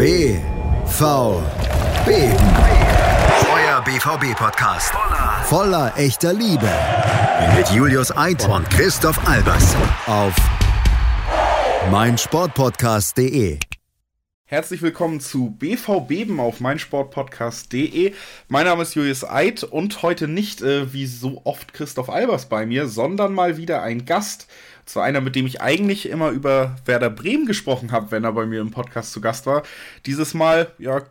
BVB. 0.00 1.60
Euer 3.52 3.82
BVB-Podcast. 3.84 4.94
Voller 5.44 5.92
echter 5.94 6.32
Liebe. 6.32 6.70
Mit 7.54 7.68
Julius 7.68 8.10
Eid 8.16 8.48
und 8.48 8.70
Christoph 8.70 9.28
Albers. 9.28 9.76
Auf 10.06 10.34
meinsportpodcast.de. 11.90 13.58
Herzlich 14.46 14.80
willkommen 14.80 15.20
zu 15.20 15.50
BVB 15.50 16.30
auf 16.40 16.60
meinsportpodcast.de. 16.60 18.14
Mein 18.48 18.64
Name 18.64 18.84
ist 18.84 18.94
Julius 18.94 19.22
Eid 19.22 19.64
und 19.64 20.00
heute 20.00 20.28
nicht 20.28 20.62
äh, 20.62 20.94
wie 20.94 21.04
so 21.04 21.42
oft 21.44 21.74
Christoph 21.74 22.08
Albers 22.08 22.46
bei 22.46 22.64
mir, 22.64 22.88
sondern 22.88 23.34
mal 23.34 23.58
wieder 23.58 23.82
ein 23.82 24.06
Gast. 24.06 24.48
Zwar 24.90 25.04
einer, 25.04 25.20
mit 25.20 25.36
dem 25.36 25.46
ich 25.46 25.60
eigentlich 25.60 26.08
immer 26.08 26.30
über 26.30 26.76
Werder 26.84 27.10
Bremen 27.10 27.46
gesprochen 27.46 27.92
habe, 27.92 28.10
wenn 28.10 28.24
er 28.24 28.32
bei 28.32 28.46
mir 28.46 28.60
im 28.60 28.70
Podcast 28.70 29.12
zu 29.12 29.20
Gast 29.20 29.46
war. 29.46 29.62
Dieses 30.06 30.34
Mal, 30.34 30.72
ja, 30.78 31.02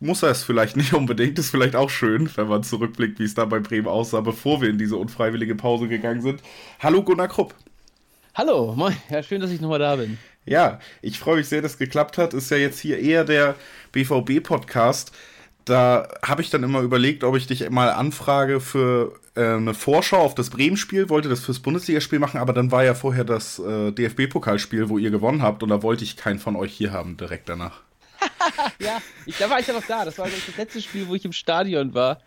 muss 0.00 0.22
er 0.22 0.30
es 0.30 0.44
vielleicht 0.44 0.76
nicht 0.76 0.94
unbedingt. 0.94 1.38
Ist 1.38 1.50
vielleicht 1.50 1.74
auch 1.74 1.90
schön, 1.90 2.30
wenn 2.36 2.46
man 2.46 2.62
zurückblickt, 2.62 3.18
wie 3.18 3.24
es 3.24 3.34
da 3.34 3.44
bei 3.44 3.58
Bremen 3.58 3.88
aussah, 3.88 4.20
bevor 4.20 4.60
wir 4.60 4.68
in 4.68 4.78
diese 4.78 4.96
unfreiwillige 4.96 5.56
Pause 5.56 5.88
gegangen 5.88 6.22
sind. 6.22 6.42
Hallo 6.78 7.02
Gunnar 7.02 7.28
Krupp. 7.28 7.54
Hallo, 8.34 8.74
moin. 8.76 8.96
Ja, 9.10 9.22
schön, 9.22 9.40
dass 9.40 9.50
ich 9.50 9.60
nochmal 9.60 9.80
da 9.80 9.96
bin. 9.96 10.16
Ja, 10.46 10.78
ich 11.02 11.18
freue 11.18 11.38
mich 11.38 11.48
sehr, 11.48 11.60
dass 11.60 11.72
es 11.72 11.78
geklappt 11.78 12.18
hat. 12.18 12.34
Ist 12.34 12.50
ja 12.50 12.56
jetzt 12.56 12.78
hier 12.78 13.00
eher 13.00 13.24
der 13.24 13.56
BVB-Podcast. 13.90 15.10
Da 15.68 16.08
habe 16.22 16.40
ich 16.40 16.48
dann 16.48 16.62
immer 16.62 16.80
überlegt, 16.80 17.24
ob 17.24 17.36
ich 17.36 17.46
dich 17.46 17.68
mal 17.68 17.90
anfrage 17.90 18.58
für 18.60 19.12
äh, 19.34 19.54
eine 19.54 19.74
Vorschau 19.74 20.18
auf 20.18 20.34
das 20.34 20.48
Bremen-Spiel. 20.48 21.10
Wollte 21.10 21.28
das 21.28 21.40
fürs 21.40 21.60
Bundesligaspiel 21.60 22.18
machen, 22.18 22.40
aber 22.40 22.54
dann 22.54 22.70
war 22.72 22.84
ja 22.84 22.94
vorher 22.94 23.24
das 23.24 23.58
äh, 23.58 23.92
DFB-Pokalspiel, 23.92 24.88
wo 24.88 24.96
ihr 24.96 25.10
gewonnen 25.10 25.42
habt. 25.42 25.62
Und 25.62 25.68
da 25.68 25.82
wollte 25.82 26.04
ich 26.04 26.16
keinen 26.16 26.38
von 26.38 26.56
euch 26.56 26.72
hier 26.72 26.92
haben 26.92 27.18
direkt 27.18 27.50
danach. 27.50 27.82
ja, 28.78 28.98
ich, 29.26 29.36
da 29.36 29.50
war 29.50 29.60
ich 29.60 29.66
ja 29.66 29.74
noch 29.74 29.84
da. 29.86 30.06
Das 30.06 30.18
war 30.18 30.26
das 30.26 30.56
letzte 30.56 30.80
Spiel, 30.80 31.06
wo 31.06 31.14
ich 31.14 31.24
im 31.26 31.32
Stadion 31.32 31.92
war. 31.92 32.20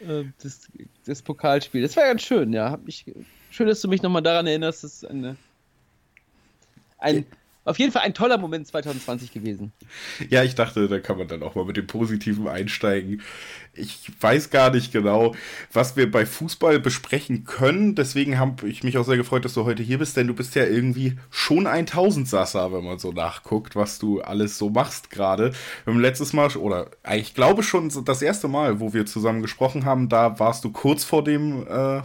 Äh, 0.00 0.24
das, 0.42 0.62
das 1.04 1.22
Pokalspiel. 1.22 1.82
Das 1.82 1.96
war 1.96 2.04
ganz 2.04 2.22
schön, 2.22 2.52
ja. 2.52 2.78
Mich, 2.84 3.04
schön, 3.52 3.68
dass 3.68 3.80
du 3.80 3.88
mich 3.88 4.02
nochmal 4.02 4.22
daran 4.22 4.48
erinnerst. 4.48 4.82
Das 4.82 4.94
ist 4.94 5.04
eine, 5.04 5.36
ein, 6.98 7.26
auf 7.64 7.78
jeden 7.78 7.92
Fall 7.92 8.02
ein 8.02 8.14
toller 8.14 8.38
Moment 8.38 8.66
2020 8.66 9.32
gewesen. 9.32 9.72
Ja, 10.28 10.42
ich 10.42 10.54
dachte, 10.54 10.88
da 10.88 10.98
kann 10.98 11.18
man 11.18 11.28
dann 11.28 11.42
auch 11.42 11.54
mal 11.54 11.64
mit 11.64 11.76
dem 11.76 11.86
Positiven 11.86 12.48
einsteigen. 12.48 13.22
Ich 13.74 14.10
weiß 14.20 14.50
gar 14.50 14.70
nicht 14.70 14.92
genau, 14.92 15.34
was 15.72 15.96
wir 15.96 16.10
bei 16.10 16.26
Fußball 16.26 16.78
besprechen 16.78 17.44
können. 17.44 17.94
Deswegen 17.94 18.38
habe 18.38 18.68
ich 18.68 18.84
mich 18.84 18.98
auch 18.98 19.04
sehr 19.04 19.16
gefreut, 19.16 19.46
dass 19.46 19.54
du 19.54 19.64
heute 19.64 19.82
hier 19.82 19.98
bist, 19.98 20.16
denn 20.16 20.26
du 20.26 20.34
bist 20.34 20.54
ja 20.54 20.66
irgendwie 20.66 21.18
schon 21.30 21.66
ein 21.66 21.86
Tausendsasser, 21.86 22.70
wenn 22.72 22.84
man 22.84 22.98
so 22.98 23.12
nachguckt, 23.12 23.74
was 23.74 23.98
du 23.98 24.20
alles 24.20 24.58
so 24.58 24.68
machst 24.68 25.10
gerade. 25.10 25.52
Letztes 25.86 26.34
Mal, 26.34 26.54
oder 26.56 26.90
ich 27.14 27.34
glaube 27.34 27.62
schon 27.62 27.90
das 28.04 28.20
erste 28.20 28.46
Mal, 28.46 28.78
wo 28.78 28.92
wir 28.92 29.06
zusammen 29.06 29.40
gesprochen 29.40 29.86
haben, 29.86 30.10
da 30.10 30.38
warst 30.38 30.64
du 30.64 30.70
kurz 30.70 31.04
vor 31.04 31.24
dem 31.24 31.66
äh, 31.66 32.02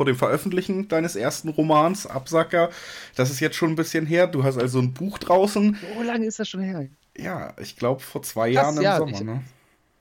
vor 0.00 0.06
dem 0.06 0.16
Veröffentlichen 0.16 0.88
deines 0.88 1.14
ersten 1.14 1.50
Romans, 1.50 2.06
Absacker. 2.06 2.70
Das 3.16 3.30
ist 3.30 3.40
jetzt 3.40 3.56
schon 3.56 3.70
ein 3.70 3.76
bisschen 3.76 4.06
her. 4.06 4.26
Du 4.26 4.44
hast 4.44 4.56
also 4.56 4.78
ein 4.78 4.94
Buch 4.94 5.18
draußen. 5.18 5.76
So 5.94 6.02
lange 6.02 6.24
ist 6.24 6.38
das 6.38 6.48
schon 6.48 6.62
her? 6.62 6.86
Ja, 7.18 7.52
ich 7.60 7.76
glaube 7.76 8.00
vor 8.00 8.22
zwei 8.22 8.50
krass, 8.50 8.54
Jahren 8.54 8.76
im 8.78 8.82
ja, 8.82 8.96
Sommer. 8.96 9.12
Ich, 9.12 9.20
ne? 9.20 9.44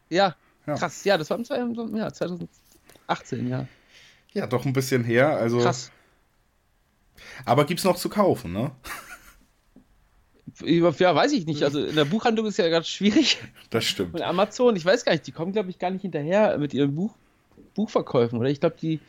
ja, 0.10 0.36
ja, 0.70 0.76
krass. 0.76 1.04
Ja, 1.04 1.18
das 1.18 1.30
war 1.30 1.38
im 1.38 1.96
ja, 1.96 2.12
2018, 2.12 3.48
ja. 3.48 3.68
Ja, 4.34 4.48
doch 4.48 4.66
ein 4.66 4.74
bisschen 4.74 5.04
her. 5.04 5.38
Also, 5.38 5.60
krass. 5.60 5.92
Aber 7.46 7.66
gibt 7.66 7.80
es 7.80 7.84
noch 7.84 7.98
zu 7.98 8.10
kaufen, 8.10 8.54
ne? 8.54 8.72
Ja, 10.62 11.16
weiß 11.16 11.32
ich 11.34 11.46
nicht. 11.46 11.64
Also 11.64 11.84
in 11.84 11.96
der 11.96 12.06
Buchhandlung 12.06 12.46
ist 12.46 12.58
ja 12.58 12.70
ganz 12.70 12.88
schwierig. 12.88 13.38
Das 13.70 13.86
stimmt. 13.86 14.14
Und 14.16 14.22
Amazon, 14.22 14.76
ich 14.76 14.86
weiß 14.86 15.06
gar 15.06 15.14
nicht, 15.14 15.26
die 15.28 15.32
kommen, 15.32 15.54
glaube 15.54 15.70
ich, 15.70 15.80
gar 15.80 15.90
nicht 15.90 16.02
hinterher 16.02 16.58
mit 16.58 16.74
ihren 16.74 16.96
Buch, 16.96 17.16
Buchverkäufen, 17.76 18.40
oder? 18.40 18.50
Ich 18.50 18.60
glaube, 18.60 18.76
die, 18.82 19.00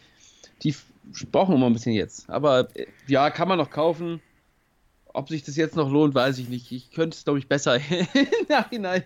die 0.63 0.75
brauchen 1.33 1.57
immer 1.57 1.67
ein 1.67 1.73
bisschen 1.73 1.93
jetzt. 1.93 2.29
Aber 2.31 2.69
äh, 2.77 2.87
ja, 3.07 3.31
kann 3.31 3.49
man 3.49 3.59
noch 3.59 3.71
kaufen. 3.71 4.21
Ob 5.13 5.29
sich 5.29 5.43
das 5.43 5.57
jetzt 5.57 5.75
noch 5.75 5.91
lohnt, 5.91 6.15
weiß 6.15 6.39
ich 6.39 6.49
nicht. 6.49 6.71
Ich 6.71 6.93
könnte 6.93 7.17
es, 7.17 7.25
glaube 7.25 7.41
ich, 7.41 7.49
besser 7.49 7.77
im 7.91 8.47
Nachhinein. 8.49 9.03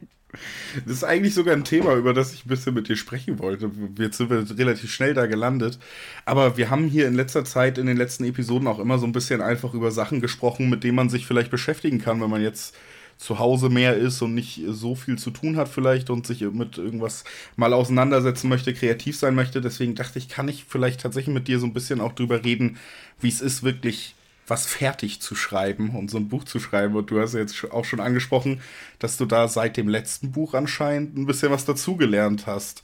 Das 0.84 0.97
ist 0.97 1.05
eigentlich 1.05 1.34
sogar 1.34 1.55
ein 1.55 1.65
Thema, 1.65 1.95
über 1.95 2.15
das 2.15 2.33
ich 2.33 2.45
ein 2.45 2.49
bisschen 2.49 2.75
mit 2.75 2.89
dir 2.89 2.97
sprechen 2.97 3.39
wollte. 3.39 3.71
Jetzt 3.99 4.19
sind 4.19 4.31
wir 4.31 4.47
relativ 4.59 4.93
schnell 4.93 5.15
da 5.15 5.27
gelandet. 5.27 5.78
Aber 6.25 6.56
wir 6.56 6.71
haben 6.71 6.89
hier 6.89 7.06
in 7.06 7.15
letzter 7.15 7.45
Zeit, 7.45 7.78
in 7.78 7.87
den 7.87 7.97
letzten 7.97 8.25
Episoden 8.25 8.69
auch 8.69 8.78
immer 8.78 8.99
so 8.99 9.06
ein 9.06 9.12
bisschen 9.12 9.41
einfach 9.41 9.75
über 9.75 9.91
Sachen 9.91 10.21
gesprochen, 10.21 10.69
mit 10.69 10.84
denen 10.84 10.97
man 10.97 11.09
sich 11.09 11.27
vielleicht 11.27 11.50
beschäftigen 11.50 12.00
kann, 12.00 12.21
wenn 12.21 12.31
man 12.31 12.43
jetzt 12.43 12.77
zu 13.17 13.39
Hause 13.39 13.69
mehr 13.69 13.97
ist 13.97 14.23
und 14.23 14.34
nicht 14.34 14.61
so 14.69 14.94
viel 14.94 15.19
zu 15.19 15.31
tun 15.31 15.56
hat 15.56 15.69
vielleicht 15.69 16.11
und 16.11 16.27
sich 16.27 16.41
mit 16.41 16.78
irgendwas 16.78 17.25
mal 17.56 17.73
auseinandersetzen 17.73 18.49
möchte, 18.49 18.75
kreativ 18.75 19.17
sein 19.17 19.34
möchte. 19.34 19.61
Deswegen 19.61 19.94
dachte 19.94 20.19
ich, 20.19 20.28
kann 20.28 20.49
ich 20.49 20.65
vielleicht 20.69 21.00
tatsächlich 21.00 21.34
mit 21.34 21.49
dir 21.49 21.59
so 21.59 21.67
ein 21.67 21.73
bisschen 21.73 22.00
auch 22.00 22.12
drüber 22.12 22.44
reden, 22.44 22.77
wie 23.21 23.28
es 23.28 23.41
ist, 23.41 23.62
wirklich 23.62 24.15
was 24.47 24.66
fertig 24.66 25.21
zu 25.21 25.34
schreiben 25.34 25.97
und 25.97 26.10
so 26.10 26.19
ein 26.19 26.28
Buch 26.28 26.44
zu 26.44 26.60
schreiben. 26.60 26.94
Und 26.97 27.10
du 27.10 27.21
hast 27.21 27.34
ja 27.34 27.41
jetzt 27.41 27.71
auch 27.72 27.84
schon 27.84 28.00
angesprochen, 28.00 28.60
dass 28.99 29.16
du 29.16 29.25
da 29.25 29.49
seit 29.49 29.77
dem 29.77 29.88
letzten 29.88 30.32
Buch 30.32 30.55
anscheinend 30.55 31.16
ein 31.16 31.27
bisschen 31.27 31.50
was 31.50 31.65
dazugelernt 31.65 32.47
hast. 32.47 32.82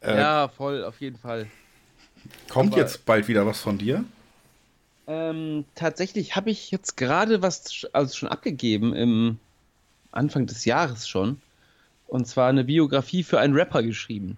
Äh, 0.00 0.18
ja, 0.18 0.48
voll, 0.48 0.84
auf 0.84 1.00
jeden 1.00 1.18
Fall. 1.18 1.46
Kommt 2.48 2.72
Aber 2.72 2.82
jetzt 2.82 3.06
bald 3.06 3.28
wieder 3.28 3.46
was 3.46 3.60
von 3.60 3.78
dir? 3.78 4.04
Ähm, 5.06 5.64
tatsächlich 5.74 6.36
habe 6.36 6.50
ich 6.50 6.70
jetzt 6.70 6.96
gerade 6.96 7.40
was 7.40 7.86
also 7.92 8.14
schon 8.14 8.28
abgegeben 8.28 8.94
im 8.94 9.38
Anfang 10.10 10.46
des 10.46 10.64
Jahres 10.64 11.08
schon. 11.08 11.40
Und 12.08 12.26
zwar 12.26 12.48
eine 12.48 12.64
Biografie 12.64 13.22
für 13.22 13.40
einen 13.40 13.54
Rapper 13.54 13.82
geschrieben. 13.82 14.36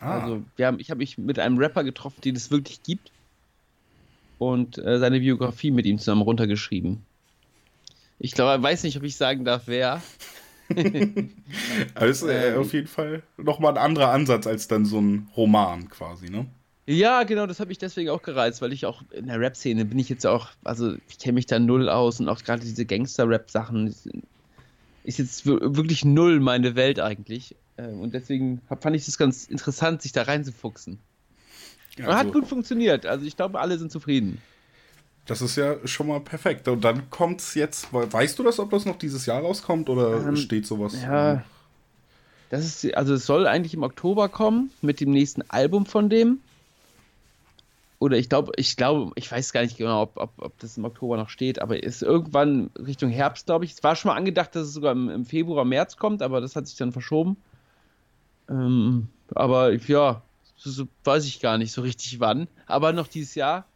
Ah. 0.00 0.20
Also 0.20 0.42
wir 0.56 0.66
haben, 0.66 0.80
ich 0.80 0.90
habe 0.90 0.98
mich 0.98 1.18
mit 1.18 1.38
einem 1.38 1.58
Rapper 1.58 1.84
getroffen, 1.84 2.20
den 2.22 2.36
es 2.36 2.50
wirklich 2.50 2.82
gibt. 2.82 3.10
Und 4.40 4.78
äh, 4.78 4.98
seine 4.98 5.20
Biografie 5.20 5.70
mit 5.70 5.84
ihm 5.84 5.98
zusammen 5.98 6.22
runtergeschrieben. 6.22 7.02
Ich 8.18 8.32
glaube, 8.32 8.52
er 8.52 8.62
weiß 8.62 8.84
nicht, 8.84 8.96
ob 8.96 9.02
ich 9.02 9.16
sagen 9.16 9.44
darf, 9.44 9.64
wer. 9.66 10.00
Ist 10.70 12.22
äh, 12.22 12.54
ähm, 12.54 12.60
auf 12.60 12.72
jeden 12.72 12.86
Fall 12.86 13.22
nochmal 13.36 13.72
ein 13.72 13.84
anderer 13.84 14.12
Ansatz 14.12 14.46
als 14.46 14.66
dann 14.66 14.86
so 14.86 14.98
ein 14.98 15.28
Roman 15.36 15.90
quasi, 15.90 16.30
ne? 16.30 16.46
Ja, 16.86 17.24
genau, 17.24 17.46
das 17.46 17.60
habe 17.60 17.70
ich 17.70 17.76
deswegen 17.76 18.08
auch 18.08 18.22
gereizt, 18.22 18.62
weil 18.62 18.72
ich 18.72 18.86
auch 18.86 19.02
in 19.10 19.26
der 19.26 19.38
Rap-Szene 19.38 19.84
bin 19.84 19.98
ich 19.98 20.08
jetzt 20.08 20.26
auch, 20.26 20.48
also 20.64 20.94
ich 21.06 21.18
kenne 21.18 21.34
mich 21.34 21.44
da 21.44 21.58
null 21.58 21.90
aus 21.90 22.18
und 22.18 22.30
auch 22.30 22.42
gerade 22.42 22.62
diese 22.62 22.86
Gangster-Rap-Sachen 22.86 23.94
ist 25.04 25.18
jetzt 25.18 25.44
wirklich 25.44 26.02
null 26.02 26.40
meine 26.40 26.76
Welt 26.76 26.98
eigentlich. 26.98 27.56
Äh, 27.76 27.88
und 27.88 28.14
deswegen 28.14 28.62
fand 28.68 28.96
ich 28.96 29.04
das 29.04 29.18
ganz 29.18 29.44
interessant, 29.44 30.00
sich 30.00 30.12
da 30.12 30.22
reinzufuchsen. 30.22 30.98
Also, 32.06 32.18
hat 32.18 32.32
gut 32.32 32.46
funktioniert, 32.46 33.06
also 33.06 33.24
ich 33.24 33.36
glaube, 33.36 33.60
alle 33.60 33.78
sind 33.78 33.90
zufrieden. 33.90 34.40
Das 35.26 35.42
ist 35.42 35.56
ja 35.56 35.76
schon 35.86 36.08
mal 36.08 36.20
perfekt. 36.20 36.66
Und 36.66 36.82
dann 36.82 37.08
kommt 37.10 37.40
es 37.40 37.54
jetzt, 37.54 37.92
weißt 37.92 38.38
du 38.38 38.42
das, 38.42 38.58
ob 38.58 38.70
das 38.70 38.84
noch 38.84 38.96
dieses 38.96 39.26
Jahr 39.26 39.42
rauskommt 39.42 39.88
oder 39.88 40.26
ähm, 40.26 40.36
steht 40.36 40.66
sowas? 40.66 41.00
Ja. 41.00 41.44
Das 42.48 42.64
ist, 42.64 42.94
also 42.96 43.14
es 43.14 43.26
soll 43.26 43.46
eigentlich 43.46 43.74
im 43.74 43.84
Oktober 43.84 44.28
kommen 44.28 44.70
mit 44.82 45.00
dem 45.00 45.12
nächsten 45.12 45.42
Album 45.48 45.86
von 45.86 46.08
dem 46.10 46.40
oder 48.00 48.16
ich 48.16 48.30
glaube, 48.30 48.52
ich 48.56 48.76
glaube, 48.76 49.12
ich 49.14 49.30
weiß 49.30 49.52
gar 49.52 49.60
nicht 49.60 49.76
genau, 49.76 50.02
ob, 50.02 50.16
ob, 50.16 50.32
ob 50.38 50.58
das 50.58 50.78
im 50.78 50.86
Oktober 50.86 51.18
noch 51.18 51.28
steht, 51.28 51.60
aber 51.60 51.82
ist 51.82 52.02
irgendwann 52.02 52.70
Richtung 52.78 53.10
Herbst, 53.10 53.44
glaube 53.44 53.66
ich. 53.66 53.72
Es 53.72 53.84
war 53.84 53.94
schon 53.94 54.08
mal 54.08 54.16
angedacht, 54.16 54.56
dass 54.56 54.66
es 54.66 54.72
sogar 54.72 54.92
im, 54.92 55.10
im 55.10 55.26
Februar, 55.26 55.66
März 55.66 55.98
kommt, 55.98 56.22
aber 56.22 56.40
das 56.40 56.56
hat 56.56 56.66
sich 56.66 56.78
dann 56.78 56.92
verschoben. 56.92 57.36
Ähm, 58.48 59.08
aber 59.34 59.74
ja, 59.74 60.22
so, 60.62 60.86
weiß 61.04 61.24
ich 61.26 61.40
gar 61.40 61.58
nicht 61.58 61.72
so 61.72 61.82
richtig 61.82 62.20
wann. 62.20 62.48
Aber 62.66 62.92
noch 62.92 63.08
dieses 63.08 63.34
Jahr, 63.34 63.66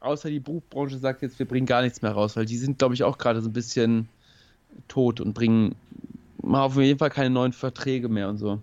außer 0.00 0.30
die 0.30 0.40
Buchbranche 0.40 0.98
sagt 0.98 1.22
jetzt, 1.22 1.38
wir 1.38 1.46
bringen 1.46 1.66
gar 1.66 1.82
nichts 1.82 2.02
mehr 2.02 2.12
raus, 2.12 2.36
weil 2.36 2.46
die 2.46 2.58
sind, 2.58 2.78
glaube 2.78 2.94
ich, 2.94 3.02
auch 3.02 3.18
gerade 3.18 3.40
so 3.40 3.48
ein 3.48 3.52
bisschen 3.52 4.08
tot 4.88 5.20
und 5.20 5.34
bringen 5.34 5.74
mal 6.42 6.62
auf 6.62 6.76
jeden 6.76 6.98
Fall 6.98 7.10
keine 7.10 7.30
neuen 7.30 7.52
Verträge 7.52 8.08
mehr 8.08 8.28
und 8.28 8.38
so. 8.38 8.60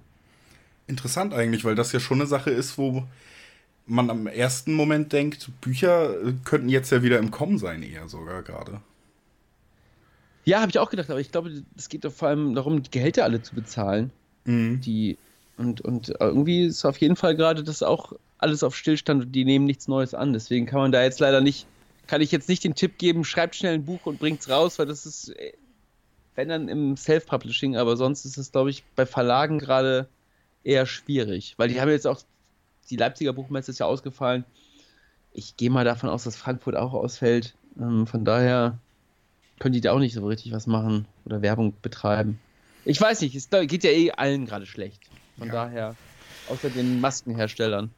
Interessant 0.88 1.34
eigentlich, 1.34 1.66
weil 1.66 1.76
das 1.76 1.92
ja 1.92 2.00
schon 2.00 2.20
eine 2.20 2.28
Sache 2.28 2.50
ist, 2.50 2.78
wo 2.78 3.08
man 3.86 4.10
am 4.10 4.28
ersten 4.28 4.74
Moment 4.74 5.14
denkt, 5.14 5.50
Bücher 5.62 6.16
könnten 6.44 6.70
jetzt 6.70 6.92
ja 6.92 7.04
wieder 7.04 7.20
im 7.20 7.32
Kommen 7.32 7.58
sein, 7.58 7.84
eher 7.84 8.08
sogar 8.10 8.44
gerade. 8.44 8.82
Ja, 10.46 10.62
habe 10.62 10.70
ich 10.70 10.80
auch 10.80 10.90
gedacht, 10.90 11.10
aber 11.10 11.20
ich 11.20 11.32
glaube, 11.32 11.64
es 11.76 11.90
geht 11.90 12.06
doch 12.06 12.12
vor 12.12 12.30
allem 12.30 12.56
darum, 12.56 12.82
die 12.82 12.92
Gehälter 12.92 13.26
alle 13.26 13.42
zu 13.42 13.54
bezahlen. 13.54 14.12
Mhm. 14.46 14.80
Die, 14.82 15.18
und, 15.58 15.82
und 15.82 16.14
irgendwie 16.20 16.66
ist 16.66 16.86
auf 16.86 16.98
jeden 16.98 17.16
Fall 17.16 17.36
gerade 17.36 17.64
das 17.64 17.84
auch 17.84 18.14
alles 18.38 18.64
auf 18.64 18.76
Stillstand 18.76 19.24
und 19.24 19.32
die 19.32 19.46
nehmen 19.46 19.66
nichts 19.66 19.88
Neues 19.88 20.14
an. 20.14 20.34
Deswegen 20.34 20.66
kann 20.68 20.80
man 20.80 20.92
da 20.92 21.04
jetzt 21.04 21.20
leider 21.20 21.42
nicht, 21.42 21.66
kann 22.06 22.22
ich 22.22 22.32
jetzt 22.32 22.48
nicht 22.48 22.64
den 22.64 22.76
Tipp 22.76 22.98
geben, 22.98 23.24
schreibt 23.24 23.56
schnell 23.56 23.74
ein 23.74 23.86
Buch 23.86 24.06
und 24.06 24.20
bringt's 24.20 24.50
raus, 24.50 24.78
weil 24.78 24.86
das 24.86 25.06
ist, 25.06 25.34
wenn 26.36 26.50
dann 26.50 26.70
im 26.70 26.96
Self-Publishing, 26.96 27.76
aber 27.76 27.98
sonst 27.98 28.26
ist 28.26 28.38
es, 28.38 28.52
glaube 28.52 28.70
ich, 28.70 28.84
bei 28.96 29.06
Verlagen 29.06 29.58
gerade 29.58 30.08
eher 30.64 30.86
schwierig, 30.86 31.56
weil 31.58 31.70
die 31.70 31.82
haben 31.82 31.90
jetzt 31.90 32.06
auch 32.06 32.22
die 32.90 32.96
Leipziger 32.96 33.34
Buchmesse 33.34 33.72
ist 33.72 33.80
ja 33.80 33.86
ausgefallen. 33.86 34.46
Ich 35.34 35.58
gehe 35.58 35.70
mal 35.70 35.84
davon 35.84 36.10
aus, 36.10 36.24
dass 36.24 36.38
Frankfurt 36.38 36.76
auch 36.76 36.94
ausfällt. 36.94 37.56
Ähm, 37.80 38.08
von 38.08 38.24
daher 38.24 38.78
können 39.60 39.74
die 39.74 39.82
da 39.82 39.92
auch 39.92 40.00
nicht 40.00 40.14
so 40.14 40.26
richtig 40.26 40.52
was 40.52 40.68
machen 40.68 41.06
oder 41.26 41.42
Werbung 41.42 41.74
betreiben. 41.82 42.40
Ich 42.86 43.02
weiß 43.02 43.22
nicht, 43.22 43.36
es 43.36 43.50
geht 43.50 43.84
ja 43.84 43.92
eh 43.92 44.12
allen 44.12 44.46
gerade 44.46 44.66
schlecht. 44.66 45.02
Von 45.38 45.48
ja. 45.48 45.54
daher, 45.54 45.96
außer 46.50 46.70
den 46.70 47.00
Maskenherstellern. 47.00 47.92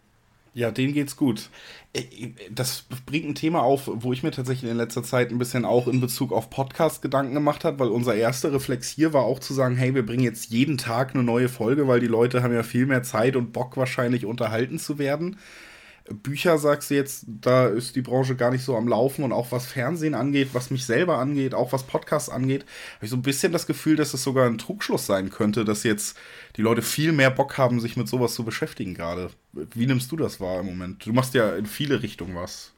Ja, 0.54 0.72
denen 0.72 0.94
geht's 0.94 1.16
gut. 1.16 1.50
Äh, 1.94 2.04
das 2.52 2.86
bringt 3.06 3.28
ein 3.28 3.36
Thema 3.36 3.62
auf, 3.62 3.90
wo 3.92 4.14
ich 4.14 4.24
mir 4.24 4.32
tatsächlich 4.32 4.70
in 4.70 4.78
letzter 4.78 5.04
Zeit 5.04 5.32
ein 5.32 5.38
bisschen 5.38 5.64
auch 5.64 5.88
in 5.88 6.02
Bezug 6.02 6.32
auf 6.32 6.50
Podcast 6.50 7.02
Gedanken 7.02 7.34
gemacht 7.34 7.64
habe, 7.64 7.80
weil 7.80 7.90
unser 7.90 8.16
erster 8.16 8.52
Reflex 8.52 8.90
hier 8.90 9.14
war 9.14 9.24
auch 9.24 9.40
zu 9.40 9.54
sagen, 9.54 9.76
hey, 9.76 9.94
wir 9.94 10.06
bringen 10.06 10.24
jetzt 10.24 10.50
jeden 10.52 10.78
Tag 10.78 11.14
eine 11.14 11.24
neue 11.24 11.50
Folge, 11.50 11.88
weil 11.88 12.00
die 12.00 12.08
Leute 12.08 12.42
haben 12.42 12.54
ja 12.54 12.64
viel 12.64 12.88
mehr 12.88 13.04
Zeit 13.04 13.36
und 13.36 13.54
Bock 13.54 13.78
wahrscheinlich 13.78 14.26
unterhalten 14.26 14.80
zu 14.80 14.98
werden. 14.98 15.38
Bücher 16.06 16.58
sagst 16.58 16.90
du 16.90 16.96
jetzt, 16.96 17.26
da 17.28 17.68
ist 17.68 17.96
die 17.96 18.02
Branche 18.02 18.36
gar 18.36 18.52
nicht 18.52 18.64
so 18.64 18.76
am 18.76 18.88
Laufen 18.88 19.24
und 19.24 19.32
auch 19.32 19.52
was 19.52 19.68
Fernsehen 19.68 20.16
angeht, 20.16 20.50
was 20.54 20.72
mich 20.72 20.86
selber 20.86 21.18
angeht, 21.18 21.54
auch 21.54 21.72
was 21.72 21.84
Podcasts 21.84 22.30
angeht, 22.30 22.66
habe 22.96 23.06
ich 23.06 23.12
so 23.12 23.16
ein 23.16 23.22
bisschen 23.22 23.52
das 23.52 23.68
Gefühl, 23.68 23.96
dass 23.96 24.14
es 24.14 24.24
sogar 24.24 24.48
ein 24.48 24.58
Trugschluss 24.58 25.06
sein 25.06 25.30
könnte, 25.30 25.66
dass 25.66 25.84
jetzt 25.84 26.18
die 26.56 26.62
Leute 26.62 26.82
viel 26.82 27.12
mehr 27.12 27.30
Bock 27.30 27.58
haben, 27.58 27.80
sich 27.80 27.98
mit 27.98 28.08
sowas 28.08 28.34
zu 28.34 28.44
beschäftigen 28.44 28.94
gerade. 28.94 29.30
Wie 29.54 29.86
nimmst 29.86 30.12
du 30.12 30.16
das 30.16 30.40
wahr 30.40 30.62
im 30.62 30.68
Moment? 30.68 31.06
Du 31.06 31.14
machst 31.14 31.34
ja 31.34 31.56
in 31.56 31.66
viele 31.66 32.02
Richtungen 32.02 32.36
was. 32.36 32.74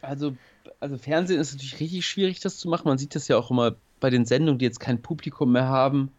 Also, 0.00 0.36
also 0.80 0.98
Fernsehen 0.98 1.40
ist 1.40 1.52
natürlich 1.52 1.80
richtig 1.80 2.06
schwierig, 2.06 2.40
das 2.40 2.58
zu 2.58 2.68
machen. 2.68 2.88
Man 2.88 2.98
sieht 2.98 3.14
das 3.14 3.28
ja 3.28 3.36
auch 3.36 3.50
immer 3.50 3.76
bei 4.00 4.10
den 4.10 4.24
Sendungen, 4.24 4.58
die 4.58 4.64
jetzt 4.64 4.80
kein 4.80 5.00
Publikum 5.00 5.52
mehr 5.52 5.68
haben 5.68 6.10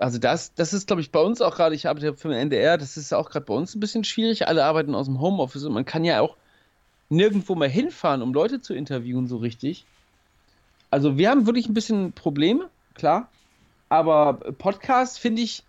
also 0.00 0.18
das, 0.18 0.54
das 0.54 0.72
ist, 0.72 0.86
glaube 0.86 1.02
ich, 1.02 1.10
bei 1.10 1.20
uns 1.20 1.42
auch 1.42 1.54
gerade, 1.54 1.74
ich 1.74 1.86
arbeite 1.86 2.16
für 2.16 2.28
den 2.28 2.38
NDR, 2.38 2.78
das 2.78 2.96
ist 2.96 3.12
auch 3.12 3.28
gerade 3.28 3.44
bei 3.44 3.54
uns 3.54 3.74
ein 3.74 3.80
bisschen 3.80 4.02
schwierig. 4.02 4.48
Alle 4.48 4.64
arbeiten 4.64 4.94
aus 4.94 5.06
dem 5.06 5.20
Homeoffice 5.20 5.64
und 5.64 5.74
man 5.74 5.84
kann 5.84 6.04
ja 6.04 6.20
auch 6.20 6.36
nirgendwo 7.10 7.54
mehr 7.54 7.68
hinfahren, 7.68 8.22
um 8.22 8.32
Leute 8.32 8.62
zu 8.62 8.72
interviewen, 8.72 9.26
so 9.26 9.36
richtig. 9.36 9.84
Also 10.90 11.18
wir 11.18 11.28
haben 11.28 11.46
wirklich 11.46 11.68
ein 11.68 11.74
bisschen 11.74 12.12
Probleme, 12.12 12.70
klar. 12.94 13.28
Aber 13.90 14.34
Podcast 14.34 15.18
finde 15.18 15.42
ich, 15.42 15.64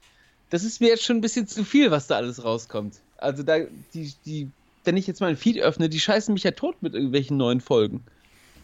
das 0.50 0.63
ist 0.63 0.80
mir 0.80 0.88
jetzt 0.88 1.04
schon 1.04 1.18
ein 1.18 1.22
bisschen 1.22 1.48
zu 1.48 1.66
viel, 1.66 1.92
was 1.92 2.07
da 2.07 2.16
alles 2.16 2.44
rauskommt. 2.44 3.01
Also 3.18 3.44
da, 3.44 3.57
die, 3.94 4.13
die, 4.25 4.50
wenn 4.86 4.95
ich 4.95 5.07
jetzt 5.07 5.22
ein 5.22 5.36
Feed 5.36 5.60
öffne, 5.60 5.89
die 5.89 6.00
scheißen 6.00 6.33
mich 6.33 6.44
ja 6.44 6.51
tot 6.51 6.81
mit 6.81 6.94
irgendwelchen 6.94 7.36
neuen 7.36 7.60
Folgen. 7.60 8.04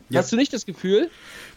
Ja. 0.10 0.22
Hast 0.22 0.32
du 0.32 0.38
nicht 0.38 0.54
das 0.54 0.66
Gefühl? 0.66 1.10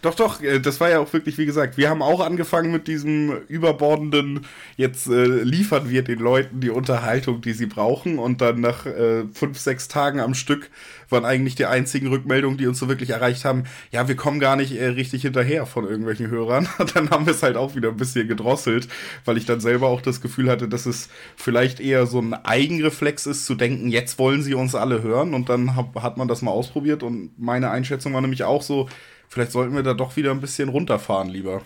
Doch, 0.03 0.15
doch, 0.15 0.43
äh, 0.43 0.59
das 0.59 0.81
war 0.81 0.91
ja 0.91 0.99
auch 0.99 1.13
wirklich, 1.13 1.39
wie 1.39 1.47
gesagt, 1.47 1.77
wir 1.77 1.89
haben 1.89 2.03
auch 2.03 2.21
angefangen 2.21 2.73
mit 2.73 2.89
diesem 2.89 3.43
überbordenden, 3.47 4.47
jetzt 4.77 5.07
äh, 5.07 5.25
liefern 5.25 5.89
wir 5.89 6.03
den 6.03 6.19
Leuten 6.19 6.61
die 6.61 6.71
Unterhaltung, 6.71 7.41
die 7.41 7.53
sie 7.53 7.67
brauchen 7.67 8.19
und 8.19 8.41
dann 8.41 8.61
nach 8.61 8.87
äh, 8.87 9.25
fünf, 9.33 9.59
sechs 9.59 9.89
Tagen 9.89 10.19
am 10.21 10.35
Stück 10.35 10.71
waren 11.11 11.25
eigentlich 11.25 11.55
die 11.55 11.67
einzigen 11.67 12.09
Rückmeldungen, 12.09 12.59
die 12.59 12.67
uns 12.67 12.79
so 12.79 12.89
wirklich 12.89 13.11
erreicht 13.11 13.45
haben, 13.45 13.65
ja, 13.91 14.09
wir 14.09 14.17
kommen 14.17 14.41
gar 14.41 14.57
nicht 14.57 14.73
äh, 14.73 14.87
richtig 14.87 15.23
hinterher 15.23 15.67
von 15.67 15.87
irgendwelchen 15.87 16.29
Hörern. 16.29 16.69
Dann 16.95 17.11
haben 17.11 17.27
wir 17.27 17.33
es 17.33 17.43
halt 17.43 17.57
auch 17.57 17.75
wieder 17.75 17.89
ein 17.91 17.97
bisschen 17.97 18.29
gedrosselt, 18.29 18.89
weil 19.25 19.37
ich 19.37 19.47
dann 19.47 19.61
selber 19.61 19.89
auch 19.89 20.01
das 20.01 20.21
Gefühl 20.21 20.51
hatte, 20.51 20.69
dass 20.69 20.87
es 20.87 21.09
vielleicht 21.37 21.81
eher 21.81 22.07
so 22.07 22.21
ein 22.21 22.35
Eigenreflex 22.35 23.27
ist, 23.27 23.47
zu 23.47 23.55
denken, 23.55 23.89
jetzt 23.89 24.19
wollen 24.19 24.43
sie 24.43 24.55
uns 24.55 24.75
alle 24.75 25.03
hören 25.03 25.35
und 25.35 25.49
dann 25.49 25.77
hab, 25.77 26.01
hat 26.03 26.17
man 26.17 26.29
das 26.29 26.43
mal 26.43 26.51
ausprobiert 26.51 27.03
und 27.03 27.39
meine 27.39 27.71
Einschätzung 27.71 28.15
war 28.15 28.21
nämlich 28.21 28.45
auch 28.45 28.63
so, 28.63 28.89
vielleicht 29.29 29.53
sollten 29.53 29.75
wir 29.75 29.83
da 29.83 29.95
doch 29.95 30.17
wieder 30.17 30.31
ein 30.31 30.41
bisschen 30.41 30.69
runterfahren 30.69 31.29
lieber. 31.29 31.63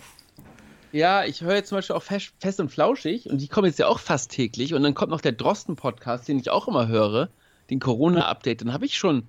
Ja, 0.95 1.25
ich 1.25 1.41
höre 1.41 1.55
jetzt 1.55 1.69
zum 1.69 1.77
Beispiel 1.77 1.95
auch 1.95 2.03
fest, 2.03 2.31
fest, 2.39 2.61
und 2.61 2.69
flauschig 2.69 3.29
und 3.29 3.41
die 3.41 3.49
kommen 3.49 3.67
jetzt 3.67 3.79
ja 3.79 3.87
auch 3.87 3.99
fast 3.99 4.31
täglich 4.31 4.73
und 4.73 4.81
dann 4.81 4.93
kommt 4.93 5.11
noch 5.11 5.19
der 5.19 5.33
Drosten-Podcast, 5.33 6.27
den 6.27 6.39
ich 6.39 6.49
auch 6.49 6.69
immer 6.69 6.87
höre, 6.87 7.29
den 7.69 7.81
Corona-Update. 7.81 8.61
Dann 8.61 8.71
habe 8.71 8.85
ich 8.85 8.97
schon 8.97 9.27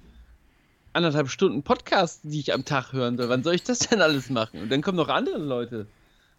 anderthalb 0.96 1.28
Stunden 1.28 1.62
Podcast, 1.62 2.20
die 2.25 2.40
ich 2.40 2.52
am 2.52 2.64
Tag 2.64 2.93
hören 2.93 3.16
soll. 3.16 3.28
Wann 3.28 3.44
soll 3.44 3.54
ich 3.54 3.62
das 3.62 3.78
denn 3.81 4.00
alles 4.00 4.31
machen? 4.31 4.62
Und 4.62 4.72
dann 4.72 4.82
kommen 4.82 4.96
noch 4.96 5.08
andere 5.08 5.38
Leute. 5.38 5.87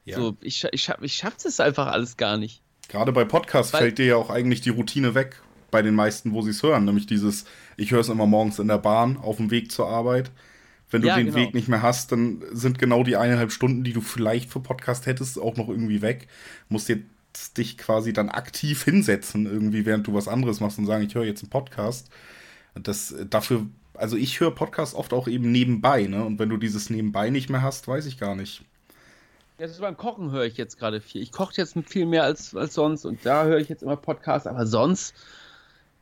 Ja. 0.05 0.17
So, 0.17 0.37
ich, 0.41 0.65
ich, 0.71 0.89
ich 1.01 1.15
schaff's 1.15 1.45
es 1.45 1.59
einfach 1.59 1.87
alles 1.87 2.17
gar 2.17 2.37
nicht. 2.37 2.61
Gerade 2.89 3.11
bei 3.11 3.25
Podcasts 3.25 3.73
Weil, 3.73 3.81
fällt 3.81 3.97
dir 3.97 4.05
ja 4.05 4.15
auch 4.15 4.29
eigentlich 4.29 4.61
die 4.61 4.69
Routine 4.69 5.15
weg, 5.15 5.41
bei 5.71 5.81
den 5.81 5.95
meisten, 5.95 6.33
wo 6.33 6.41
sie 6.41 6.51
es 6.51 6.63
hören. 6.63 6.85
Nämlich 6.85 7.05
dieses, 7.05 7.45
ich 7.75 7.91
höre 7.91 7.99
es 7.99 8.09
immer 8.09 8.25
morgens 8.25 8.59
in 8.59 8.67
der 8.67 8.77
Bahn 8.77 9.17
auf 9.17 9.37
dem 9.37 9.51
Weg 9.51 9.71
zur 9.71 9.87
Arbeit 9.87 10.31
wenn 10.89 11.01
du 11.01 11.07
ja, 11.09 11.17
den 11.17 11.27
genau. 11.27 11.37
Weg 11.37 11.53
nicht 11.53 11.67
mehr 11.67 11.81
hast, 11.81 12.11
dann 12.11 12.43
sind 12.51 12.79
genau 12.79 13.03
die 13.03 13.17
eineinhalb 13.17 13.51
Stunden, 13.51 13.83
die 13.83 13.93
du 13.93 14.01
vielleicht 14.01 14.49
für 14.49 14.59
Podcast 14.59 15.05
hättest, 15.05 15.39
auch 15.39 15.57
noch 15.57 15.67
irgendwie 15.67 16.01
weg. 16.01 16.27
Musst 16.69 16.87
jetzt 16.89 17.57
dich 17.57 17.77
quasi 17.77 18.13
dann 18.13 18.29
aktiv 18.29 18.83
hinsetzen, 18.83 19.45
irgendwie, 19.45 19.85
während 19.85 20.07
du 20.07 20.13
was 20.13 20.27
anderes 20.27 20.59
machst 20.59 20.77
und 20.79 20.85
sagen, 20.85 21.05
ich 21.05 21.13
höre 21.13 21.25
jetzt 21.25 21.43
einen 21.43 21.49
Podcast. 21.49 22.09
Das 22.73 23.13
dafür, 23.29 23.65
also 23.97 24.15
ich 24.15 24.39
höre 24.39 24.51
Podcasts 24.51 24.95
oft 24.95 25.13
auch 25.13 25.27
eben 25.27 25.51
nebenbei, 25.51 26.03
ne? 26.03 26.23
Und 26.23 26.39
wenn 26.39 26.49
du 26.49 26.57
dieses 26.57 26.89
nebenbei 26.89 27.29
nicht 27.29 27.49
mehr 27.49 27.61
hast, 27.61 27.87
weiß 27.87 28.05
ich 28.05 28.17
gar 28.19 28.35
nicht. 28.35 28.63
Ja, 29.59 29.65
das 29.65 29.71
ist 29.71 29.81
beim 29.81 29.97
Kochen 29.97 30.31
höre 30.31 30.45
ich 30.45 30.57
jetzt 30.57 30.77
gerade 30.77 31.01
viel. 31.01 31.21
Ich 31.21 31.31
koche 31.31 31.53
jetzt 31.57 31.75
viel 31.87 32.05
mehr 32.05 32.23
als, 32.23 32.55
als 32.55 32.73
sonst 32.73 33.05
und 33.05 33.25
da 33.25 33.45
höre 33.45 33.57
ich 33.57 33.69
jetzt 33.69 33.83
immer 33.83 33.95
Podcasts, 33.95 34.47
aber 34.47 34.65
sonst 34.65 35.15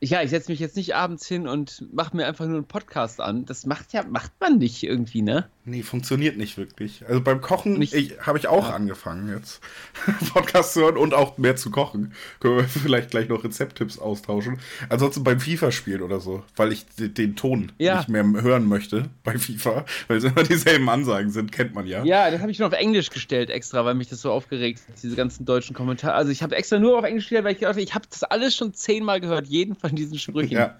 ja, 0.00 0.22
ich 0.22 0.30
setze 0.30 0.50
mich 0.50 0.60
jetzt 0.60 0.76
nicht 0.76 0.94
abends 0.94 1.26
hin 1.26 1.48
und 1.48 1.84
mache 1.92 2.16
mir 2.16 2.26
einfach 2.26 2.46
nur 2.46 2.56
einen 2.56 2.66
Podcast 2.66 3.20
an. 3.20 3.46
Das 3.46 3.66
macht 3.66 3.92
ja, 3.92 4.02
macht 4.04 4.32
man 4.40 4.58
nicht 4.58 4.82
irgendwie, 4.82 5.22
ne? 5.22 5.48
Nee, 5.68 5.82
funktioniert 5.82 6.36
nicht 6.36 6.56
wirklich. 6.58 7.04
Also 7.08 7.20
beim 7.20 7.40
Kochen 7.40 7.74
habe 8.20 8.38
ich 8.38 8.46
auch 8.46 8.68
ja. 8.68 8.74
angefangen 8.76 9.28
jetzt 9.28 9.60
Podcast 10.32 10.74
zu 10.74 10.82
hören 10.82 10.96
und 10.96 11.12
auch 11.12 11.38
mehr 11.38 11.56
zu 11.56 11.72
kochen. 11.72 12.14
Können 12.38 12.58
wir 12.58 12.64
vielleicht 12.68 13.10
gleich 13.10 13.28
noch 13.28 13.42
Rezepttipps 13.42 13.98
austauschen. 13.98 14.60
Ansonsten 14.88 15.24
beim 15.24 15.40
FIFA-Spielen 15.40 16.02
oder 16.02 16.20
so, 16.20 16.44
weil 16.54 16.70
ich 16.70 16.86
den 16.96 17.34
Ton 17.34 17.72
ja. 17.78 17.96
nicht 17.96 18.08
mehr 18.08 18.22
hören 18.22 18.68
möchte 18.68 19.10
bei 19.24 19.38
FIFA, 19.38 19.84
weil 20.06 20.18
es 20.18 20.24
immer 20.24 20.44
dieselben 20.44 20.88
Ansagen 20.88 21.32
sind, 21.32 21.50
kennt 21.50 21.74
man 21.74 21.84
ja. 21.88 22.04
Ja, 22.04 22.30
das 22.30 22.40
habe 22.40 22.52
ich 22.52 22.60
nur 22.60 22.68
auf 22.68 22.74
Englisch 22.74 23.10
gestellt 23.10 23.50
extra, 23.50 23.84
weil 23.84 23.94
mich 23.94 24.08
das 24.08 24.20
so 24.20 24.30
aufgeregt 24.30 24.82
hat, 24.86 25.02
diese 25.02 25.16
ganzen 25.16 25.46
deutschen 25.46 25.74
Kommentare. 25.74 26.14
Also 26.14 26.30
ich 26.30 26.44
habe 26.44 26.54
extra 26.54 26.78
nur 26.78 26.96
auf 26.96 27.04
Englisch 27.04 27.24
gestellt, 27.24 27.44
weil 27.44 27.54
ich 27.54 27.58
gedacht 27.58 27.76
ich 27.76 27.92
habe 27.92 28.06
das 28.08 28.22
alles 28.22 28.54
schon 28.54 28.72
zehnmal 28.72 29.20
gehört, 29.20 29.48
jeden 29.48 29.74
von 29.74 29.96
diesen 29.96 30.16
Sprüchen. 30.16 30.52
Ja. 30.52 30.76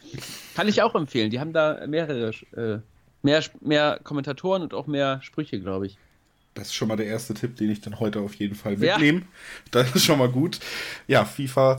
Kann 0.55 0.69
ich 0.69 0.81
auch 0.81 0.95
empfehlen. 0.95 1.31
Die 1.31 1.41
haben 1.41 1.53
da 1.53 1.85
mehrere, 1.89 2.31
äh, 2.53 2.79
mehr, 3.27 3.43
mehr 3.61 4.01
Kommentatoren 4.03 4.63
und 4.63 4.73
auch 4.73 4.87
mehr 4.87 5.21
Sprüche, 5.21 5.61
glaube 5.61 5.87
ich. 5.87 5.99
Das 6.55 6.69
ist 6.69 6.75
schon 6.75 6.89
mal 6.89 6.97
der 6.97 7.07
erste 7.07 7.35
Tipp, 7.35 7.57
den 7.57 7.71
ich 7.71 7.83
dann 7.83 8.01
heute 8.01 8.21
auf 8.21 8.35
jeden 8.35 8.55
Fall 8.55 8.79
mitnehme. 8.79 9.21
Ja. 9.21 9.27
Das 9.73 9.95
ist 9.95 10.05
schon 10.05 10.19
mal 10.19 10.31
gut. 10.31 10.59
Ja, 11.07 11.27
FIFA. 11.27 11.79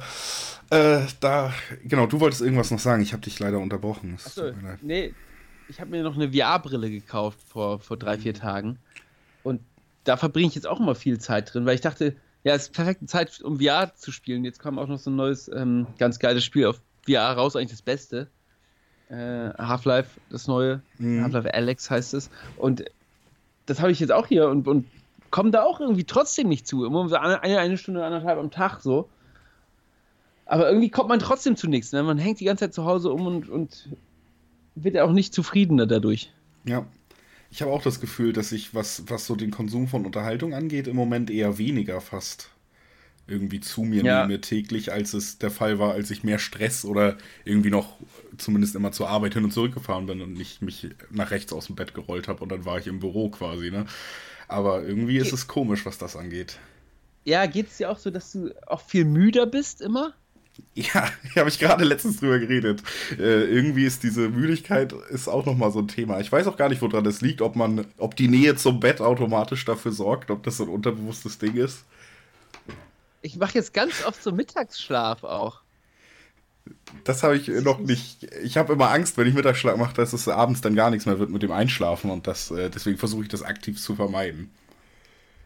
Äh, 0.70 1.00
da, 1.20 1.54
genau, 1.84 2.06
du 2.06 2.20
wolltest 2.20 2.42
irgendwas 2.42 2.70
noch 2.70 2.80
sagen. 2.80 3.02
Ich 3.02 3.14
habe 3.14 3.24
dich 3.24 3.40
leider 3.40 3.58
unterbrochen. 3.60 4.20
Achso, 4.24 4.52
nee, 4.82 5.16
ich 5.70 5.80
habe 5.80 5.90
mir 5.90 6.04
noch 6.04 6.16
eine 6.16 6.32
VR-Brille 6.32 6.92
gekauft 6.92 7.40
vor, 7.48 7.80
vor 7.80 7.98
drei, 7.98 8.18
vier 8.20 8.36
Tagen. 8.36 8.78
Und 9.42 9.62
da 10.04 10.18
verbringe 10.18 10.50
ich 10.50 10.56
jetzt 10.56 10.68
auch 10.68 10.80
immer 10.80 10.94
viel 10.94 11.18
Zeit 11.18 11.54
drin, 11.54 11.66
weil 11.66 11.76
ich 11.76 11.82
dachte, 11.82 12.16
ja, 12.44 12.54
es 12.54 12.64
ist 12.64 12.74
perfekte 12.74 13.06
Zeit, 13.08 13.42
um 13.42 13.60
VR 13.60 13.96
zu 13.96 14.12
spielen. 14.12 14.46
Jetzt 14.46 14.60
kam 14.60 14.78
auch 14.78 14.88
noch 14.88 15.00
so 15.00 15.10
ein 15.10 15.16
neues, 15.16 15.48
ähm, 15.48 15.88
ganz 15.98 16.20
geiles 16.20 16.44
Spiel 16.44 16.66
auf 16.66 16.82
VR 17.08 17.32
raus, 17.32 17.56
eigentlich 17.56 17.72
das 17.72 17.82
Beste. 17.82 18.30
Äh, 19.10 19.54
Half-Life, 19.58 20.20
das 20.30 20.48
neue. 20.48 20.82
Mhm. 20.98 21.24
Half-Life 21.24 21.54
Alex 21.54 21.90
heißt 21.90 22.14
es. 22.14 22.30
Und 22.58 22.84
das 23.66 23.80
habe 23.80 23.92
ich 23.92 24.00
jetzt 24.00 24.12
auch 24.12 24.28
hier 24.28 24.50
und, 24.50 24.68
und 24.68 24.86
komme 25.32 25.52
da 25.52 25.64
auch 25.64 25.80
irgendwie 25.80 26.04
trotzdem 26.04 26.50
nicht 26.50 26.68
zu. 26.68 26.86
Immer 26.86 27.08
so 27.10 27.16
eine, 27.16 27.42
eine 27.42 27.78
Stunde, 27.78 28.04
anderthalb 28.04 28.40
am 28.40 28.52
Tag 28.52 28.82
so. 28.82 29.10
Aber 30.46 30.70
irgendwie 30.70 30.90
kommt 30.90 31.10
man 31.10 31.20
trotzdem 31.20 31.56
zu 31.56 31.68
nichts. 31.68 31.92
Ne? 31.92 32.04
Man 32.04 32.18
hängt 32.18 32.40
die 32.40 32.46
ganze 32.46 32.66
Zeit 32.66 32.74
zu 32.74 32.86
Hause 32.86 33.12
um 33.12 33.28
und, 33.28 33.50
und 33.50 33.90
wird 34.76 34.96
ja 34.96 35.04
auch 35.04 35.12
nicht 35.12 35.34
zufriedener 35.34 35.86
dadurch. 35.86 36.32
Ja. 36.66 36.86
Ich 37.50 37.62
habe 37.62 37.72
auch 37.72 37.82
das 37.82 38.02
Gefühl, 38.02 38.34
dass 38.34 38.52
ich, 38.52 38.74
was, 38.76 39.04
was 39.08 39.26
so 39.26 39.36
den 39.36 39.52
Konsum 39.52 39.88
von 39.88 40.06
Unterhaltung 40.06 40.54
angeht, 40.54 40.88
im 40.88 40.98
Moment 40.98 41.30
eher 41.30 41.58
weniger 41.58 42.02
fast 42.02 42.50
irgendwie 43.28 43.60
zu 43.60 43.84
mir 43.84 44.04
ja. 44.04 44.26
nehme 44.26 44.42
täglich, 44.42 44.92
als 44.92 45.14
es 45.14 45.38
der 45.38 45.52
Fall 45.52 45.80
war, 45.80 45.94
als 45.94 46.12
ich 46.12 46.24
mehr 46.24 46.40
Stress 46.40 46.86
oder 46.86 47.18
irgendwie 47.46 47.70
noch 47.70 47.98
zumindest 48.38 48.76
immer 48.76 48.92
zur 48.92 49.10
Arbeit 49.10 49.34
hin 49.34 49.44
und 49.44 49.52
zurück 49.52 49.74
gefahren 49.74 50.06
bin 50.06 50.22
und 50.22 50.34
nicht 50.34 50.62
mich 50.62 50.90
nach 51.10 51.32
rechts 51.32 51.54
aus 51.54 51.68
dem 51.68 51.76
Bett 51.76 51.94
gerollt 51.94 52.28
habe 52.28 52.42
und 52.44 52.50
dann 52.50 52.66
war 52.66 52.80
ich 52.80 52.88
im 52.88 53.00
Büro 53.00 53.30
quasi, 53.30 53.72
ne? 53.72 53.86
Aber 54.48 54.84
irgendwie 54.84 55.18
ist 55.18 55.34
es 55.34 55.48
komisch, 55.48 55.86
was 55.86 55.98
das 55.98 56.16
angeht. 56.16 56.58
Ja, 57.26 57.46
geht 57.46 57.68
es 57.68 57.78
dir 57.78 57.92
auch 57.92 58.00
so, 58.00 58.10
dass 58.10 58.32
du 58.32 58.54
auch 58.66 58.80
viel 58.80 59.04
müder 59.04 59.46
bist 59.46 59.82
immer? 59.82 60.14
Ja, 60.74 61.10
habe 61.36 61.50
ich 61.50 61.60
gerade 61.60 61.84
letztens 61.84 62.18
drüber 62.18 62.40
geredet. 62.40 62.82
Äh, 63.18 63.44
irgendwie 63.46 63.86
ist 63.86 64.04
diese 64.04 64.30
Müdigkeit 64.30 64.94
ist 65.10 65.28
auch 65.28 65.46
nochmal 65.46 65.72
so 65.72 65.80
ein 65.80 65.88
Thema. 65.88 66.20
Ich 66.20 66.32
weiß 66.32 66.48
auch 66.48 66.58
gar 66.58 66.70
nicht, 66.70 66.82
woran 66.82 67.04
das 67.04 67.22
liegt, 67.22 67.42
ob 67.42 67.56
man, 67.56 67.86
ob 67.98 68.16
die 68.16 68.28
Nähe 68.28 68.56
zum 68.56 68.80
Bett 68.80 69.02
automatisch 69.02 69.66
dafür 69.66 69.92
sorgt, 69.92 70.32
ob 70.32 70.44
das 70.44 70.58
so 70.58 70.64
ein 70.64 70.70
unterbewusstes 70.70 71.38
Ding 71.38 71.56
ist. 71.56 71.84
Ich 73.22 73.38
mache 73.38 73.56
jetzt 73.56 73.74
ganz 73.74 74.06
oft 74.06 74.22
so 74.22 74.32
Mittagsschlaf 74.32 75.24
auch. 75.24 75.62
Das 77.04 77.24
habe 77.24 77.38
ich 77.38 77.48
noch 77.48 77.80
nicht. 77.80 78.24
Ich 78.44 78.58
habe 78.58 78.74
immer 78.74 78.92
Angst, 78.92 79.18
wenn 79.18 79.28
ich 79.28 79.34
Mittagsschlaf 79.34 79.78
mache, 79.78 79.96
dass 79.96 80.14
es 80.14 80.28
abends 80.28 80.62
dann 80.62 80.76
gar 80.76 80.90
nichts 80.90 81.06
mehr 81.06 81.20
wird 81.20 81.30
mit 81.30 81.42
dem 81.42 81.52
Einschlafen 81.52 82.12
und 82.12 82.28
das, 82.28 82.52
äh, 82.52 82.70
deswegen 82.70 82.98
versuche 82.98 83.24
ich 83.24 83.30
das 83.30 83.44
aktiv 83.44 83.82
zu 83.82 83.96
vermeiden. 83.96 84.52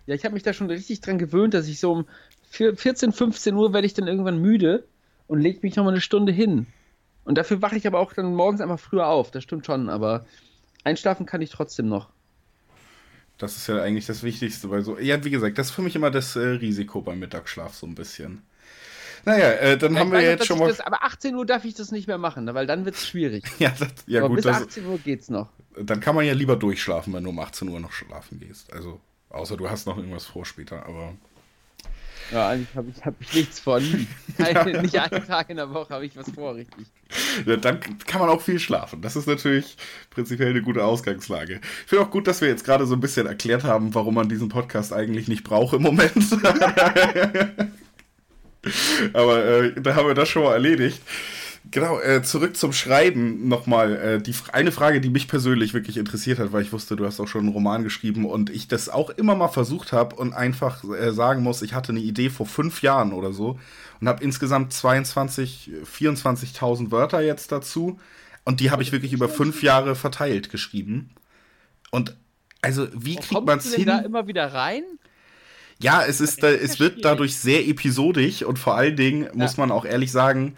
Ja, 0.07 0.15
ich 0.15 0.25
habe 0.25 0.33
mich 0.33 0.43
da 0.43 0.53
schon 0.53 0.69
richtig 0.69 1.01
dran 1.01 1.19
gewöhnt, 1.19 1.53
dass 1.53 1.67
ich 1.67 1.79
so 1.79 1.91
um 1.91 2.05
14, 2.49 3.11
15 3.11 3.55
Uhr 3.55 3.73
werde 3.73 3.85
ich 3.85 3.93
dann 3.93 4.07
irgendwann 4.07 4.39
müde 4.39 4.85
und 5.27 5.39
lege 5.39 5.59
mich 5.61 5.75
nochmal 5.75 5.93
eine 5.93 6.01
Stunde 6.01 6.31
hin. 6.31 6.67
Und 7.23 7.37
dafür 7.37 7.61
wache 7.61 7.77
ich 7.77 7.87
aber 7.87 7.99
auch 7.99 8.13
dann 8.13 8.33
morgens 8.33 8.61
einfach 8.61 8.79
früher 8.79 9.07
auf. 9.07 9.31
Das 9.31 9.43
stimmt 9.43 9.65
schon, 9.65 9.89
aber 9.89 10.25
einschlafen 10.83 11.25
kann 11.25 11.41
ich 11.41 11.51
trotzdem 11.51 11.87
noch 11.87 12.09
Das 13.41 13.57
ist 13.57 13.65
ja 13.65 13.81
eigentlich 13.81 14.05
das 14.05 14.21
Wichtigste 14.21 14.67
bei 14.67 14.81
so. 14.81 14.99
Ja, 14.99 15.23
wie 15.23 15.31
gesagt, 15.31 15.57
das 15.57 15.69
ist 15.69 15.73
für 15.73 15.81
mich 15.81 15.95
immer 15.95 16.11
das 16.11 16.35
äh, 16.35 16.41
Risiko 16.41 17.01
beim 17.01 17.17
Mittagsschlaf 17.17 17.73
so 17.73 17.87
ein 17.87 17.95
bisschen. 17.95 18.43
Naja, 19.25 19.49
äh, 19.53 19.77
dann 19.79 19.95
ja, 19.95 19.99
haben 19.99 20.11
wir 20.11 20.21
jetzt 20.21 20.45
schon 20.45 20.59
mal. 20.59 20.67
Das, 20.67 20.79
aber 20.79 21.03
18 21.03 21.33
Uhr 21.33 21.43
darf 21.43 21.65
ich 21.65 21.73
das 21.73 21.91
nicht 21.91 22.05
mehr 22.05 22.19
machen, 22.19 22.45
ne, 22.45 22.53
weil 22.53 22.67
dann 22.67 22.85
wird 22.85 22.93
es 22.93 23.07
schwierig. 23.07 23.43
ja, 23.59 23.73
das, 23.79 23.89
ja 24.05 24.27
gut. 24.27 24.35
Bis 24.35 24.45
18 24.45 24.85
Uhr 24.85 24.99
geht's 24.99 25.31
noch. 25.31 25.49
Dann 25.75 25.99
kann 25.99 26.13
man 26.13 26.23
ja 26.23 26.33
lieber 26.33 26.55
durchschlafen, 26.55 27.13
wenn 27.13 27.23
du 27.23 27.31
um 27.31 27.39
18 27.39 27.67
Uhr 27.67 27.79
noch 27.79 27.93
schlafen 27.93 28.39
gehst. 28.39 28.71
Also, 28.73 29.01
außer 29.29 29.57
du 29.57 29.67
hast 29.67 29.87
noch 29.87 29.97
irgendwas 29.97 30.25
vor 30.25 30.45
später, 30.45 30.85
aber. 30.85 31.15
Ja, 32.31 32.49
eigentlich 32.49 32.75
habe 32.75 32.91
ich, 32.95 33.05
hab 33.05 33.15
ich 33.19 33.33
nichts 33.33 33.59
vor. 33.59 33.79
Nie. 33.79 34.07
nicht 34.81 34.97
einen 34.97 35.27
Tag 35.27 35.49
in 35.49 35.57
der 35.57 35.73
Woche 35.73 35.93
habe 35.93 36.05
ich 36.05 36.15
was 36.15 36.29
vor, 36.31 36.55
richtig. 36.55 36.87
Ja, 37.45 37.57
dann 37.57 37.79
kann 38.05 38.21
man 38.21 38.29
auch 38.29 38.41
viel 38.41 38.59
schlafen. 38.59 39.01
Das 39.01 39.15
ist 39.15 39.27
natürlich 39.27 39.75
prinzipiell 40.09 40.51
eine 40.51 40.61
gute 40.61 40.83
Ausgangslage. 40.83 41.59
Ich 41.83 41.89
finde 41.89 42.05
auch 42.05 42.11
gut, 42.11 42.27
dass 42.27 42.41
wir 42.41 42.47
jetzt 42.47 42.63
gerade 42.63 42.85
so 42.85 42.95
ein 42.95 42.99
bisschen 43.01 43.27
erklärt 43.27 43.63
haben, 43.63 43.93
warum 43.95 44.15
man 44.15 44.29
diesen 44.29 44.49
Podcast 44.49 44.93
eigentlich 44.93 45.27
nicht 45.27 45.43
braucht 45.43 45.73
im 45.73 45.81
Moment. 45.81 46.13
Aber 49.13 49.45
äh, 49.45 49.81
da 49.81 49.95
haben 49.95 50.07
wir 50.07 50.13
das 50.13 50.29
schon 50.29 50.43
mal 50.43 50.53
erledigt. 50.53 51.01
Genau, 51.69 51.99
äh, 51.99 52.23
zurück 52.23 52.57
zum 52.57 52.73
Schreiben 52.73 53.47
nochmal. 53.47 53.95
Äh, 53.95 54.21
die 54.21 54.33
eine 54.51 54.71
Frage, 54.71 54.99
die 54.99 55.11
mich 55.11 55.27
persönlich 55.27 55.73
wirklich 55.75 55.97
interessiert 55.97 56.39
hat, 56.39 56.51
weil 56.51 56.63
ich 56.63 56.73
wusste, 56.73 56.95
du 56.95 57.05
hast 57.05 57.19
auch 57.19 57.27
schon 57.27 57.41
einen 57.41 57.53
Roman 57.53 57.83
geschrieben 57.83 58.25
und 58.25 58.49
ich 58.49 58.67
das 58.67 58.89
auch 58.89 59.11
immer 59.11 59.35
mal 59.35 59.47
versucht 59.47 59.93
habe 59.93 60.15
und 60.15 60.33
einfach 60.33 60.83
äh, 60.83 61.11
sagen 61.11 61.43
muss, 61.43 61.61
ich 61.61 61.73
hatte 61.73 61.91
eine 61.91 61.99
Idee 61.99 62.29
vor 62.29 62.47
fünf 62.47 62.81
Jahren 62.81 63.13
oder 63.13 63.31
so 63.31 63.59
und 63.99 64.07
habe 64.07 64.23
insgesamt 64.23 64.73
22, 64.73 65.71
24.000 65.85 66.89
Wörter 66.89 67.21
jetzt 67.21 67.51
dazu 67.51 67.99
und 68.43 68.59
die 68.59 68.71
habe 68.71 68.81
ich 68.81 68.91
wirklich 68.91 69.13
über 69.13 69.29
fünf 69.29 69.61
Jahre 69.61 69.95
verteilt 69.95 70.49
geschrieben. 70.49 71.11
Und 71.91 72.17
also, 72.61 72.87
wie 72.93 73.15
kriegt 73.15 73.45
man 73.45 73.59
es 73.59 73.73
hin? 73.73 73.85
da 73.85 73.99
immer 73.99 74.27
wieder 74.27 74.53
rein? 74.53 74.83
Ja, 75.79 76.03
es 76.03 76.21
ist, 76.21 76.43
da, 76.43 76.49
es 76.49 76.79
wird 76.79 77.03
dadurch 77.03 77.37
sehr 77.37 77.67
episodisch 77.67 78.43
und 78.43 78.59
vor 78.59 78.75
allen 78.75 78.95
Dingen 78.95 79.23
ja. 79.23 79.31
muss 79.33 79.57
man 79.57 79.71
auch 79.71 79.85
ehrlich 79.85 80.11
sagen, 80.11 80.55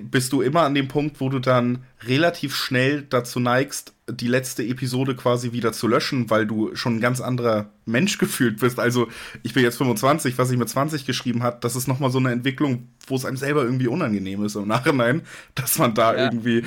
bist 0.00 0.32
du 0.32 0.42
immer 0.42 0.62
an 0.62 0.74
dem 0.74 0.88
Punkt, 0.88 1.20
wo 1.20 1.28
du 1.28 1.38
dann 1.38 1.84
relativ 2.04 2.54
schnell 2.54 3.02
dazu 3.02 3.40
neigst, 3.40 3.92
die 4.08 4.28
letzte 4.28 4.62
Episode 4.62 5.16
quasi 5.16 5.52
wieder 5.52 5.72
zu 5.72 5.88
löschen, 5.88 6.30
weil 6.30 6.46
du 6.46 6.74
schon 6.76 6.96
ein 6.96 7.00
ganz 7.00 7.20
anderer 7.20 7.70
Mensch 7.84 8.18
gefühlt 8.18 8.60
bist. 8.60 8.78
Also 8.78 9.08
ich 9.42 9.54
bin 9.54 9.62
jetzt 9.62 9.78
25, 9.78 10.38
was 10.38 10.50
ich 10.50 10.58
mit 10.58 10.68
20 10.68 11.06
geschrieben 11.06 11.42
hat, 11.42 11.64
das 11.64 11.76
ist 11.76 11.88
nochmal 11.88 12.10
so 12.10 12.18
eine 12.18 12.32
Entwicklung, 12.32 12.88
wo 13.06 13.16
es 13.16 13.24
einem 13.24 13.36
selber 13.36 13.62
irgendwie 13.62 13.88
unangenehm 13.88 14.44
ist 14.44 14.56
im 14.56 14.68
Nachhinein, 14.68 15.22
dass 15.54 15.78
man 15.78 15.94
da 15.94 16.14
ja. 16.14 16.24
irgendwie 16.24 16.64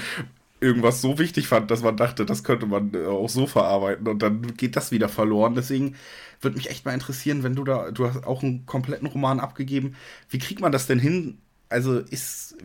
irgendwas 0.62 1.01
so 1.01 1.17
wichtig 1.17 1.48
fand, 1.48 1.71
dass 1.71 1.81
man 1.81 1.95
dachte, 1.95 2.25
das 2.25 2.43
könnte 2.43 2.65
man 2.65 2.93
auch 3.05 3.29
so 3.29 3.48
verarbeiten 3.48 4.07
und 4.07 4.21
dann 4.21 4.55
geht 4.57 4.75
das 4.75 4.91
wieder 4.91 5.07
verloren. 5.07 5.55
Deswegen 5.55 5.95
würde 6.41 6.57
mich 6.57 6.69
echt 6.69 6.86
mal 6.86 6.93
interessieren, 6.93 7.43
wenn 7.43 7.55
du 7.55 7.63
da, 7.63 7.91
du 7.91 8.07
hast 8.07 8.25
auch 8.25 8.43
einen 8.43 8.65
kompletten 8.65 9.07
Roman 9.07 9.39
abgegeben. 9.39 9.95
Wie 10.29 10.39
kriegt 10.39 10.62
man 10.62 10.71
das 10.71 10.88
denn 10.88 11.00
hin? 11.00 11.38
Also 11.69 12.00
ist, 12.00 12.57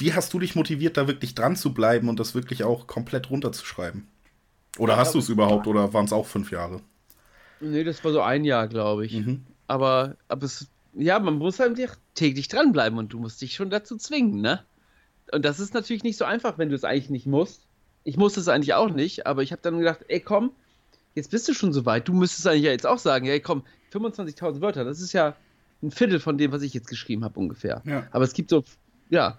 wie 0.00 0.14
hast 0.14 0.32
du 0.32 0.38
dich 0.38 0.54
motiviert, 0.54 0.96
da 0.96 1.06
wirklich 1.06 1.34
dran 1.34 1.56
zu 1.56 1.74
bleiben 1.74 2.08
und 2.08 2.18
das 2.18 2.34
wirklich 2.34 2.64
auch 2.64 2.86
komplett 2.86 3.30
runterzuschreiben? 3.30 4.08
Oder 4.78 4.96
hast 4.96 5.14
du 5.14 5.18
es 5.18 5.28
überhaupt 5.28 5.66
oder 5.66 5.92
waren 5.92 6.06
es 6.06 6.12
auch 6.12 6.26
fünf 6.26 6.50
Jahre? 6.50 6.80
Nee, 7.60 7.84
das 7.84 8.02
war 8.04 8.12
so 8.12 8.22
ein 8.22 8.44
Jahr, 8.44 8.68
glaube 8.68 9.04
ich. 9.04 9.12
Mhm. 9.12 9.44
Aber, 9.66 10.16
aber 10.28 10.44
es, 10.44 10.68
ja, 10.94 11.18
man 11.18 11.34
muss 11.34 11.60
halt 11.60 11.78
täglich 12.14 12.48
dranbleiben 12.48 12.98
und 12.98 13.12
du 13.12 13.18
musst 13.18 13.42
dich 13.42 13.54
schon 13.54 13.70
dazu 13.70 13.96
zwingen, 13.96 14.40
ne? 14.40 14.64
Und 15.32 15.44
das 15.44 15.60
ist 15.60 15.74
natürlich 15.74 16.02
nicht 16.02 16.16
so 16.16 16.24
einfach, 16.24 16.58
wenn 16.58 16.70
du 16.70 16.74
es 16.74 16.84
eigentlich 16.84 17.10
nicht 17.10 17.26
musst. 17.26 17.66
Ich 18.02 18.16
musste 18.16 18.40
es 18.40 18.48
eigentlich 18.48 18.74
auch 18.74 18.90
nicht, 18.90 19.26
aber 19.26 19.42
ich 19.42 19.52
habe 19.52 19.62
dann 19.62 19.78
gedacht, 19.78 20.00
ey, 20.08 20.20
komm, 20.20 20.52
jetzt 21.14 21.30
bist 21.30 21.46
du 21.48 21.54
schon 21.54 21.72
so 21.72 21.86
weit. 21.86 22.08
Du 22.08 22.14
müsstest 22.14 22.46
eigentlich 22.46 22.64
ja 22.64 22.72
jetzt 22.72 22.86
auch 22.86 22.98
sagen, 22.98 23.26
ey, 23.26 23.40
komm, 23.40 23.62
25.000 23.92 24.60
Wörter, 24.60 24.84
das 24.84 25.00
ist 25.00 25.12
ja 25.12 25.36
ein 25.82 25.90
Viertel 25.90 26.20
von 26.20 26.38
dem, 26.38 26.52
was 26.52 26.62
ich 26.62 26.74
jetzt 26.74 26.88
geschrieben 26.88 27.24
habe 27.24 27.38
ungefähr. 27.38 27.82
Ja. 27.84 28.06
Aber 28.10 28.24
es 28.24 28.32
gibt 28.32 28.50
so, 28.50 28.64
ja, 29.08 29.38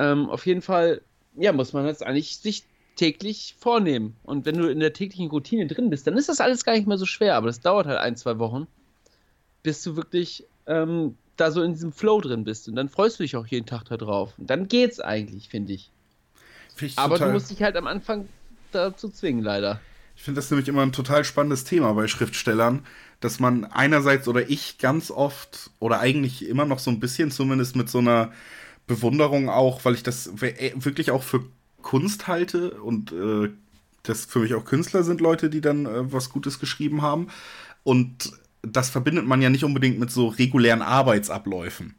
ähm, 0.00 0.30
auf 0.30 0.46
jeden 0.46 0.62
Fall, 0.62 1.02
ja, 1.36 1.52
muss 1.52 1.72
man 1.72 1.84
das 1.84 2.02
eigentlich 2.02 2.38
sich 2.38 2.64
täglich 2.96 3.54
vornehmen. 3.58 4.16
Und 4.24 4.46
wenn 4.46 4.56
du 4.56 4.68
in 4.68 4.80
der 4.80 4.92
täglichen 4.92 5.30
Routine 5.30 5.66
drin 5.66 5.90
bist, 5.90 6.06
dann 6.06 6.16
ist 6.16 6.28
das 6.28 6.40
alles 6.40 6.64
gar 6.64 6.74
nicht 6.74 6.86
mehr 6.86 6.98
so 6.98 7.06
schwer. 7.06 7.36
Aber 7.36 7.46
das 7.46 7.60
dauert 7.60 7.86
halt 7.86 7.98
ein, 7.98 8.16
zwei 8.16 8.38
Wochen, 8.38 8.66
bis 9.62 9.82
du 9.82 9.96
wirklich 9.96 10.44
ähm, 10.66 11.16
da 11.36 11.50
so 11.50 11.62
in 11.62 11.74
diesem 11.74 11.92
Flow 11.92 12.20
drin 12.20 12.44
bist. 12.44 12.68
Und 12.68 12.76
dann 12.76 12.88
freust 12.88 13.18
du 13.18 13.22
dich 13.22 13.36
auch 13.36 13.46
jeden 13.46 13.66
Tag 13.66 13.84
da 13.84 13.96
drauf. 13.96 14.34
Und 14.38 14.48
dann 14.48 14.68
geht's 14.68 15.00
eigentlich, 15.00 15.48
finde 15.48 15.74
ich. 15.74 15.90
Find 16.74 16.92
ich. 16.92 16.98
Aber 16.98 17.18
du 17.18 17.30
musst 17.30 17.50
dich 17.50 17.62
halt 17.62 17.76
am 17.76 17.86
Anfang 17.86 18.28
dazu 18.72 19.08
zwingen, 19.08 19.42
leider. 19.42 19.80
Ich 20.16 20.22
finde 20.22 20.38
das 20.38 20.50
nämlich 20.50 20.68
immer 20.68 20.82
ein 20.82 20.92
total 20.92 21.24
spannendes 21.24 21.64
Thema 21.64 21.94
bei 21.94 22.06
Schriftstellern, 22.06 22.84
dass 23.20 23.40
man 23.40 23.64
einerseits 23.64 24.28
oder 24.28 24.50
ich 24.50 24.76
ganz 24.78 25.10
oft 25.10 25.70
oder 25.78 26.00
eigentlich 26.00 26.46
immer 26.46 26.66
noch 26.66 26.78
so 26.78 26.90
ein 26.90 27.00
bisschen 27.00 27.30
zumindest 27.30 27.76
mit 27.76 27.88
so 27.88 27.98
einer 27.98 28.32
Bewunderung 28.90 29.48
auch, 29.48 29.84
weil 29.84 29.94
ich 29.94 30.02
das 30.02 30.26
äh, 30.42 30.72
wirklich 30.74 31.12
auch 31.12 31.22
für 31.22 31.44
Kunst 31.80 32.26
halte 32.26 32.72
und 32.82 33.12
äh, 33.12 33.50
das 34.02 34.24
für 34.24 34.40
mich 34.40 34.54
auch 34.54 34.64
Künstler 34.64 35.04
sind 35.04 35.20
Leute, 35.20 35.48
die 35.48 35.60
dann 35.60 35.86
äh, 35.86 36.12
was 36.12 36.30
Gutes 36.30 36.58
geschrieben 36.58 37.00
haben. 37.00 37.28
Und 37.84 38.32
das 38.62 38.90
verbindet 38.90 39.26
man 39.26 39.40
ja 39.40 39.48
nicht 39.48 39.64
unbedingt 39.64 39.98
mit 39.98 40.10
so 40.10 40.28
regulären 40.28 40.82
Arbeitsabläufen. 40.82 41.94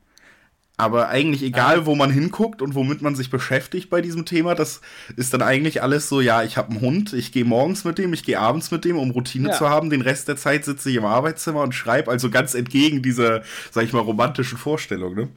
Aber 0.78 1.10
eigentlich 1.10 1.44
egal, 1.44 1.86
wo 1.86 1.96
man 1.96 2.10
hinguckt 2.10 2.62
und 2.62 2.74
womit 2.74 3.04
man 3.04 3.16
sich 3.16 3.30
beschäftigt 3.30 3.90
bei 3.90 4.02
diesem 4.02 4.26
Thema, 4.26 4.56
das 4.56 4.82
ist 5.16 5.32
dann 5.34 5.44
eigentlich 5.44 5.84
alles 5.84 6.10
so, 6.10 6.22
ja, 6.22 6.44
ich 6.44 6.58
habe 6.58 6.72
einen 6.72 6.82
Hund, 6.82 7.14
ich 7.14 7.32
gehe 7.32 7.46
morgens 7.46 7.84
mit 7.84 8.00
dem, 8.00 8.14
ich 8.14 8.24
gehe 8.24 8.40
abends 8.40 8.72
mit 8.72 8.84
dem, 8.84 8.98
um 8.98 9.12
Routine 9.12 9.50
ja. 9.50 9.56
zu 9.56 9.70
haben. 9.70 9.92
Den 9.92 10.02
Rest 10.02 10.28
der 10.28 10.38
Zeit 10.38 10.66
sitze 10.66 10.90
ich 10.90 10.96
im 10.96 11.06
Arbeitszimmer 11.06 11.62
und 11.62 11.76
schreibe, 11.76 12.10
also 12.10 12.32
ganz 12.32 12.56
entgegen 12.56 13.04
dieser, 13.04 13.44
sag 13.70 13.84
ich 13.84 13.94
mal, 13.94 14.00
romantischen 14.00 14.58
Vorstellung, 14.58 15.14
ne? 15.14 15.30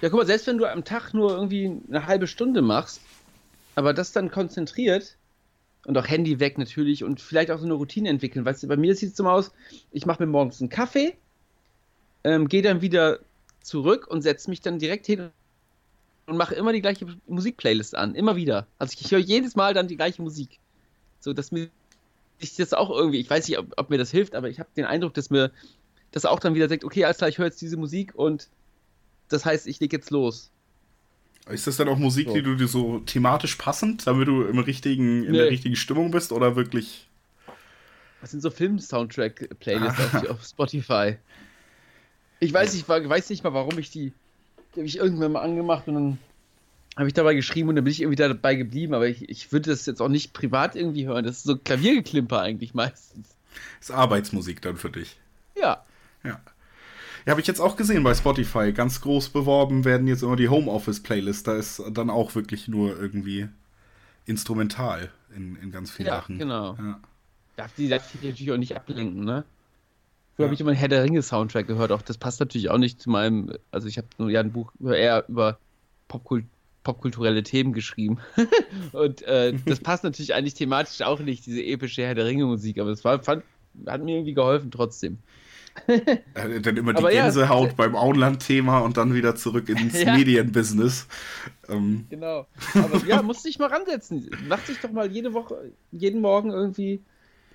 Ja, 0.00 0.08
guck 0.08 0.20
mal, 0.20 0.26
selbst 0.26 0.46
wenn 0.46 0.58
du 0.58 0.66
am 0.66 0.84
Tag 0.84 1.12
nur 1.12 1.32
irgendwie 1.32 1.78
eine 1.88 2.06
halbe 2.06 2.26
Stunde 2.26 2.62
machst, 2.62 3.00
aber 3.74 3.92
das 3.92 4.12
dann 4.12 4.30
konzentriert 4.30 5.16
und 5.86 5.96
auch 5.98 6.08
Handy 6.08 6.40
weg 6.40 6.58
natürlich 6.58 7.04
und 7.04 7.20
vielleicht 7.20 7.50
auch 7.50 7.58
so 7.58 7.66
eine 7.66 7.74
Routine 7.74 8.08
entwickeln. 8.08 8.44
Weißt 8.44 8.62
du, 8.62 8.68
bei 8.68 8.76
mir 8.76 8.94
sieht 8.94 9.10
es 9.10 9.16
so 9.16 9.28
aus, 9.28 9.52
ich 9.92 10.06
mache 10.06 10.22
mir 10.22 10.30
morgens 10.30 10.60
einen 10.60 10.70
Kaffee, 10.70 11.16
ähm, 12.24 12.48
gehe 12.48 12.62
dann 12.62 12.80
wieder 12.80 13.18
zurück 13.62 14.06
und 14.08 14.22
setze 14.22 14.48
mich 14.48 14.62
dann 14.62 14.78
direkt 14.78 15.06
hin 15.06 15.30
und 16.26 16.36
mache 16.36 16.54
immer 16.54 16.72
die 16.72 16.80
gleiche 16.80 17.06
Musikplaylist 17.26 17.94
an, 17.94 18.14
immer 18.14 18.36
wieder. 18.36 18.66
Also 18.78 18.96
ich 18.98 19.10
höre 19.10 19.18
jedes 19.18 19.54
Mal 19.54 19.74
dann 19.74 19.88
die 19.88 19.96
gleiche 19.96 20.22
Musik. 20.22 20.58
So, 21.20 21.32
dass 21.34 21.52
mir 21.52 21.68
ich 22.38 22.56
das 22.56 22.72
auch 22.72 22.90
irgendwie, 22.90 23.20
ich 23.20 23.28
weiß 23.28 23.48
nicht, 23.48 23.58
ob, 23.58 23.66
ob 23.76 23.90
mir 23.90 23.98
das 23.98 24.10
hilft, 24.10 24.34
aber 24.34 24.48
ich 24.48 24.58
habe 24.58 24.70
den 24.74 24.86
Eindruck, 24.86 25.12
dass 25.12 25.28
mir 25.28 25.50
das 26.10 26.24
auch 26.24 26.40
dann 26.40 26.54
wieder 26.54 26.68
sagt, 26.68 26.84
okay, 26.84 27.04
alles 27.04 27.18
klar, 27.18 27.28
ich 27.28 27.36
höre 27.36 27.46
jetzt 27.46 27.60
diese 27.60 27.76
Musik 27.76 28.14
und 28.14 28.48
das 29.32 29.44
heißt, 29.44 29.66
ich 29.66 29.80
leg 29.80 29.92
jetzt 29.92 30.10
los. 30.10 30.50
Ist 31.48 31.66
das 31.66 31.76
dann 31.76 31.88
auch 31.88 31.98
Musik, 31.98 32.28
so. 32.28 32.34
die 32.34 32.42
du 32.42 32.54
dir 32.54 32.68
so 32.68 33.00
thematisch 33.00 33.56
passend, 33.56 34.06
damit 34.06 34.28
du 34.28 34.42
im 34.42 34.58
richtigen, 34.58 35.24
in 35.24 35.32
nee. 35.32 35.38
der 35.38 35.50
richtigen 35.50 35.76
Stimmung 35.76 36.10
bist 36.10 36.32
oder 36.32 36.54
wirklich? 36.54 37.08
Das 38.20 38.30
sind 38.30 38.40
so 38.40 38.50
Film-Soundtrack-Playlists 38.50 40.00
auf, 40.00 40.30
auf 40.30 40.44
Spotify. 40.44 41.16
Ich 42.38 42.52
weiß, 42.52 42.74
ich 42.74 42.88
weiß 42.88 43.30
nicht 43.30 43.42
mal, 43.42 43.54
warum 43.54 43.78
ich 43.78 43.90
die. 43.90 44.12
Die 44.74 44.80
habe 44.80 44.86
ich 44.86 44.98
irgendwann 44.98 45.32
mal 45.32 45.40
angemacht 45.40 45.88
und 45.88 45.94
dann 45.94 46.18
habe 46.96 47.08
ich 47.08 47.14
dabei 47.14 47.34
geschrieben 47.34 47.68
und 47.70 47.76
dann 47.76 47.84
bin 47.84 47.90
ich 47.90 48.02
irgendwie 48.02 48.16
dabei 48.16 48.54
geblieben, 48.54 48.94
aber 48.94 49.08
ich, 49.08 49.28
ich 49.28 49.50
würde 49.50 49.70
das 49.70 49.86
jetzt 49.86 50.00
auch 50.00 50.08
nicht 50.08 50.32
privat 50.32 50.76
irgendwie 50.76 51.06
hören. 51.06 51.24
Das 51.24 51.38
ist 51.38 51.44
so 51.44 51.56
Klaviergeklimper 51.56 52.40
eigentlich 52.40 52.74
meistens. 52.74 53.28
Das 53.80 53.88
ist 53.88 53.94
Arbeitsmusik 53.94 54.62
dann 54.62 54.76
für 54.76 54.90
dich. 54.90 55.16
Ja. 55.56 55.84
Ja. 56.22 56.40
Ja, 57.24 57.32
habe 57.32 57.40
ich 57.40 57.46
jetzt 57.46 57.60
auch 57.60 57.76
gesehen 57.76 58.02
bei 58.02 58.14
Spotify. 58.14 58.72
Ganz 58.72 59.00
groß 59.00 59.30
beworben 59.30 59.84
werden 59.84 60.06
jetzt 60.06 60.22
immer 60.22 60.36
die 60.36 60.48
Homeoffice-Playlist. 60.48 61.46
Da 61.46 61.56
ist 61.56 61.82
dann 61.90 62.10
auch 62.10 62.34
wirklich 62.34 62.68
nur 62.68 62.98
irgendwie 62.98 63.48
instrumental 64.26 65.10
in, 65.34 65.56
in 65.56 65.70
ganz 65.70 65.90
vielen 65.90 66.08
ja, 66.08 66.16
Sachen. 66.16 66.38
Genau. 66.38 66.76
Ja, 66.76 67.00
Darf 67.56 67.74
die, 67.74 67.88
darf 67.88 68.14
natürlich 68.14 68.52
auch 68.52 68.56
nicht 68.56 68.74
ablenken, 68.74 69.24
ne? 69.24 69.44
Früher 70.34 70.44
ja. 70.44 70.48
habe 70.48 70.54
ich 70.54 70.60
immer 70.60 70.70
einen 70.70 70.78
Herr 70.78 70.88
der 70.88 71.04
Ringe-Soundtrack 71.04 71.66
gehört, 71.66 71.92
auch 71.92 72.00
das 72.00 72.16
passt 72.16 72.40
natürlich 72.40 72.70
auch 72.70 72.78
nicht 72.78 73.02
zu 73.02 73.10
meinem, 73.10 73.52
also 73.70 73.86
ich 73.86 73.98
habe 73.98 74.08
nur 74.16 74.30
ja 74.30 74.40
ein 74.40 74.52
Buch 74.52 74.72
eher 74.82 75.26
über 75.28 75.58
Popkult 76.08 76.46
popkulturelle 76.82 77.42
Themen 77.42 77.74
geschrieben. 77.74 78.18
und 78.92 79.20
äh, 79.22 79.52
das 79.66 79.80
passt 79.82 80.04
natürlich 80.04 80.32
eigentlich 80.32 80.54
thematisch 80.54 81.02
auch 81.02 81.20
nicht, 81.20 81.44
diese 81.44 81.62
epische 81.62 82.02
Herr 82.02 82.14
der 82.14 82.24
Ringe-Musik, 82.24 82.78
aber 82.78 82.88
es 82.88 83.04
war, 83.04 83.22
fand, 83.22 83.44
hat 83.86 84.02
mir 84.02 84.16
irgendwie 84.16 84.32
geholfen 84.32 84.70
trotzdem. 84.70 85.18
Äh, 86.34 86.60
dann 86.60 86.76
immer 86.76 86.92
die 86.92 86.98
aber 86.98 87.10
Gänsehaut 87.10 87.68
ja, 87.68 87.74
beim 87.74 87.96
Auenland-Thema 87.96 88.78
und 88.80 88.96
dann 88.96 89.14
wieder 89.14 89.34
zurück 89.34 89.68
ins 89.68 90.00
ja. 90.02 90.16
Medienbusiness. 90.16 91.06
Ähm. 91.68 92.06
Genau. 92.10 92.46
Aber 92.74 93.04
ja, 93.06 93.22
musst 93.22 93.44
dich 93.44 93.58
mal 93.58 93.68
ransetzen. 93.68 94.30
Mach 94.48 94.60
dich 94.60 94.78
doch 94.80 94.92
mal 94.92 95.10
jede 95.10 95.32
Woche, 95.32 95.72
jeden 95.90 96.20
Morgen 96.20 96.50
irgendwie, 96.50 97.02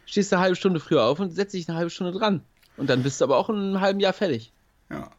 stehst 0.06 0.32
du 0.32 0.36
eine 0.36 0.44
halbe 0.44 0.56
Stunde 0.56 0.80
früher 0.80 1.04
auf 1.04 1.20
und 1.20 1.32
setz 1.32 1.52
dich 1.52 1.70
eine 1.70 1.78
halbe 1.78 1.90
Stunde 1.90 2.18
dran. 2.18 2.42
Und 2.78 2.90
dann 2.90 3.04
bist 3.04 3.22
du 3.22 3.26
aber 3.26 3.38
auch 3.38 3.50
in 3.50 3.56
einem 3.56 3.82
halben 3.82 4.00
Jahr 4.00 4.14
fertig. 4.14 4.52
Ja, 4.92 5.10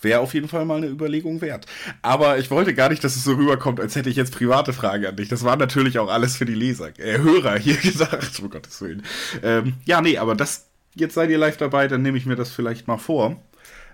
wäre 0.00 0.18
auf 0.18 0.34
jeden 0.34 0.48
Fall 0.48 0.64
mal 0.64 0.78
eine 0.78 0.88
Überlegung 0.88 1.40
wert. 1.40 1.66
Aber 2.02 2.38
ich 2.38 2.50
wollte 2.50 2.74
gar 2.74 2.88
nicht, 2.88 3.04
dass 3.04 3.14
es 3.14 3.22
so 3.22 3.34
rüberkommt, 3.34 3.78
als 3.78 3.94
hätte 3.94 4.10
ich 4.10 4.16
jetzt 4.16 4.34
private 4.34 4.72
Fragen 4.72 5.06
an 5.06 5.16
dich. 5.16 5.28
Das 5.28 5.44
war 5.44 5.56
natürlich 5.56 6.00
auch 6.00 6.08
alles 6.08 6.36
für 6.36 6.44
die 6.44 6.54
Leser, 6.54 6.98
äh, 6.98 7.18
Hörer 7.18 7.56
hier 7.56 7.76
gesagt, 7.82 8.40
um 8.40 8.50
Gottes 8.50 8.80
Willen. 8.80 9.04
Ähm, 9.44 9.74
ja, 9.84 10.00
nee, 10.00 10.18
aber 10.18 10.34
das, 10.34 10.71
jetzt 10.94 11.14
seid 11.14 11.30
ihr 11.30 11.38
live 11.38 11.56
dabei, 11.56 11.88
dann 11.88 12.02
nehme 12.02 12.18
ich 12.18 12.26
mir 12.26 12.36
das 12.36 12.52
vielleicht 12.52 12.88
mal 12.88 12.98
vor. 12.98 13.40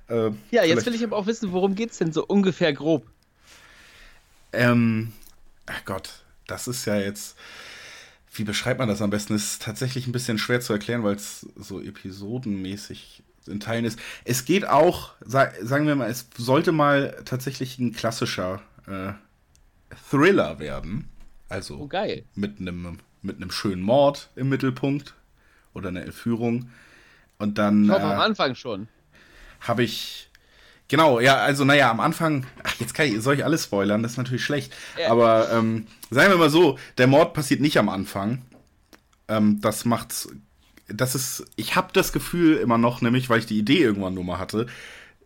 Äh, 0.09 0.31
ja, 0.51 0.65
jetzt 0.65 0.87
will 0.87 0.95
ich 0.95 1.05
aber 1.05 1.17
auch 1.17 1.27
wissen, 1.27 1.53
worum 1.53 1.75
geht 1.75 1.91
es 1.91 1.99
denn 1.99 2.13
so 2.13 2.25
ungefähr 2.27 2.73
grob? 2.73 3.07
Ähm, 4.53 5.13
ach 5.67 5.85
Gott, 5.85 6.25
das 6.47 6.69
ist 6.69 6.87
ja 6.87 6.97
jetzt, 6.97 7.37
wie 8.33 8.45
beschreibt 8.45 8.79
man 8.79 8.89
das 8.89 9.03
am 9.03 9.11
besten? 9.11 9.35
Ist 9.35 9.63
tatsächlich 9.63 10.07
ein 10.07 10.13
bisschen 10.13 10.39
schwer 10.39 10.61
zu 10.61 10.73
erklären, 10.73 11.05
weil 11.05 11.17
es 11.17 11.47
so 11.57 11.81
episodenmäßig 11.81 13.23
in 13.47 13.61
Teilen 13.61 13.85
ist. 13.85 13.99
Es 14.25 14.45
geht 14.45 14.67
auch, 14.67 15.13
sagen 15.25 15.87
wir 15.87 15.95
mal, 15.95 16.11
es 16.11 16.29
sollte 16.37 16.73
mal 16.73 17.17
tatsächlich 17.25 17.79
ein 17.79 17.93
klassischer 17.93 18.61
äh, 18.87 19.13
Thriller 20.11 20.59
werden. 20.59 21.09
Also 21.49 21.77
oh, 21.79 21.87
geil. 21.87 22.25
mit 22.35 22.61
einem 22.61 22.99
mit 23.23 23.37
einem 23.37 23.51
schönen 23.51 23.83
Mord 23.83 24.31
im 24.37 24.49
Mittelpunkt 24.49 25.15
oder 25.75 25.89
einer 25.89 26.03
Entführung. 26.03 26.71
Und 27.39 27.59
dann. 27.59 27.85
Ich 27.85 27.91
hoffe, 27.91 28.03
äh, 28.03 28.13
am 28.13 28.21
Anfang 28.21 28.55
schon. 28.55 28.89
Habe 29.61 29.85
ich. 29.85 30.31
Genau, 30.89 31.21
ja, 31.21 31.37
also 31.37 31.65
naja, 31.65 31.91
am 31.91 32.01
Anfang, 32.01 32.47
ach, 32.65 32.75
jetzt 32.81 32.95
kann 32.95 33.07
ich, 33.07 33.21
soll 33.21 33.35
ich 33.35 33.45
alles 33.45 33.65
spoilern, 33.65 34.03
das 34.03 34.13
ist 34.13 34.17
natürlich 34.19 34.43
schlecht. 34.43 34.73
Ja. 34.99 35.11
Aber 35.11 35.51
ähm, 35.53 35.87
sagen 36.09 36.31
wir 36.31 36.39
mal 36.39 36.49
so, 36.49 36.79
der 36.97 37.07
Mord 37.07 37.35
passiert 37.35 37.61
nicht 37.61 37.77
am 37.77 37.91
Anfang. 37.91 38.41
Ähm, 39.29 39.61
das 39.61 39.85
macht's 39.85 40.31
das 40.89 41.15
ist, 41.15 41.45
ich 41.57 41.77
habe 41.77 41.89
das 41.93 42.13
Gefühl 42.13 42.57
immer 42.57 42.79
noch, 42.79 43.03
nämlich 43.03 43.29
weil 43.29 43.41
ich 43.41 43.47
die 43.47 43.59
Idee 43.59 43.79
irgendwann 43.79 44.15
nur 44.15 44.25
mal 44.25 44.39
hatte, 44.39 44.67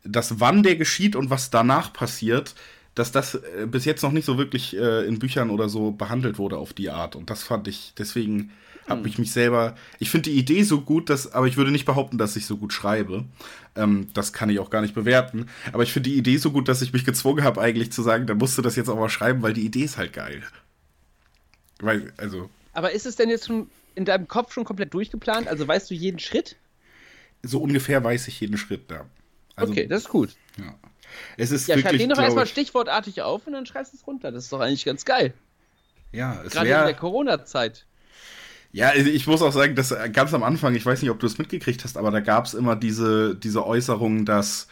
dass 0.04 0.40
wann 0.40 0.62
der 0.62 0.76
geschieht 0.76 1.16
und 1.16 1.30
was 1.30 1.50
danach 1.50 1.92
passiert, 1.92 2.54
dass 2.94 3.12
das 3.12 3.36
äh, 3.36 3.66
bis 3.66 3.84
jetzt 3.84 4.02
noch 4.02 4.12
nicht 4.12 4.24
so 4.24 4.36
wirklich 4.36 4.76
äh, 4.76 5.06
in 5.06 5.18
Büchern 5.18 5.50
oder 5.50 5.68
so 5.68 5.92
behandelt 5.92 6.38
wurde 6.38 6.58
auf 6.58 6.72
die 6.72 6.90
Art. 6.90 7.16
Und 7.16 7.30
das 7.30 7.44
fand 7.44 7.68
ich, 7.68 7.94
deswegen 7.96 8.50
habe 8.86 9.00
hm. 9.00 9.06
ich 9.06 9.18
mich 9.18 9.32
selber, 9.32 9.76
ich 9.98 10.10
finde 10.10 10.30
die 10.30 10.38
Idee 10.38 10.62
so 10.62 10.80
gut, 10.80 11.10
dass, 11.10 11.32
aber 11.32 11.46
ich 11.46 11.56
würde 11.56 11.70
nicht 11.70 11.84
behaupten, 11.84 12.18
dass 12.18 12.36
ich 12.36 12.46
so 12.46 12.56
gut 12.56 12.72
schreibe. 12.72 13.24
Ähm, 13.76 14.08
das 14.14 14.32
kann 14.32 14.50
ich 14.50 14.58
auch 14.58 14.70
gar 14.70 14.82
nicht 14.82 14.94
bewerten. 14.94 15.48
Aber 15.72 15.82
ich 15.82 15.92
finde 15.92 16.10
die 16.10 16.16
Idee 16.16 16.36
so 16.36 16.50
gut, 16.50 16.68
dass 16.68 16.82
ich 16.82 16.92
mich 16.92 17.04
gezwungen 17.04 17.44
habe, 17.44 17.60
eigentlich 17.60 17.92
zu 17.92 18.02
sagen, 18.02 18.26
dann 18.26 18.38
musst 18.38 18.58
du 18.58 18.62
das 18.62 18.76
jetzt 18.76 18.88
auch 18.88 18.98
mal 18.98 19.08
schreiben, 19.08 19.42
weil 19.42 19.52
die 19.52 19.64
Idee 19.64 19.84
ist 19.84 19.96
halt 19.96 20.12
geil. 20.12 20.42
Weil, 21.80 22.12
also. 22.16 22.50
Aber 22.72 22.92
ist 22.92 23.06
es 23.06 23.16
denn 23.16 23.28
jetzt 23.28 23.46
schon 23.46 23.70
in 23.94 24.04
deinem 24.04 24.28
Kopf 24.28 24.52
schon 24.52 24.64
komplett 24.64 24.94
durchgeplant? 24.94 25.48
Also 25.48 25.66
weißt 25.66 25.90
du 25.90 25.94
jeden 25.94 26.18
Schritt? 26.18 26.56
So 27.42 27.60
ungefähr 27.60 28.02
weiß 28.02 28.28
ich 28.28 28.40
jeden 28.40 28.56
Schritt, 28.56 28.90
ja. 28.90 29.06
Also, 29.56 29.72
okay, 29.72 29.86
das 29.86 30.02
ist 30.02 30.08
gut. 30.08 30.30
Ja. 30.58 30.74
Es 31.36 31.50
ist 31.50 31.68
ja, 31.68 31.76
wirklich, 31.76 31.90
schreib 31.90 31.98
den 31.98 32.08
doch 32.10 32.22
erstmal 32.22 32.46
stichwortartig 32.46 33.22
auf 33.22 33.46
und 33.46 33.52
dann 33.52 33.66
schreibst 33.66 33.92
du 33.92 33.96
es 33.98 34.06
runter. 34.06 34.32
Das 34.32 34.44
ist 34.44 34.52
doch 34.52 34.60
eigentlich 34.60 34.84
ganz 34.84 35.04
geil. 35.04 35.34
Ja, 36.12 36.42
es 36.44 36.52
Gerade 36.52 36.68
wär, 36.68 36.80
in 36.80 36.86
der 36.86 36.94
Corona-Zeit. 36.94 37.86
Ja, 38.72 38.94
ich 38.94 39.26
muss 39.26 39.42
auch 39.42 39.52
sagen, 39.52 39.74
dass 39.74 39.94
ganz 40.12 40.32
am 40.32 40.42
Anfang, 40.42 40.74
ich 40.74 40.86
weiß 40.86 41.02
nicht, 41.02 41.10
ob 41.10 41.20
du 41.20 41.26
es 41.26 41.36
mitgekriegt 41.36 41.84
hast, 41.84 41.98
aber 41.98 42.10
da 42.10 42.20
gab 42.20 42.46
es 42.46 42.54
immer 42.54 42.74
diese, 42.74 43.36
diese 43.36 43.66
Äußerung, 43.66 44.24
dass 44.24 44.66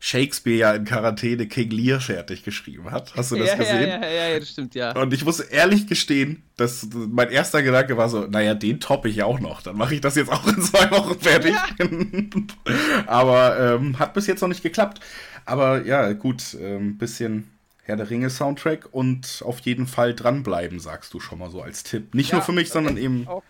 Shakespeare 0.00 0.58
ja 0.58 0.74
in 0.74 0.84
Quarantäne 0.84 1.46
King 1.46 1.70
Lear 1.70 1.98
fertig 1.98 2.42
geschrieben 2.42 2.90
hat. 2.90 3.14
Hast 3.16 3.30
du 3.30 3.36
das 3.36 3.48
ja, 3.48 3.54
gesehen? 3.54 3.88
Ja, 3.88 4.06
ja, 4.06 4.28
ja, 4.28 4.38
das 4.38 4.50
stimmt, 4.50 4.74
ja. 4.74 4.94
Und 5.00 5.14
ich 5.14 5.24
muss 5.24 5.40
ehrlich 5.40 5.86
gestehen, 5.86 6.42
dass 6.56 6.86
mein 6.92 7.30
erster 7.30 7.62
Gedanke 7.62 7.96
war 7.96 8.10
so, 8.10 8.26
naja, 8.26 8.54
den 8.54 8.80
toppe 8.80 9.08
ich 9.08 9.22
auch 9.22 9.40
noch. 9.40 9.62
Dann 9.62 9.76
mache 9.76 9.94
ich 9.94 10.02
das 10.02 10.16
jetzt 10.16 10.30
auch 10.30 10.46
in 10.46 10.60
zwei 10.60 10.90
Wochen 10.90 11.18
fertig. 11.18 11.54
Ja. 11.54 11.86
Aber 13.06 13.58
ähm, 13.58 13.98
hat 13.98 14.12
bis 14.12 14.26
jetzt 14.26 14.42
noch 14.42 14.48
nicht 14.48 14.62
geklappt. 14.62 15.00
Aber 15.46 15.86
ja, 15.86 16.12
gut, 16.12 16.54
ähm, 16.60 16.98
bisschen 16.98 17.53
Herr 17.84 17.96
der 17.96 18.10
Ringe 18.10 18.30
Soundtrack 18.30 18.88
und 18.92 19.42
auf 19.44 19.60
jeden 19.60 19.86
Fall 19.86 20.14
dranbleiben, 20.14 20.80
sagst 20.80 21.14
du 21.14 21.20
schon 21.20 21.38
mal 21.38 21.50
so 21.50 21.62
als 21.62 21.82
Tipp. 21.82 22.14
Nicht 22.14 22.30
ja, 22.30 22.36
nur 22.36 22.44
für 22.44 22.52
mich, 22.52 22.70
sondern 22.70 22.96
eben. 22.96 23.28
Auch, 23.28 23.42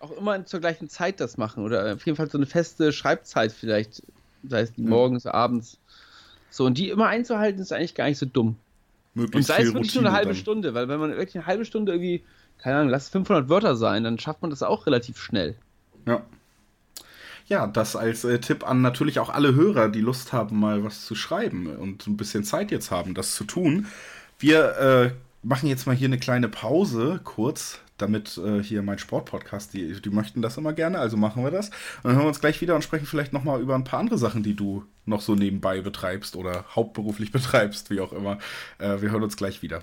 auch 0.00 0.12
immer 0.12 0.44
zur 0.44 0.60
gleichen 0.60 0.88
Zeit 0.88 1.20
das 1.20 1.36
machen 1.38 1.64
oder 1.64 1.94
auf 1.94 2.04
jeden 2.04 2.16
Fall 2.16 2.28
so 2.28 2.38
eine 2.38 2.46
feste 2.46 2.92
Schreibzeit 2.92 3.52
vielleicht 3.52 4.02
sei 4.48 4.62
es 4.62 4.72
die 4.72 4.82
morgens, 4.82 5.26
abends. 5.26 5.78
So, 6.50 6.66
und 6.66 6.78
die 6.78 6.90
immer 6.90 7.08
einzuhalten, 7.08 7.60
ist 7.60 7.72
eigentlich 7.72 7.94
gar 7.94 8.06
nicht 8.06 8.18
so 8.18 8.26
dumm. 8.26 8.56
Möglichst 9.14 9.50
und 9.50 9.56
sei 9.56 9.62
es 9.62 9.74
wirklich 9.74 9.94
nur 9.94 10.04
eine 10.04 10.12
halbe 10.12 10.30
dann. 10.30 10.36
Stunde, 10.36 10.74
weil 10.74 10.88
wenn 10.88 11.00
man 11.00 11.10
wirklich 11.10 11.36
eine 11.36 11.46
halbe 11.46 11.64
Stunde 11.64 11.92
irgendwie, 11.92 12.22
keine 12.58 12.76
Ahnung, 12.76 12.90
lass 12.90 13.04
es 13.04 13.08
500 13.10 13.48
Wörter 13.48 13.76
sein, 13.76 14.04
dann 14.04 14.18
schafft 14.18 14.42
man 14.42 14.50
das 14.50 14.62
auch 14.62 14.86
relativ 14.86 15.18
schnell. 15.18 15.54
Ja. 16.06 16.22
Ja, 17.52 17.66
das 17.66 17.96
als 17.96 18.24
äh, 18.24 18.38
Tipp 18.38 18.66
an 18.66 18.80
natürlich 18.80 19.18
auch 19.18 19.28
alle 19.28 19.54
Hörer, 19.54 19.90
die 19.90 20.00
Lust 20.00 20.32
haben, 20.32 20.58
mal 20.58 20.84
was 20.84 21.04
zu 21.04 21.14
schreiben 21.14 21.66
und 21.66 22.06
ein 22.06 22.16
bisschen 22.16 22.44
Zeit 22.44 22.70
jetzt 22.70 22.90
haben, 22.90 23.12
das 23.12 23.34
zu 23.34 23.44
tun. 23.44 23.88
Wir 24.38 24.78
äh, 24.78 25.10
machen 25.46 25.68
jetzt 25.68 25.86
mal 25.86 25.94
hier 25.94 26.08
eine 26.08 26.16
kleine 26.16 26.48
Pause, 26.48 27.20
kurz, 27.24 27.80
damit 27.98 28.38
äh, 28.38 28.62
hier 28.62 28.80
mein 28.80 28.98
Sportpodcast, 28.98 29.74
die, 29.74 30.00
die 30.00 30.08
möchten 30.08 30.40
das 30.40 30.56
immer 30.56 30.72
gerne, 30.72 30.98
also 30.98 31.18
machen 31.18 31.44
wir 31.44 31.50
das. 31.50 31.68
Und 31.68 32.04
dann 32.04 32.12
hören 32.14 32.24
wir 32.24 32.28
uns 32.28 32.40
gleich 32.40 32.58
wieder 32.62 32.74
und 32.74 32.84
sprechen 32.84 33.04
vielleicht 33.04 33.34
nochmal 33.34 33.60
über 33.60 33.74
ein 33.74 33.84
paar 33.84 34.00
andere 34.00 34.16
Sachen, 34.16 34.42
die 34.42 34.56
du 34.56 34.86
noch 35.04 35.20
so 35.20 35.34
nebenbei 35.34 35.82
betreibst 35.82 36.36
oder 36.36 36.64
hauptberuflich 36.74 37.32
betreibst, 37.32 37.90
wie 37.90 38.00
auch 38.00 38.14
immer. 38.14 38.38
Äh, 38.78 39.02
wir 39.02 39.10
hören 39.10 39.24
uns 39.24 39.36
gleich 39.36 39.60
wieder. 39.60 39.82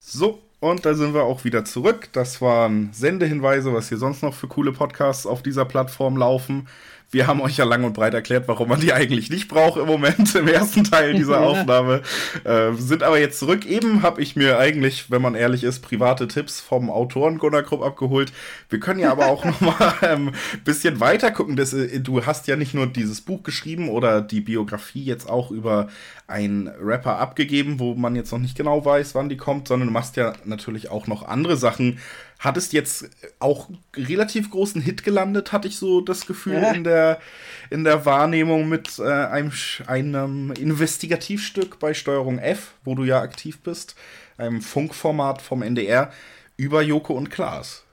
So, 0.00 0.40
und 0.60 0.84
da 0.84 0.94
sind 0.94 1.14
wir 1.14 1.22
auch 1.22 1.44
wieder 1.44 1.64
zurück. 1.64 2.08
Das 2.12 2.40
waren 2.42 2.90
Sendehinweise, 2.92 3.72
was 3.72 3.88
hier 3.88 3.98
sonst 3.98 4.22
noch 4.22 4.34
für 4.34 4.48
coole 4.48 4.72
Podcasts 4.72 5.26
auf 5.26 5.42
dieser 5.42 5.64
Plattform 5.64 6.16
laufen. 6.16 6.68
Wir 7.12 7.26
haben 7.26 7.40
euch 7.40 7.56
ja 7.56 7.64
lang 7.64 7.82
und 7.82 7.92
breit 7.92 8.14
erklärt, 8.14 8.46
warum 8.46 8.68
man 8.68 8.80
die 8.80 8.92
eigentlich 8.92 9.30
nicht 9.30 9.48
braucht 9.48 9.80
im 9.80 9.86
Moment 9.86 10.34
im 10.34 10.46
ersten 10.46 10.84
Teil 10.84 11.14
dieser 11.14 11.40
Aufnahme. 11.46 12.02
Äh, 12.44 12.72
sind 12.74 13.02
aber 13.02 13.18
jetzt 13.18 13.38
zurück. 13.38 13.66
Eben 13.66 14.02
habe 14.02 14.22
ich 14.22 14.36
mir 14.36 14.58
eigentlich, 14.58 15.10
wenn 15.10 15.20
man 15.20 15.34
ehrlich 15.34 15.64
ist, 15.64 15.80
private 15.80 16.28
Tipps 16.28 16.60
vom 16.60 16.88
Autoren 16.88 17.38
Gunnar 17.38 17.64
Krupp 17.64 17.82
abgeholt. 17.82 18.32
Wir 18.68 18.78
können 18.78 19.00
ja 19.00 19.10
aber 19.10 19.26
auch 19.26 19.44
noch 19.44 19.60
mal 19.60 19.94
ein 20.02 20.28
ähm, 20.28 20.32
bisschen 20.64 21.00
weiter 21.00 21.32
gucken. 21.32 21.56
Das, 21.56 21.72
äh, 21.72 22.00
du 22.00 22.24
hast 22.24 22.46
ja 22.46 22.54
nicht 22.54 22.74
nur 22.74 22.86
dieses 22.86 23.20
Buch 23.20 23.42
geschrieben 23.42 23.88
oder 23.88 24.20
die 24.20 24.40
Biografie 24.40 25.04
jetzt 25.04 25.28
auch 25.28 25.50
über 25.50 25.88
einen 26.28 26.68
Rapper 26.68 27.18
abgegeben, 27.18 27.80
wo 27.80 27.94
man 27.94 28.14
jetzt 28.14 28.30
noch 28.30 28.38
nicht 28.38 28.56
genau 28.56 28.84
weiß, 28.84 29.16
wann 29.16 29.28
die 29.28 29.36
kommt, 29.36 29.66
sondern 29.66 29.88
du 29.88 29.92
machst 29.92 30.16
ja 30.16 30.32
natürlich 30.44 30.90
auch 30.90 31.08
noch 31.08 31.26
andere 31.26 31.56
Sachen 31.56 31.98
hattest 32.40 32.72
jetzt 32.72 33.08
auch 33.38 33.68
relativ 33.94 34.50
großen 34.50 34.80
Hit 34.80 35.04
gelandet, 35.04 35.52
hatte 35.52 35.68
ich 35.68 35.76
so 35.76 36.00
das 36.00 36.26
Gefühl 36.26 36.54
ja. 36.54 36.72
in, 36.72 36.84
der, 36.84 37.20
in 37.68 37.84
der 37.84 38.06
Wahrnehmung 38.06 38.68
mit 38.68 38.98
äh, 38.98 39.02
einem, 39.02 39.52
einem 39.86 40.50
Investigativstück 40.52 41.78
bei 41.78 41.94
Steuerung 41.94 42.38
F, 42.38 42.72
wo 42.82 42.94
du 42.94 43.04
ja 43.04 43.20
aktiv 43.20 43.60
bist, 43.60 43.94
einem 44.38 44.62
Funkformat 44.62 45.42
vom 45.42 45.62
NDR 45.62 46.10
über 46.56 46.80
Joko 46.82 47.12
und 47.12 47.30
Klaas. 47.30 47.84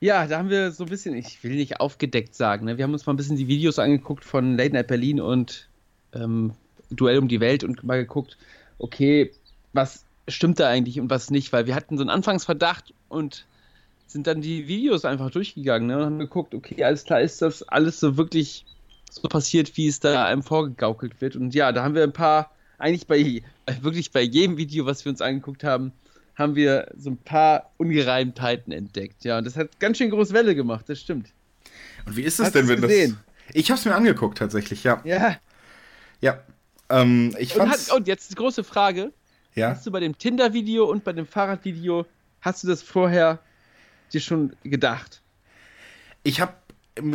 Ja, 0.00 0.26
da 0.26 0.38
haben 0.38 0.50
wir 0.50 0.70
so 0.72 0.84
ein 0.84 0.90
bisschen, 0.90 1.14
ich 1.14 1.42
will 1.42 1.54
nicht 1.54 1.80
aufgedeckt 1.80 2.34
sagen, 2.34 2.66
ne? 2.66 2.76
wir 2.76 2.84
haben 2.84 2.92
uns 2.92 3.06
mal 3.06 3.14
ein 3.14 3.16
bisschen 3.16 3.36
die 3.36 3.48
Videos 3.48 3.78
angeguckt 3.78 4.24
von 4.24 4.56
Late 4.56 4.74
Night 4.74 4.88
Berlin 4.88 5.20
und 5.20 5.68
ähm, 6.12 6.52
Duell 6.90 7.18
um 7.18 7.28
die 7.28 7.40
Welt 7.40 7.64
und 7.64 7.84
mal 7.84 8.02
geguckt, 8.02 8.36
okay, 8.78 9.32
was 9.72 10.04
stimmt 10.28 10.60
da 10.60 10.68
eigentlich 10.68 11.00
und 11.00 11.10
was 11.10 11.30
nicht, 11.30 11.52
weil 11.52 11.66
wir 11.66 11.74
hatten 11.74 11.96
so 11.96 12.02
einen 12.02 12.10
Anfangsverdacht 12.10 12.94
und 13.08 13.46
sind 14.06 14.26
dann 14.26 14.40
die 14.40 14.68
Videos 14.68 15.04
einfach 15.04 15.30
durchgegangen 15.30 15.88
ne, 15.88 15.96
und 15.98 16.04
haben 16.04 16.18
geguckt, 16.18 16.54
okay, 16.54 16.84
alles 16.84 17.04
klar, 17.04 17.20
ist 17.20 17.42
das 17.42 17.62
alles 17.64 17.98
so 17.98 18.16
wirklich 18.16 18.64
so 19.10 19.28
passiert, 19.28 19.76
wie 19.76 19.88
es 19.88 20.00
da 20.00 20.26
einem 20.26 20.42
vorgegaukelt 20.42 21.20
wird. 21.20 21.36
Und 21.36 21.54
ja, 21.54 21.72
da 21.72 21.82
haben 21.82 21.94
wir 21.94 22.02
ein 22.02 22.12
paar, 22.12 22.50
eigentlich 22.78 23.06
bei 23.06 23.42
wirklich 23.80 24.10
bei 24.10 24.22
jedem 24.22 24.56
Video, 24.56 24.86
was 24.86 25.04
wir 25.04 25.10
uns 25.10 25.20
angeguckt 25.20 25.64
haben, 25.64 25.92
haben 26.34 26.54
wir 26.54 26.90
so 26.96 27.10
ein 27.10 27.18
paar 27.18 27.70
Ungereimtheiten 27.76 28.72
entdeckt. 28.72 29.24
Ja, 29.24 29.38
und 29.38 29.44
das 29.44 29.56
hat 29.56 29.78
ganz 29.80 29.98
schön 29.98 30.10
große 30.10 30.32
Welle 30.32 30.54
gemacht, 30.54 30.88
das 30.88 31.00
stimmt. 31.00 31.28
Und 32.06 32.16
wie 32.16 32.22
ist 32.22 32.40
es 32.40 32.52
denn, 32.52 32.68
wenn 32.68 32.80
gesehen? 32.80 33.18
das. 33.46 33.54
Ich 33.54 33.70
hab's 33.70 33.84
mir 33.84 33.94
angeguckt, 33.94 34.38
tatsächlich, 34.38 34.84
ja. 34.84 35.00
Ja. 35.04 35.36
Ja. 36.20 36.40
Ähm, 36.88 37.34
ich 37.38 37.58
und, 37.58 37.68
hat, 37.68 37.92
und 37.92 38.08
jetzt 38.08 38.30
die 38.30 38.34
große 38.34 38.64
Frage: 38.64 39.12
ja. 39.54 39.70
Hast 39.70 39.86
du 39.86 39.90
bei 39.90 40.00
dem 40.00 40.16
Tinder-Video 40.16 40.84
und 40.84 41.04
bei 41.04 41.12
dem 41.12 41.26
Fahrrad-Video, 41.26 42.06
hast 42.40 42.62
du 42.62 42.68
das 42.68 42.82
vorher 42.82 43.38
dir 44.12 44.20
schon 44.20 44.54
gedacht? 44.62 45.20
Ich 46.22 46.40
habe 46.40 46.54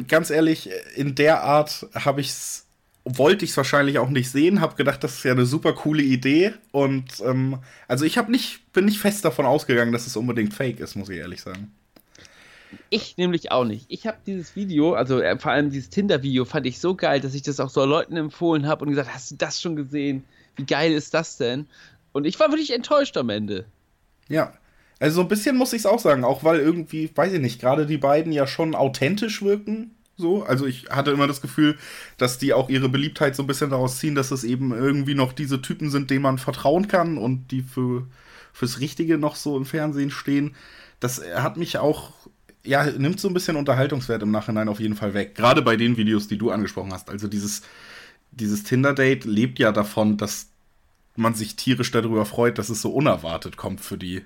ganz 0.08 0.30
ehrlich, 0.30 0.69
in 0.95 1.15
der 1.15 1.43
Art 1.43 1.88
habe 1.93 2.21
ich's 2.21 2.67
wollte 3.10 3.45
ich 3.45 3.52
es 3.52 3.58
wahrscheinlich 3.58 4.00
auch 4.00 4.10
nicht 4.10 4.30
sehen, 4.30 4.60
habe 4.60 4.76
gedacht, 4.76 5.04
das 5.04 5.15
ist 5.15 5.23
ja 5.23 5.32
eine 5.32 5.45
super 5.45 5.73
coole 5.73 6.04
Idee 6.04 6.54
und 6.71 7.06
ähm, 7.23 7.60
also 7.88 8.04
ich 8.04 8.17
habe 8.17 8.32
nicht 8.32 8.71
bin 8.73 8.86
nicht 8.86 9.00
fest 9.00 9.23
davon 9.23 9.45
ausgegangen, 9.45 9.93
dass 9.93 10.08
es 10.08 10.17
unbedingt 10.17 10.54
Fake 10.54 10.80
ist, 10.80 10.95
muss 10.95 11.10
ich 11.10 11.17
ehrlich 11.17 11.41
sagen. 11.41 11.71
Ich 12.89 13.15
nämlich 13.15 13.52
auch 13.52 13.63
nicht. 13.63 13.86
Ich 13.88 14.08
habe 14.08 14.17
dieses 14.26 14.58
Video, 14.58 14.93
also 14.93 15.21
äh, 15.21 15.38
vor 15.39 15.52
allem 15.52 15.69
dieses 15.69 15.89
Tinder-Video, 15.89 16.43
fand 16.43 16.65
ich 16.65 16.80
so 16.80 16.95
geil, 16.95 17.21
dass 17.21 17.34
ich 17.34 17.41
das 17.41 17.62
auch 17.62 17.69
so 17.69 17.86
Leuten 17.86 18.17
empfohlen 18.17 18.67
habe 18.67 18.84
und 18.84 18.89
gesagt, 18.89 19.13
hast 19.13 19.32
du 19.32 19.36
das 19.36 19.62
schon 19.62 19.78
gesehen? 19.78 20.26
Wie 20.58 20.65
geil 20.65 20.91
ist 20.91 21.13
das 21.13 21.38
denn? 21.38 21.67
Und 22.18 22.26
ich 22.26 22.40
war 22.40 22.50
wirklich 22.50 22.74
enttäuscht 22.74 23.16
am 23.16 23.30
Ende. 23.30 23.66
Ja, 24.28 24.54
also 25.00 25.18
so 25.18 25.22
ein 25.22 25.28
bisschen 25.28 25.56
muss 25.56 25.74
ich 25.74 25.82
es 25.82 25.86
auch 25.86 26.00
sagen, 26.00 26.24
auch 26.24 26.44
weil 26.44 26.60
irgendwie, 26.60 27.12
weiß 27.14 27.32
ich 27.34 27.40
nicht, 27.40 27.62
gerade 27.62 27.86
die 27.86 28.00
beiden 28.00 28.32
ja 28.32 28.48
schon 28.48 28.74
authentisch 28.74 29.44
wirken. 29.44 29.92
So, 30.18 30.42
also 30.42 30.66
ich 30.66 30.90
hatte 30.90 31.12
immer 31.12 31.28
das 31.28 31.42
Gefühl, 31.42 31.78
dass 32.18 32.40
die 32.40 32.54
auch 32.54 32.70
ihre 32.70 32.90
Beliebtheit 32.90 33.36
so 33.36 33.44
ein 33.44 33.48
bisschen 33.48 33.70
daraus 33.70 34.00
ziehen, 34.00 34.16
dass 34.16 34.32
es 34.32 34.44
eben 34.44 34.74
irgendwie 34.74 35.14
noch 35.14 35.32
diese 35.32 35.62
Typen 35.62 35.92
sind, 35.92 36.10
denen 36.10 36.24
man 36.24 36.40
vertrauen 36.40 36.88
kann 36.88 37.20
und 37.20 37.52
die 37.52 37.62
für 37.62 38.08
fürs 38.52 38.80
Richtige 38.80 39.20
noch 39.20 39.36
so 39.36 39.56
im 39.56 39.66
Fernsehen 39.66 40.10
stehen. 40.10 40.56
Das 41.00 41.22
hat 41.36 41.58
mich 41.58 41.78
auch, 41.78 42.14
ja, 42.66 42.84
nimmt 42.86 43.20
so 43.20 43.28
ein 43.28 43.36
bisschen 43.36 43.56
Unterhaltungswert 43.56 44.24
im 44.24 44.32
Nachhinein 44.32 44.70
auf 44.70 44.80
jeden 44.80 44.96
Fall 44.96 45.14
weg. 45.14 45.36
Gerade 45.36 45.62
bei 45.62 45.78
den 45.78 45.96
Videos, 45.98 46.28
die 46.28 46.40
du 46.40 46.50
angesprochen 46.50 46.92
hast. 46.92 47.12
Also 47.12 47.28
dieses, 47.28 47.62
dieses 48.32 48.64
Tinder-Date 48.64 49.26
lebt 49.26 49.60
ja 49.60 49.72
davon, 49.72 50.18
dass 50.18 50.48
man 51.18 51.34
sich 51.36 51.56
tierisch 51.56 51.92
darüber 51.92 52.26
freut, 52.26 52.58
dass 52.58 52.70
es 52.70 52.82
so 52.82 52.92
unerwartet 52.94 53.58
kommt 53.58 53.82
für 53.82 53.98
die, 53.98 54.24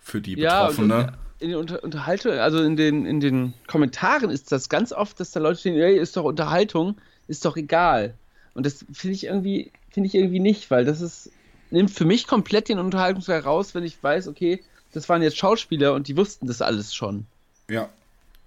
für 0.00 0.20
die 0.20 0.36
Ja, 0.36 0.68
Betroffene. 0.68 1.12
in 1.40 1.48
den 1.50 1.56
Unter 1.58 1.82
Unterhaltung, 1.84 2.32
also 2.32 2.62
in 2.62 2.76
den, 2.76 3.06
in 3.06 3.20
den 3.20 3.54
Kommentaren 3.66 4.30
ist 4.30 4.52
das 4.52 4.68
ganz 4.68 4.92
oft, 4.92 5.18
dass 5.20 5.30
da 5.30 5.40
Leute 5.40 5.60
stehen, 5.60 5.76
ey, 5.76 5.96
ist 5.98 6.16
doch 6.16 6.24
Unterhaltung, 6.24 7.00
ist 7.28 7.44
doch 7.44 7.56
egal. 7.56 8.14
Und 8.54 8.66
das 8.66 8.84
finde 8.92 9.14
ich 9.14 9.24
irgendwie, 9.24 9.72
finde 9.90 10.08
ich 10.08 10.14
irgendwie 10.14 10.40
nicht, 10.40 10.70
weil 10.70 10.84
das 10.84 11.00
ist, 11.00 11.30
nimmt 11.70 11.90
für 11.90 12.04
mich 12.04 12.26
komplett 12.26 12.68
den 12.68 12.78
Unterhaltungswert 12.78 13.44
raus, 13.46 13.74
wenn 13.74 13.84
ich 13.84 14.02
weiß, 14.02 14.28
okay, 14.28 14.62
das 14.92 15.08
waren 15.08 15.22
jetzt 15.22 15.36
Schauspieler 15.38 15.94
und 15.94 16.08
die 16.08 16.16
wussten 16.16 16.46
das 16.46 16.62
alles 16.62 16.94
schon. 16.94 17.26
ja. 17.68 17.88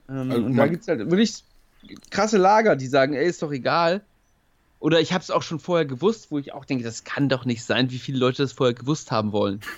Ähm, 0.10 0.32
Also 0.32 0.46
und 0.46 0.56
da 0.56 0.68
gibt 0.68 0.82
es 0.84 0.88
halt 0.88 1.00
wirklich 1.10 1.44
krasse 2.10 2.38
Lager, 2.38 2.76
die 2.76 2.88
sagen, 2.88 3.14
ey, 3.14 3.28
ist 3.28 3.42
doch 3.42 3.52
egal. 3.52 4.06
Oder 4.80 5.02
ich 5.02 5.14
habe 5.14 5.24
es 5.24 5.32
auch 5.32 5.44
schon 5.44 5.60
vorher 5.60 5.86
gewusst, 5.86 6.28
wo 6.30 6.38
ich 6.38 6.54
auch 6.54 6.66
denke, 6.66 6.84
das 6.84 7.04
kann 7.04 7.30
doch 7.30 7.46
nicht 7.46 7.64
sein, 7.64 7.92
wie 7.92 7.98
viele 7.98 8.20
Leute 8.20 8.44
das 8.44 8.54
vorher 8.54 8.76
gewusst 8.76 9.12
haben 9.12 9.32
wollen. 9.32 9.62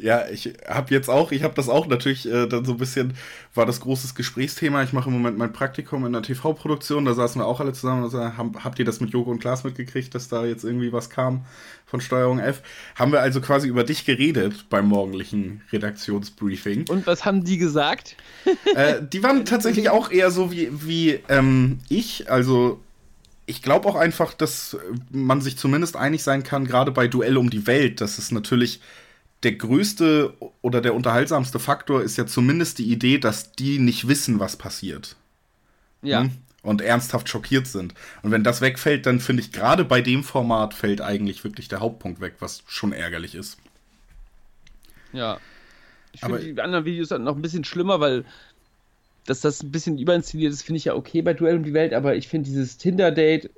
Ja, 0.00 0.28
ich 0.28 0.54
habe 0.66 0.94
jetzt 0.94 1.10
auch, 1.10 1.32
ich 1.32 1.42
habe 1.42 1.54
das 1.54 1.68
auch 1.68 1.86
natürlich 1.86 2.26
äh, 2.30 2.46
dann 2.46 2.64
so 2.64 2.72
ein 2.72 2.78
bisschen, 2.78 3.14
war 3.54 3.66
das 3.66 3.80
großes 3.80 4.14
Gesprächsthema. 4.14 4.82
Ich 4.82 4.92
mache 4.92 5.08
im 5.08 5.14
Moment 5.14 5.38
mein 5.38 5.52
Praktikum 5.52 6.06
in 6.06 6.12
der 6.12 6.22
TV-Produktion, 6.22 7.04
da 7.04 7.14
saßen 7.14 7.40
wir 7.40 7.46
auch 7.46 7.60
alle 7.60 7.72
zusammen 7.72 8.04
und 8.04 8.10
sagen, 8.10 8.36
haben, 8.36 8.64
habt 8.64 8.78
ihr 8.78 8.84
das 8.84 9.00
mit 9.00 9.10
Joko 9.10 9.30
und 9.30 9.40
Klaas 9.40 9.64
mitgekriegt, 9.64 10.14
dass 10.14 10.28
da 10.28 10.44
jetzt 10.44 10.64
irgendwie 10.64 10.92
was 10.92 11.10
kam 11.10 11.44
von 11.84 12.00
Steuerung 12.00 12.38
F? 12.38 12.62
Haben 12.94 13.12
wir 13.12 13.20
also 13.20 13.40
quasi 13.40 13.68
über 13.68 13.84
dich 13.84 14.04
geredet 14.04 14.66
beim 14.70 14.86
morgendlichen 14.86 15.62
Redaktionsbriefing. 15.72 16.88
Und 16.88 17.06
was 17.06 17.24
haben 17.24 17.44
die 17.44 17.58
gesagt? 17.58 18.16
äh, 18.74 19.02
die 19.02 19.22
waren 19.22 19.44
tatsächlich 19.44 19.90
auch 19.90 20.10
eher 20.10 20.30
so 20.30 20.52
wie, 20.52 20.70
wie 20.72 21.20
ähm, 21.28 21.80
ich, 21.88 22.30
also 22.30 22.80
ich 23.50 23.62
glaube 23.62 23.88
auch 23.88 23.96
einfach, 23.96 24.32
dass 24.32 24.76
man 25.10 25.40
sich 25.40 25.58
zumindest 25.58 25.96
einig 25.96 26.22
sein 26.22 26.44
kann, 26.44 26.64
gerade 26.64 26.92
bei 26.92 27.08
Duell 27.08 27.36
um 27.36 27.50
die 27.50 27.66
Welt, 27.66 28.00
dass 28.00 28.18
es 28.18 28.30
natürlich 28.30 28.80
der 29.42 29.52
größte 29.52 30.34
oder 30.62 30.80
der 30.80 30.94
unterhaltsamste 30.94 31.58
Faktor 31.58 32.02
ist 32.02 32.16
ja 32.16 32.26
zumindest 32.26 32.78
die 32.78 32.92
Idee, 32.92 33.18
dass 33.18 33.52
die 33.52 33.78
nicht 33.78 34.06
wissen, 34.06 34.38
was 34.38 34.56
passiert. 34.56 35.16
Ja. 36.02 36.22
Hm? 36.22 36.30
Und 36.62 36.82
ernsthaft 36.82 37.28
schockiert 37.28 37.66
sind. 37.66 37.94
Und 38.22 38.30
wenn 38.30 38.44
das 38.44 38.60
wegfällt, 38.60 39.06
dann 39.06 39.18
finde 39.18 39.42
ich, 39.42 39.50
gerade 39.50 39.84
bei 39.84 40.02
dem 40.02 40.22
Format 40.22 40.74
fällt 40.74 41.00
eigentlich 41.00 41.42
wirklich 41.42 41.68
der 41.68 41.80
Hauptpunkt 41.80 42.20
weg, 42.20 42.34
was 42.38 42.62
schon 42.66 42.92
ärgerlich 42.92 43.34
ist. 43.34 43.56
Ja. 45.12 45.40
Ich 46.12 46.20
finde 46.20 46.54
die 46.54 46.60
anderen 46.60 46.84
Videos 46.84 47.08
dann 47.08 47.24
noch 47.24 47.34
ein 47.34 47.42
bisschen 47.42 47.64
schlimmer, 47.64 47.98
weil 47.98 48.24
dass 49.26 49.40
das 49.40 49.62
ein 49.62 49.70
bisschen 49.70 49.98
überinszeniert 49.98 50.52
ist, 50.52 50.62
finde 50.62 50.78
ich 50.78 50.86
ja 50.86 50.94
okay 50.94 51.22
bei 51.22 51.34
Duell 51.34 51.56
um 51.56 51.64
die 51.64 51.74
Welt, 51.74 51.92
aber 51.94 52.16
ich 52.16 52.28
finde 52.28 52.48
dieses 52.48 52.78
Tinder-Date 52.78 53.50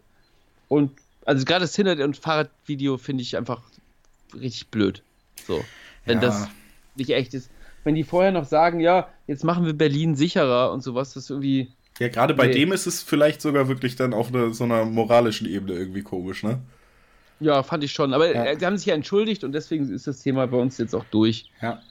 und 0.69 0.91
also 1.25 1.45
gerade 1.45 1.63
das 1.65 1.73
Tinder-Date 1.73 2.05
und 2.05 2.17
Fahrradvideo 2.17 2.99
finde 2.99 3.23
ich 3.23 3.37
einfach 3.37 3.63
richtig 4.35 4.69
blöd. 4.69 5.03
So. 5.47 5.65
Wenn 6.05 6.17
Ja. 6.19 6.23
das 6.27 6.49
nicht 6.97 7.11
echt 7.11 7.33
ist. 7.35 7.51
Wenn 7.85 7.95
die 7.95 8.05
vorher 8.05 8.33
noch 8.33 8.45
sagen, 8.45 8.81
ja, 8.81 9.09
jetzt 9.27 9.45
machen 9.45 9.65
wir 9.67 9.73
Berlin 9.73 10.15
sicherer 10.15 10.73
und 10.73 10.83
sowas, 10.83 11.15
das 11.15 11.25
ist 11.25 11.31
irgendwie. 11.31 11.69
Ja, 11.99 12.09
gerade 12.09 12.35
bei 12.35 12.47
Nee. 12.47 12.55
dem 12.55 12.73
ist 12.73 12.87
es 12.87 13.03
vielleicht 13.03 13.41
sogar 13.43 13.69
wirklich 13.69 13.97
dann 13.97 14.15
auf 14.15 14.29
eine, 14.29 14.53
so 14.55 14.65
einer 14.65 14.85
moralischen 14.85 15.49
Ebene 15.49 15.75
irgendwie 15.75 16.03
komisch, 16.03 16.43
ne? 16.43 16.61
Ja, 17.41 17.63
fand 17.63 17.83
ich 17.85 17.93
schon. 17.93 18.15
Aber 18.15 18.33
Ja. 18.33 18.45
äh, 18.45 18.59
sie 18.59 18.65
haben 18.67 18.77
sich 18.77 18.87
ja 18.87 18.95
entschuldigt 18.95 19.43
und 19.45 19.53
deswegen 19.53 19.93
ist 19.93 20.07
das 20.07 20.21
Thema 20.23 20.47
bei 20.47 20.57
uns 20.57 20.79
jetzt 20.79 20.95
auch 20.95 21.05
durch. 21.11 21.51
Ja. 21.61 21.83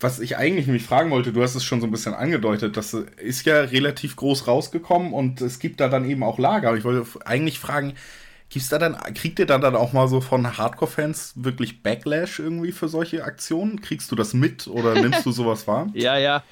Was 0.00 0.18
ich 0.18 0.36
eigentlich 0.36 0.66
nämlich 0.66 0.84
fragen 0.84 1.10
wollte, 1.10 1.32
du 1.32 1.42
hast 1.42 1.54
es 1.54 1.64
schon 1.64 1.80
so 1.80 1.86
ein 1.86 1.90
bisschen 1.90 2.14
angedeutet, 2.14 2.76
das 2.76 2.94
ist 2.94 3.46
ja 3.46 3.60
relativ 3.60 4.16
groß 4.16 4.46
rausgekommen 4.46 5.12
und 5.12 5.40
es 5.40 5.58
gibt 5.58 5.80
da 5.80 5.88
dann 5.88 6.04
eben 6.08 6.22
auch 6.22 6.38
Lager. 6.38 6.68
Aber 6.68 6.76
ich 6.76 6.84
wollte 6.84 7.06
eigentlich 7.24 7.58
fragen, 7.58 7.94
gibt's 8.50 8.68
da 8.68 8.78
dann, 8.78 8.96
kriegt 9.14 9.38
ihr 9.38 9.46
da 9.46 9.58
dann 9.58 9.76
auch 9.76 9.92
mal 9.92 10.08
so 10.08 10.20
von 10.20 10.58
Hardcore-Fans 10.58 11.34
wirklich 11.36 11.82
Backlash 11.82 12.38
irgendwie 12.38 12.72
für 12.72 12.88
solche 12.88 13.24
Aktionen? 13.24 13.80
Kriegst 13.80 14.10
du 14.10 14.16
das 14.16 14.34
mit 14.34 14.66
oder 14.66 14.94
nimmst 15.00 15.24
du 15.24 15.32
sowas 15.32 15.66
wahr? 15.66 15.88
Ja, 15.94 16.18
ja. 16.18 16.42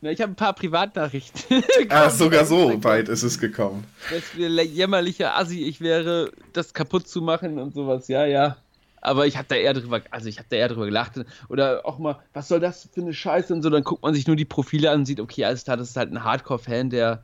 Na, 0.00 0.10
ich 0.10 0.20
habe 0.20 0.32
ein 0.32 0.36
paar 0.36 0.52
Privatnachrichten. 0.52 1.64
Ah, 1.88 2.10
sogar 2.10 2.44
so 2.44 2.82
weit 2.84 3.08
ist 3.08 3.22
es 3.22 3.38
gekommen. 3.38 3.86
Das 4.10 4.36
wäre 4.36 4.62
jämmerlicher 4.62 5.36
Assi, 5.36 5.64
ich 5.64 5.80
wäre, 5.80 6.30
das 6.52 6.74
kaputt 6.74 7.08
zu 7.08 7.22
machen 7.22 7.58
und 7.58 7.74
sowas, 7.74 8.08
ja, 8.08 8.26
ja. 8.26 8.56
Aber 9.04 9.26
ich 9.26 9.36
habe 9.36 9.46
da 9.48 9.54
eher 9.54 9.74
drüber, 9.74 10.00
also 10.10 10.30
ich 10.30 10.38
habe 10.38 10.48
da 10.48 10.56
eher 10.56 10.68
drüber 10.68 10.86
gelacht. 10.86 11.12
Oder 11.50 11.84
auch 11.84 11.98
mal, 11.98 12.20
was 12.32 12.48
soll 12.48 12.58
das 12.58 12.88
für 12.90 13.02
eine 13.02 13.12
Scheiße 13.12 13.52
und 13.52 13.62
so, 13.62 13.68
dann 13.68 13.84
guckt 13.84 14.02
man 14.02 14.14
sich 14.14 14.26
nur 14.26 14.34
die 14.34 14.46
Profile 14.46 14.90
an 14.90 15.00
und 15.00 15.04
sieht, 15.06 15.20
okay, 15.20 15.44
alles 15.44 15.64
klar, 15.64 15.76
das 15.76 15.90
ist 15.90 15.96
halt 15.96 16.10
ein 16.10 16.24
Hardcore-Fan, 16.24 16.88
der, 16.88 17.22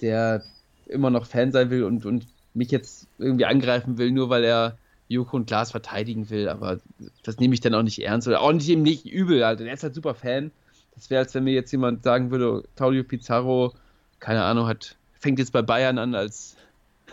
der 0.00 0.42
immer 0.86 1.10
noch 1.10 1.26
Fan 1.26 1.52
sein 1.52 1.68
will 1.68 1.84
und, 1.84 2.06
und 2.06 2.26
mich 2.54 2.70
jetzt 2.70 3.06
irgendwie 3.18 3.44
angreifen 3.44 3.98
will, 3.98 4.12
nur 4.12 4.30
weil 4.30 4.44
er 4.44 4.78
Joko 5.08 5.36
und 5.36 5.46
Glas 5.46 5.72
verteidigen 5.72 6.30
will. 6.30 6.48
Aber 6.48 6.80
das 7.22 7.38
nehme 7.38 7.52
ich 7.52 7.60
dann 7.60 7.74
auch 7.74 7.82
nicht 7.82 8.02
ernst. 8.02 8.26
Oder 8.26 8.40
auch 8.40 8.52
nicht 8.52 8.68
eben 8.70 8.82
nicht 8.82 9.04
übel, 9.04 9.44
halt. 9.44 9.60
Er 9.60 9.74
ist 9.74 9.82
halt 9.82 9.94
super 9.94 10.14
Fan. 10.14 10.52
Das 10.94 11.10
wäre, 11.10 11.20
als 11.20 11.34
wenn 11.34 11.44
mir 11.44 11.52
jetzt 11.52 11.70
jemand 11.70 12.02
sagen 12.02 12.30
würde, 12.30 12.64
Claudio 12.76 13.04
Pizarro, 13.04 13.74
keine 14.20 14.42
Ahnung, 14.42 14.66
hat, 14.68 14.96
fängt 15.20 15.38
jetzt 15.38 15.52
bei 15.52 15.60
Bayern 15.60 15.98
an 15.98 16.14
als 16.14 16.56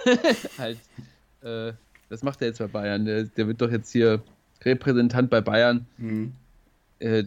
halt, 0.57 0.77
äh, 1.41 1.73
was 2.09 2.23
macht 2.23 2.41
er 2.41 2.47
jetzt 2.47 2.59
bei 2.59 2.67
Bayern? 2.67 3.05
Der, 3.05 3.23
der 3.23 3.47
wird 3.47 3.61
doch 3.61 3.71
jetzt 3.71 3.91
hier 3.91 4.21
Repräsentant 4.63 5.29
bei 5.29 5.41
Bayern. 5.41 5.85
Hm. 5.97 6.33
Äh, 6.99 7.25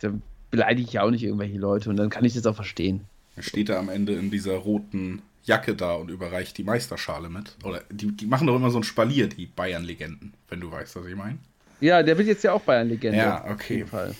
da 0.00 0.12
beleidige 0.50 0.88
ich 0.88 0.94
ja 0.94 1.02
auch 1.02 1.10
nicht 1.10 1.22
irgendwelche 1.22 1.58
Leute 1.58 1.90
und 1.90 1.96
dann 1.96 2.10
kann 2.10 2.24
ich 2.24 2.34
das 2.34 2.46
auch 2.46 2.56
verstehen. 2.56 3.02
Er 3.36 3.42
steht 3.42 3.68
da 3.68 3.78
am 3.78 3.88
Ende 3.88 4.14
in 4.14 4.30
dieser 4.30 4.54
roten 4.54 5.22
Jacke 5.44 5.74
da 5.74 5.94
und 5.94 6.10
überreicht 6.10 6.56
die 6.58 6.64
Meisterschale 6.64 7.28
mit. 7.28 7.56
Oder 7.64 7.82
die, 7.90 8.12
die 8.12 8.26
machen 8.26 8.46
doch 8.46 8.56
immer 8.56 8.70
so 8.70 8.78
ein 8.78 8.84
Spalier, 8.84 9.28
die 9.28 9.46
Bayern-Legenden, 9.46 10.32
wenn 10.48 10.60
du 10.60 10.70
weißt, 10.70 10.96
was 10.96 11.06
ich 11.06 11.14
meine. 11.14 11.38
Ja, 11.80 12.02
der 12.02 12.16
wird 12.16 12.28
jetzt 12.28 12.44
ja 12.44 12.52
auch 12.52 12.62
Bayern-Legende. 12.62 13.18
Ja, 13.18 13.44
Auf 13.44 13.50
okay. 13.50 13.78
jeden 13.78 13.88
Fall. 13.88 14.14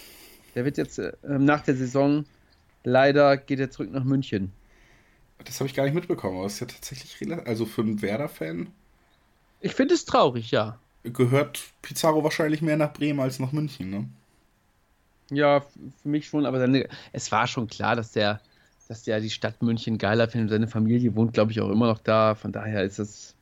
Der 0.54 0.64
wird 0.64 0.76
jetzt 0.76 0.98
äh, 0.98 1.12
nach 1.22 1.62
der 1.62 1.76
Saison, 1.76 2.24
leider 2.84 3.36
geht 3.36 3.58
er 3.58 3.70
zurück 3.70 3.90
nach 3.90 4.04
München. 4.04 4.52
Das 5.44 5.60
habe 5.60 5.68
ich 5.68 5.74
gar 5.74 5.84
nicht 5.84 5.94
mitbekommen, 5.94 6.36
aber 6.36 6.46
es 6.46 6.54
ist 6.54 6.60
ja 6.60 6.66
tatsächlich, 6.66 7.46
also 7.46 7.66
für 7.66 7.82
einen 7.82 8.02
Werder-Fan 8.02 8.68
Ich 9.64 9.74
finde 9.74 9.94
es 9.94 10.04
traurig, 10.04 10.50
ja. 10.50 10.78
gehört 11.04 11.60
Pizarro 11.82 12.22
wahrscheinlich 12.22 12.60
mehr 12.62 12.76
nach 12.76 12.92
Bremen 12.92 13.20
als 13.20 13.38
nach 13.38 13.52
München, 13.52 13.90
ne? 13.90 14.08
Ja, 15.30 15.60
für 15.60 16.08
mich 16.08 16.26
schon, 16.28 16.44
aber 16.44 16.58
seine, 16.58 16.86
es 17.12 17.32
war 17.32 17.46
schon 17.46 17.66
klar, 17.66 17.96
dass 17.96 18.12
der, 18.12 18.40
dass 18.88 19.04
der 19.04 19.20
die 19.20 19.30
Stadt 19.30 19.62
München 19.62 19.96
geiler 19.96 20.28
findet. 20.28 20.50
Seine 20.50 20.68
Familie 20.68 21.14
wohnt, 21.16 21.32
glaube 21.32 21.50
ich, 21.50 21.60
auch 21.62 21.70
immer 21.70 21.86
noch 21.86 21.98
da. 21.98 22.34
Von 22.34 22.52
daher 22.52 22.84
ist 22.84 22.98
es, 22.98 23.34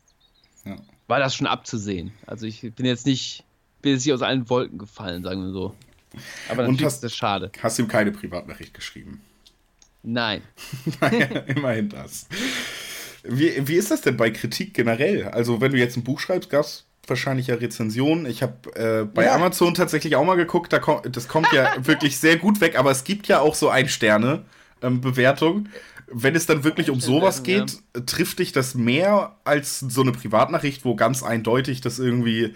Ja. 0.64 0.76
war 1.08 1.18
das 1.18 1.34
schon 1.34 1.48
abzusehen. 1.48 2.12
Also 2.24 2.46
ich 2.46 2.60
bin 2.74 2.86
jetzt 2.86 3.04
nicht, 3.04 3.42
bin 3.82 3.92
jetzt 3.94 4.04
nicht 4.06 4.14
aus 4.14 4.22
allen 4.22 4.48
Wolken 4.48 4.78
gefallen, 4.78 5.24
sagen 5.24 5.42
wir 5.42 5.50
so. 5.52 5.74
Aber 6.48 6.62
Und 6.62 6.72
natürlich 6.72 6.84
hast- 6.84 6.94
ist 6.94 7.04
das 7.04 7.16
schade. 7.16 7.50
Hast 7.60 7.78
ihm 7.80 7.88
keine 7.88 8.12
Privatnachricht 8.12 8.74
geschrieben. 8.74 9.20
Nein. 10.04 10.42
naja, 11.00 11.26
immerhin 11.46 11.88
das. 11.88 12.28
Wie, 13.24 13.66
wie 13.68 13.76
ist 13.76 13.90
das 13.90 14.00
denn 14.00 14.16
bei 14.16 14.30
Kritik 14.30 14.74
generell? 14.74 15.24
Also, 15.28 15.60
wenn 15.60 15.72
du 15.72 15.78
jetzt 15.78 15.96
ein 15.96 16.04
Buch 16.04 16.20
schreibst, 16.20 16.50
gab 16.50 16.64
es 16.64 16.86
wahrscheinlich 17.06 17.48
ja 17.48 17.56
Rezensionen. 17.56 18.26
Ich 18.26 18.42
habe 18.42 18.74
äh, 18.74 19.04
bei 19.04 19.24
Ja. 19.24 19.34
Amazon 19.34 19.74
tatsächlich 19.74 20.16
auch 20.16 20.24
mal 20.24 20.36
geguckt, 20.36 20.72
da 20.72 20.78
kommt, 20.78 21.14
das 21.16 21.28
kommt 21.28 21.48
ja 21.52 21.72
wirklich 21.84 22.18
sehr 22.18 22.36
gut 22.36 22.60
weg, 22.60 22.78
aber 22.78 22.90
es 22.90 23.04
gibt 23.04 23.28
ja 23.28 23.40
auch 23.40 23.54
so 23.54 23.68
Ein-Sterne-Bewertung. 23.68 25.68
Wenn 26.14 26.34
es 26.34 26.46
dann 26.46 26.62
wirklich 26.64 26.90
um 26.90 27.00
sowas 27.00 27.42
Ja. 27.46 27.64
geht, 27.64 27.78
trifft 28.06 28.38
dich 28.38 28.52
das 28.52 28.74
mehr 28.74 29.36
als 29.44 29.80
so 29.80 30.02
eine 30.02 30.12
Privatnachricht, 30.12 30.84
wo 30.84 30.94
ganz 30.94 31.22
eindeutig 31.22 31.80
das 31.80 31.98
irgendwie 31.98 32.54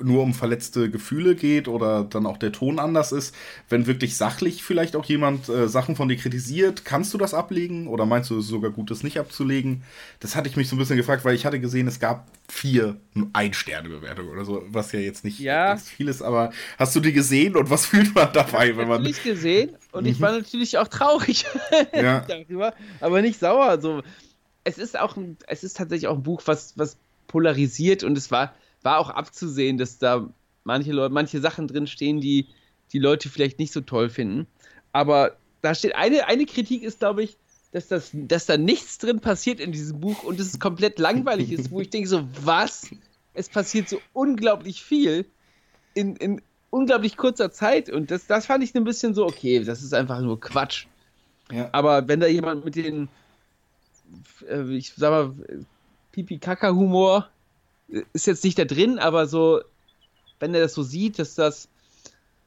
nur 0.00 0.22
um 0.22 0.32
verletzte 0.32 0.90
Gefühle 0.90 1.34
geht 1.34 1.66
oder 1.66 2.04
dann 2.04 2.24
auch 2.24 2.36
der 2.36 2.52
Ton 2.52 2.78
anders 2.78 3.10
ist. 3.10 3.34
Wenn 3.68 3.88
wirklich 3.88 4.16
sachlich 4.16 4.62
vielleicht 4.62 4.94
auch 4.94 5.04
jemand 5.04 5.48
äh, 5.48 5.68
Sachen 5.68 5.96
von 5.96 6.08
dir 6.08 6.16
kritisiert, 6.16 6.84
kannst 6.84 7.12
du 7.12 7.18
das 7.18 7.34
ablegen 7.34 7.88
oder 7.88 8.06
meinst 8.06 8.30
du 8.30 8.38
es 8.38 8.44
ist 8.44 8.50
sogar 8.50 8.70
gut, 8.70 8.92
das 8.92 9.02
nicht 9.02 9.18
abzulegen? 9.18 9.82
Das 10.20 10.36
hatte 10.36 10.48
ich 10.48 10.56
mich 10.56 10.68
so 10.68 10.76
ein 10.76 10.78
bisschen 10.78 10.96
gefragt, 10.96 11.24
weil 11.24 11.34
ich 11.34 11.44
hatte 11.44 11.58
gesehen, 11.58 11.88
es 11.88 11.98
gab 11.98 12.28
vier 12.48 12.96
Ein-Sterne-Bewertungen 13.32 14.30
oder 14.30 14.44
so, 14.44 14.62
was 14.68 14.92
ja 14.92 15.00
jetzt 15.00 15.24
nicht 15.24 15.40
ja. 15.40 15.76
viel 15.76 16.06
ist, 16.06 16.22
aber 16.22 16.52
hast 16.78 16.94
du 16.94 17.00
die 17.00 17.12
gesehen 17.12 17.56
und 17.56 17.68
was 17.68 17.86
fühlt 17.92 18.14
man 18.14 18.32
dabei, 18.32 18.76
wenn 18.76 18.86
man. 18.86 19.04
Ich 19.04 19.24
gesehen 19.24 19.72
und 19.90 20.06
ich 20.06 20.18
mhm. 20.18 20.22
war 20.22 20.32
natürlich 20.32 20.78
auch 20.78 20.88
traurig 20.88 21.44
ja. 21.92 22.20
darüber, 22.20 22.72
aber 23.00 23.20
nicht 23.20 23.40
sauer. 23.40 23.64
Also, 23.64 24.02
es 24.62 24.78
ist 24.78 24.96
auch 24.96 25.16
es 25.48 25.64
ist 25.64 25.76
tatsächlich 25.76 26.06
auch 26.06 26.16
ein 26.16 26.22
Buch, 26.22 26.42
was, 26.44 26.78
was 26.78 26.96
polarisiert 27.26 28.04
und 28.04 28.16
es 28.16 28.30
war 28.30 28.54
war 28.84 28.98
auch 28.98 29.10
abzusehen, 29.10 29.78
dass 29.78 29.98
da 29.98 30.28
manche 30.64 30.92
Leute, 30.92 31.12
manche 31.12 31.40
Sachen 31.40 31.68
drin 31.68 31.86
stehen, 31.86 32.20
die 32.20 32.46
die 32.92 32.98
Leute 32.98 33.28
vielleicht 33.28 33.58
nicht 33.58 33.72
so 33.72 33.80
toll 33.80 34.10
finden. 34.10 34.46
Aber 34.92 35.36
da 35.62 35.74
steht 35.74 35.94
eine, 35.94 36.26
eine 36.26 36.44
Kritik 36.44 36.82
ist, 36.82 36.98
glaube 36.98 37.22
ich, 37.22 37.36
dass, 37.72 37.88
das, 37.88 38.10
dass 38.12 38.46
da 38.46 38.58
nichts 38.58 38.98
drin 38.98 39.20
passiert 39.20 39.58
in 39.58 39.72
diesem 39.72 40.00
Buch 40.00 40.22
und 40.24 40.38
es 40.38 40.58
komplett 40.58 40.98
langweilig 40.98 41.52
ist, 41.52 41.70
wo 41.70 41.80
ich 41.80 41.88
denke 41.88 42.08
so, 42.08 42.28
was? 42.44 42.90
Es 43.32 43.48
passiert 43.48 43.88
so 43.88 43.98
unglaublich 44.12 44.82
viel 44.82 45.24
in, 45.94 46.16
in 46.16 46.42
unglaublich 46.68 47.16
kurzer 47.16 47.50
Zeit 47.50 47.88
und 47.88 48.10
das, 48.10 48.26
das 48.26 48.46
fand 48.46 48.62
ich 48.62 48.74
ein 48.74 48.84
bisschen 48.84 49.14
so, 49.14 49.24
okay, 49.24 49.64
das 49.64 49.82
ist 49.82 49.94
einfach 49.94 50.20
nur 50.20 50.38
Quatsch. 50.38 50.86
Ja. 51.50 51.70
Aber 51.72 52.06
wenn 52.08 52.20
da 52.20 52.26
jemand 52.26 52.64
mit 52.64 52.76
den, 52.76 53.08
äh, 54.48 54.62
ich 54.74 54.92
sag 54.94 55.10
mal, 55.10 55.34
Pipi-Kaka-Humor 56.12 57.28
ist 58.12 58.26
jetzt 58.26 58.44
nicht 58.44 58.58
da 58.58 58.64
drin, 58.64 58.98
aber 58.98 59.26
so, 59.26 59.60
wenn 60.40 60.54
er 60.54 60.60
das 60.60 60.74
so 60.74 60.82
sieht, 60.82 61.18
dass 61.18 61.34
das, 61.34 61.68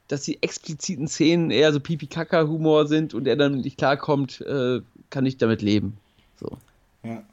dass 0.07 0.23
die 0.23 0.41
expliziten 0.41 1.07
Szenen 1.07 1.51
eher 1.51 1.71
so 1.73 1.79
Pipi-Kaka-Humor 1.79 2.87
sind 2.87 3.13
und 3.13 3.27
er 3.27 3.35
dann 3.35 3.61
nicht 3.61 3.77
klarkommt, 3.77 4.41
äh, 4.41 4.81
kann 5.09 5.25
ich 5.25 5.37
damit 5.37 5.61
leben. 5.61 5.97
So. 6.39 6.57
Ja. 7.03 7.23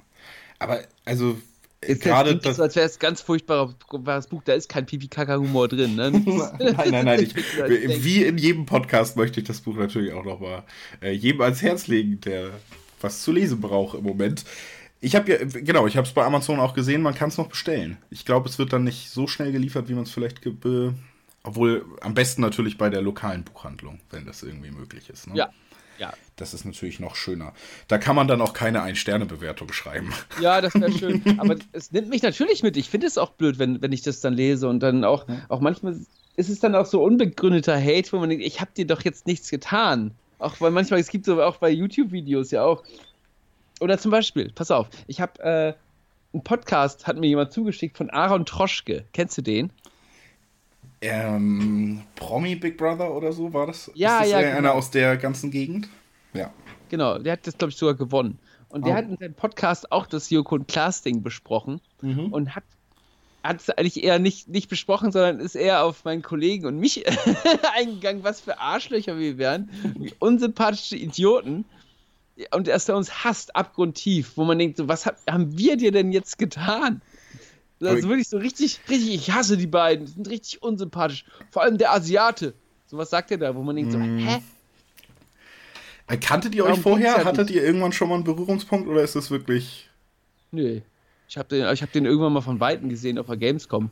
Aber, 0.59 0.81
also, 1.05 1.37
gerade 1.81 2.37
das. 2.37 2.57
So, 2.57 2.62
als 2.62 2.77
wäre 2.77 2.87
es 2.87 2.98
ganz 2.98 3.20
furchtbares 3.20 4.27
Buch, 4.29 4.42
da 4.44 4.53
ist 4.53 4.68
kein 4.68 4.87
Pipi-Kaka-Humor 4.87 5.68
drin. 5.68 5.96
Ne? 5.96 6.11
nein, 6.59 6.90
nein, 6.90 7.05
nein. 7.05 7.22
Ich, 7.22 7.35
wie 8.05 8.25
in 8.25 8.38
jedem 8.38 8.66
Podcast 8.66 9.16
möchte 9.16 9.40
ich 9.40 9.46
das 9.46 9.61
Buch 9.61 9.77
natürlich 9.77 10.12
auch 10.12 10.25
nochmal 10.25 10.62
äh, 11.03 11.12
jedem 11.12 11.40
ans 11.40 11.62
Herz 11.62 11.88
legen, 11.88 12.20
der 12.20 12.51
was 13.01 13.22
zu 13.22 13.33
lesen 13.33 13.61
braucht 13.61 13.98
im 13.98 14.05
Moment. 14.05 14.44
Ich 15.04 15.16
habe 15.16 15.32
ja, 15.32 15.38
genau, 15.42 15.88
ich 15.88 15.96
habe 15.96 16.06
es 16.06 16.14
bei 16.14 16.24
Amazon 16.24 16.60
auch 16.60 16.74
gesehen, 16.74 17.02
man 17.02 17.14
kann 17.14 17.28
es 17.28 17.36
noch 17.36 17.48
bestellen. 17.48 17.98
Ich 18.08 18.24
glaube, 18.24 18.48
es 18.48 18.58
wird 18.60 18.72
dann 18.72 18.84
nicht 18.84 19.10
so 19.10 19.26
schnell 19.26 19.50
geliefert, 19.50 19.88
wie 19.88 19.94
man 19.94 20.04
es 20.04 20.12
vielleicht, 20.12 20.46
äh, 20.46 20.92
obwohl 21.42 21.84
am 22.00 22.14
besten 22.14 22.40
natürlich 22.40 22.78
bei 22.78 22.88
der 22.88 23.02
lokalen 23.02 23.42
Buchhandlung, 23.42 23.98
wenn 24.10 24.24
das 24.26 24.44
irgendwie 24.44 24.70
möglich 24.70 25.10
ist. 25.10 25.26
Ne? 25.26 25.34
Ja, 25.36 25.50
ja. 25.98 26.12
Das 26.36 26.54
ist 26.54 26.64
natürlich 26.64 27.00
noch 27.00 27.16
schöner. 27.16 27.52
Da 27.88 27.98
kann 27.98 28.14
man 28.14 28.28
dann 28.28 28.40
auch 28.40 28.52
keine 28.52 28.82
Ein-Sterne-Bewertung 28.82 29.72
schreiben. 29.72 30.14
Ja, 30.40 30.60
das 30.60 30.74
wäre 30.74 30.92
schön. 30.92 31.20
Aber 31.38 31.56
es 31.72 31.90
nimmt 31.90 32.08
mich 32.08 32.22
natürlich 32.22 32.62
mit. 32.62 32.76
Ich 32.76 32.88
finde 32.88 33.08
es 33.08 33.18
auch 33.18 33.30
blöd, 33.30 33.58
wenn, 33.58 33.82
wenn 33.82 33.90
ich 33.90 34.02
das 34.02 34.20
dann 34.20 34.34
lese 34.34 34.68
und 34.68 34.80
dann 34.80 35.04
auch, 35.04 35.26
auch 35.48 35.60
manchmal 35.60 35.96
ist 36.36 36.48
es 36.48 36.60
dann 36.60 36.76
auch 36.76 36.86
so 36.86 37.02
unbegründeter 37.02 37.76
Hate, 37.76 38.12
wo 38.12 38.18
man 38.18 38.28
denkt, 38.28 38.44
ich 38.44 38.60
habe 38.60 38.70
dir 38.76 38.86
doch 38.86 39.02
jetzt 39.02 39.26
nichts 39.26 39.50
getan. 39.50 40.12
Auch 40.38 40.60
weil 40.60 40.70
manchmal, 40.70 41.00
es 41.00 41.08
gibt 41.08 41.26
so 41.26 41.42
auch 41.42 41.56
bei 41.56 41.70
YouTube-Videos 41.70 42.52
ja 42.52 42.64
auch, 42.64 42.84
oder 43.82 43.98
zum 43.98 44.10
Beispiel, 44.10 44.50
pass 44.54 44.70
auf, 44.70 44.88
ich 45.06 45.20
habe 45.20 45.42
äh, 45.42 45.74
einen 46.32 46.44
Podcast, 46.44 47.06
hat 47.06 47.16
mir 47.16 47.26
jemand 47.26 47.52
zugeschickt 47.52 47.96
von 47.96 48.10
Aaron 48.10 48.46
Troschke. 48.46 49.04
Kennst 49.12 49.36
du 49.36 49.42
den? 49.42 49.70
Ähm, 51.00 52.02
Promi 52.14 52.54
Big 52.54 52.78
Brother 52.78 53.12
oder 53.12 53.32
so 53.32 53.52
war 53.52 53.66
das? 53.66 53.90
Ja, 53.94 54.20
Ist 54.20 54.24
das 54.24 54.30
ja. 54.30 54.40
Genau. 54.40 54.58
Einer 54.58 54.72
aus 54.74 54.90
der 54.90 55.16
ganzen 55.16 55.50
Gegend? 55.50 55.88
Ja. 56.32 56.52
Genau, 56.88 57.18
der 57.18 57.34
hat 57.34 57.46
das, 57.46 57.58
glaube 57.58 57.70
ich, 57.70 57.76
sogar 57.76 57.94
gewonnen. 57.94 58.38
Und 58.68 58.86
der 58.86 58.94
oh. 58.94 58.96
hat 58.96 59.04
in 59.08 59.16
seinem 59.18 59.34
Podcast 59.34 59.90
auch 59.92 60.06
das 60.06 60.30
Joko 60.30 60.54
und 60.54 60.68
Klaas-Ding 60.68 61.22
besprochen 61.22 61.80
mhm. 62.00 62.32
und 62.32 62.54
hat 62.54 62.64
hat 63.42 63.60
es 63.60 63.70
eigentlich 63.70 64.04
eher 64.04 64.20
nicht, 64.20 64.48
nicht 64.48 64.68
besprochen, 64.68 65.10
sondern 65.10 65.40
ist 65.40 65.56
eher 65.56 65.84
auf 65.84 66.04
meinen 66.04 66.22
Kollegen 66.22 66.66
und 66.66 66.78
mich 66.78 67.04
eingegangen, 67.76 68.22
was 68.22 68.40
für 68.40 68.60
Arschlöcher 68.60 69.18
wir 69.18 69.36
wären, 69.36 69.68
wie 69.98 70.14
unsympathische 70.20 70.96
Idioten 70.96 71.64
und 72.52 72.66
dass 72.66 72.88
er 72.88 72.96
uns 72.96 73.24
hasst, 73.24 73.54
abgrundtief, 73.54 74.36
wo 74.36 74.44
man 74.44 74.58
denkt, 74.58 74.78
so, 74.78 74.88
was 74.88 75.06
haben 75.06 75.56
wir 75.56 75.76
dir 75.76 75.92
denn 75.92 76.12
jetzt 76.12 76.38
getan? 76.38 77.02
Das 77.78 77.98
ist 77.98 78.08
wirklich 78.08 78.28
so 78.28 78.38
richtig, 78.38 78.80
richtig, 78.88 79.14
ich 79.14 79.30
hasse 79.32 79.56
die 79.56 79.66
beiden, 79.66 80.06
die 80.06 80.12
sind 80.12 80.28
richtig 80.28 80.62
unsympathisch. 80.62 81.24
Vor 81.50 81.62
allem 81.62 81.78
der 81.78 81.92
Asiate. 81.92 82.54
So 82.86 82.96
was 82.96 83.10
sagt 83.10 83.30
er 83.32 83.38
da, 83.38 83.54
wo 83.56 83.62
man 83.62 83.74
denkt, 83.74 83.90
so, 83.90 83.98
mm. 83.98 84.18
hä? 84.18 84.42
Äh, 86.06 86.16
kanntet 86.18 86.54
ihr 86.54 86.64
euch 86.64 86.70
Warum 86.70 86.82
vorher? 86.82 87.24
Hattet 87.24 87.50
ihr 87.50 87.64
irgendwann 87.64 87.92
schon 87.92 88.08
mal 88.08 88.16
einen 88.16 88.24
Berührungspunkt 88.24 88.88
oder 88.88 89.02
ist 89.02 89.16
das 89.16 89.30
wirklich. 89.30 89.88
Nee. 90.52 90.82
Ich 91.28 91.36
habe 91.36 91.48
den, 91.48 91.64
hab 91.64 91.92
den 91.92 92.04
irgendwann 92.04 92.32
mal 92.32 92.40
von 92.40 92.60
Weitem 92.60 92.88
gesehen 92.88 93.18
auf 93.18 93.26
der 93.26 93.36
Gamescom. 93.36 93.90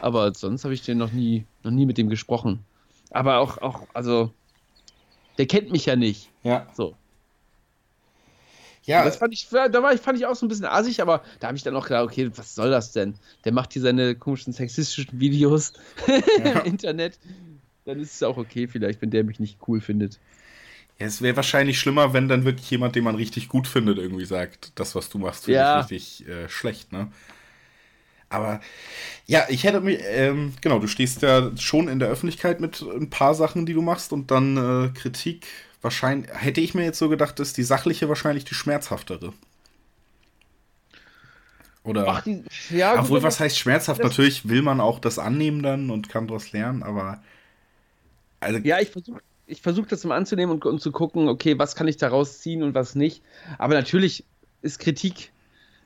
Aber 0.00 0.34
sonst 0.34 0.64
habe 0.64 0.74
ich 0.74 0.82
den 0.82 0.98
noch 0.98 1.12
nie, 1.12 1.44
noch 1.62 1.70
nie 1.70 1.86
mit 1.86 1.98
dem 1.98 2.08
gesprochen. 2.08 2.64
Aber 3.10 3.38
auch, 3.38 3.58
auch, 3.58 3.86
also, 3.92 4.30
der 5.38 5.46
kennt 5.46 5.72
mich 5.72 5.86
ja 5.86 5.96
nicht. 5.96 6.30
Ja. 6.42 6.66
So. 6.74 6.94
Ja. 8.84 9.04
Das 9.04 9.16
fand 9.16 9.32
ich, 9.32 9.48
da 9.48 9.82
war 9.82 9.94
ich, 9.94 10.00
fand 10.00 10.18
ich 10.18 10.26
auch 10.26 10.34
so 10.34 10.44
ein 10.44 10.48
bisschen 10.48 10.64
assig, 10.64 11.00
aber 11.00 11.22
da 11.40 11.48
habe 11.48 11.56
ich 11.56 11.62
dann 11.62 11.76
auch 11.76 11.86
gedacht, 11.86 12.04
okay, 12.04 12.30
was 12.34 12.54
soll 12.54 12.70
das 12.70 12.92
denn? 12.92 13.14
Der 13.44 13.52
macht 13.52 13.72
hier 13.72 13.82
seine 13.82 14.14
komischen 14.14 14.52
sexistischen 14.52 15.20
Videos 15.20 15.72
ja. 16.06 16.60
im 16.60 16.64
Internet. 16.64 17.18
Dann 17.84 18.00
ist 18.00 18.14
es 18.14 18.22
auch 18.22 18.36
okay, 18.36 18.66
vielleicht, 18.66 19.02
wenn 19.02 19.10
der 19.10 19.24
mich 19.24 19.40
nicht 19.40 19.58
cool 19.68 19.80
findet. 19.80 20.18
Ja, 20.98 21.06
es 21.06 21.22
wäre 21.22 21.36
wahrscheinlich 21.36 21.78
schlimmer, 21.78 22.12
wenn 22.12 22.28
dann 22.28 22.44
wirklich 22.44 22.70
jemand, 22.70 22.94
den 22.96 23.04
man 23.04 23.14
richtig 23.14 23.48
gut 23.48 23.66
findet, 23.66 23.98
irgendwie 23.98 24.24
sagt, 24.24 24.72
das, 24.74 24.94
was 24.94 25.08
du 25.08 25.18
machst, 25.18 25.44
finde 25.44 25.58
ja. 25.58 25.80
ich 25.80 25.90
richtig 25.90 26.28
äh, 26.28 26.48
schlecht, 26.48 26.92
ne? 26.92 27.10
Aber 28.28 28.60
ja, 29.26 29.44
ich 29.50 29.64
hätte 29.64 29.80
mir, 29.80 29.98
ähm, 30.00 30.54
genau, 30.62 30.78
du 30.78 30.86
stehst 30.86 31.20
ja 31.20 31.50
schon 31.58 31.88
in 31.88 31.98
der 31.98 32.08
Öffentlichkeit 32.08 32.60
mit 32.60 32.80
ein 32.80 33.10
paar 33.10 33.34
Sachen, 33.34 33.66
die 33.66 33.74
du 33.74 33.82
machst 33.82 34.12
und 34.12 34.30
dann 34.30 34.56
äh, 34.56 34.98
Kritik 34.98 35.46
wahrscheinlich, 35.82 36.30
hätte 36.32 36.60
ich 36.60 36.74
mir 36.74 36.84
jetzt 36.84 36.98
so 36.98 37.08
gedacht, 37.08 37.38
ist 37.40 37.56
die 37.56 37.62
sachliche 37.62 38.08
wahrscheinlich 38.08 38.44
die 38.44 38.54
schmerzhaftere. 38.54 39.32
Oder. 41.84 42.06
Ach, 42.08 42.22
die, 42.22 42.44
ja, 42.70 43.00
obwohl, 43.00 43.18
gut, 43.18 43.24
was 43.24 43.40
heißt 43.40 43.58
schmerzhaft? 43.58 44.02
Natürlich 44.02 44.48
will 44.48 44.62
man 44.62 44.80
auch 44.80 45.00
das 45.00 45.18
annehmen 45.18 45.62
dann 45.62 45.90
und 45.90 46.08
kann 46.08 46.28
daraus 46.28 46.52
lernen, 46.52 46.82
aber. 46.82 47.22
Also, 48.40 48.58
ja, 48.60 48.80
ich 48.80 48.90
versuche 48.90 49.20
ich 49.46 49.60
versuch 49.60 49.86
das 49.86 50.04
mal 50.04 50.16
anzunehmen 50.16 50.54
und, 50.54 50.64
und 50.64 50.80
zu 50.80 50.92
gucken, 50.92 51.28
okay, 51.28 51.58
was 51.58 51.74
kann 51.74 51.88
ich 51.88 51.96
daraus 51.96 52.38
ziehen 52.38 52.62
und 52.62 52.74
was 52.74 52.94
nicht. 52.94 53.22
Aber 53.58 53.74
natürlich 53.74 54.24
ist 54.62 54.78
Kritik 54.78 55.32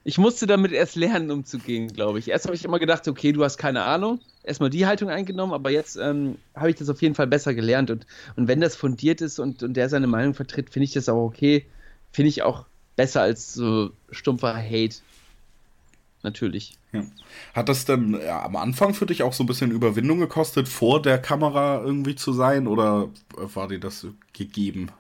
ich 0.07 0.19
musste 0.19 0.47
damit 0.47 0.71
erst 0.71 0.95
lernen, 0.95 1.33
umzugehen, 1.33 1.93
glaube 1.93 2.21
ich. 2.21 2.29
Erst 2.29 2.45
habe 2.45 2.55
ich 2.55 2.65
immer 2.65 2.79
gedacht, 2.79 3.09
okay, 3.09 3.33
du 3.33 3.43
hast 3.43 3.59
keine 3.59 3.83
Ahnung. 3.83 4.21
Erstmal 4.47 4.71
die 4.71 4.87
Haltung 4.87 5.11
eingenommen, 5.11 5.53
aber 5.53 5.71
jetzt 5.71 5.97
ähm, 5.97 6.37
habe 6.55 6.71
ich 6.71 6.77
das 6.77 6.89
auf 6.89 7.03
jeden 7.03 7.17
Fall 7.17 7.27
besser 7.27 7.53
gelernt. 7.53 7.91
Und, 7.91 8.07
und 8.37 8.47
wenn 8.47 8.61
das 8.61 8.77
fundiert 8.77 9.21
ist 9.21 9.41
und, 9.41 9.65
und 9.65 9.75
der 9.75 9.89
seine 9.89 10.07
Meinung 10.07 10.35
vertritt, 10.35 10.71
finde 10.71 10.85
ich 10.85 10.93
das 10.93 11.09
auch 11.09 11.25
okay. 11.25 11.67
Finde 12.13 12.29
ich 12.29 12.43
auch 12.43 12.65
besser 12.95 13.23
als 13.23 13.53
so 13.53 13.91
stumpfer 14.11 14.55
Hate. 14.55 14.97
Natürlich. 16.23 16.79
Ja. 16.93 17.05
Hat 17.55 17.69
das 17.69 17.85
denn 17.85 18.19
ja, 18.25 18.45
am 18.45 18.57
Anfang 18.57 18.95
für 18.95 19.07
dich 19.07 19.25
auch 19.25 19.33
so 19.33 19.43
ein 19.43 19.47
bisschen 19.47 19.73
Überwindung 19.73 20.21
gekostet, 20.21 20.69
vor 20.69 21.03
der 21.03 21.19
Kamera 21.19 21.83
irgendwie 21.85 22.15
zu 22.15 22.33
sein? 22.33 22.69
Oder 22.69 23.09
war 23.37 23.69
dir 23.69 23.81
das 23.81 24.07
gegeben? 24.33 24.91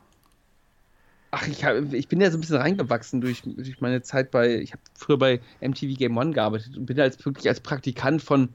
Ach, 1.30 1.46
ich, 1.46 1.64
hab, 1.64 1.92
ich 1.92 2.09
bin 2.09 2.20
ja 2.20 2.30
so 2.30 2.38
ein 2.38 2.40
bisschen 2.40 2.56
reingewachsen 2.56 3.20
durch, 3.20 3.42
durch 3.44 3.80
meine 3.80 4.02
Zeit 4.02 4.30
bei, 4.30 4.56
ich 4.56 4.72
habe 4.72 4.82
früher 4.94 5.18
bei 5.18 5.40
MTV 5.61 5.96
Game 5.96 6.16
One 6.16 6.32
gearbeitet 6.32 6.76
und 6.76 6.87
bin 6.87 6.98
als 6.98 7.24
wirklich 7.24 7.48
als 7.48 7.61
Praktikant 7.61 8.22
von 8.22 8.48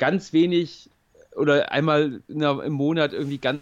ganz 0.00 0.32
wenig 0.32 0.88
oder 1.36 1.70
einmal 1.70 2.22
der, 2.26 2.62
im 2.64 2.72
Monat 2.72 3.12
irgendwie 3.12 3.38
ganz, 3.38 3.60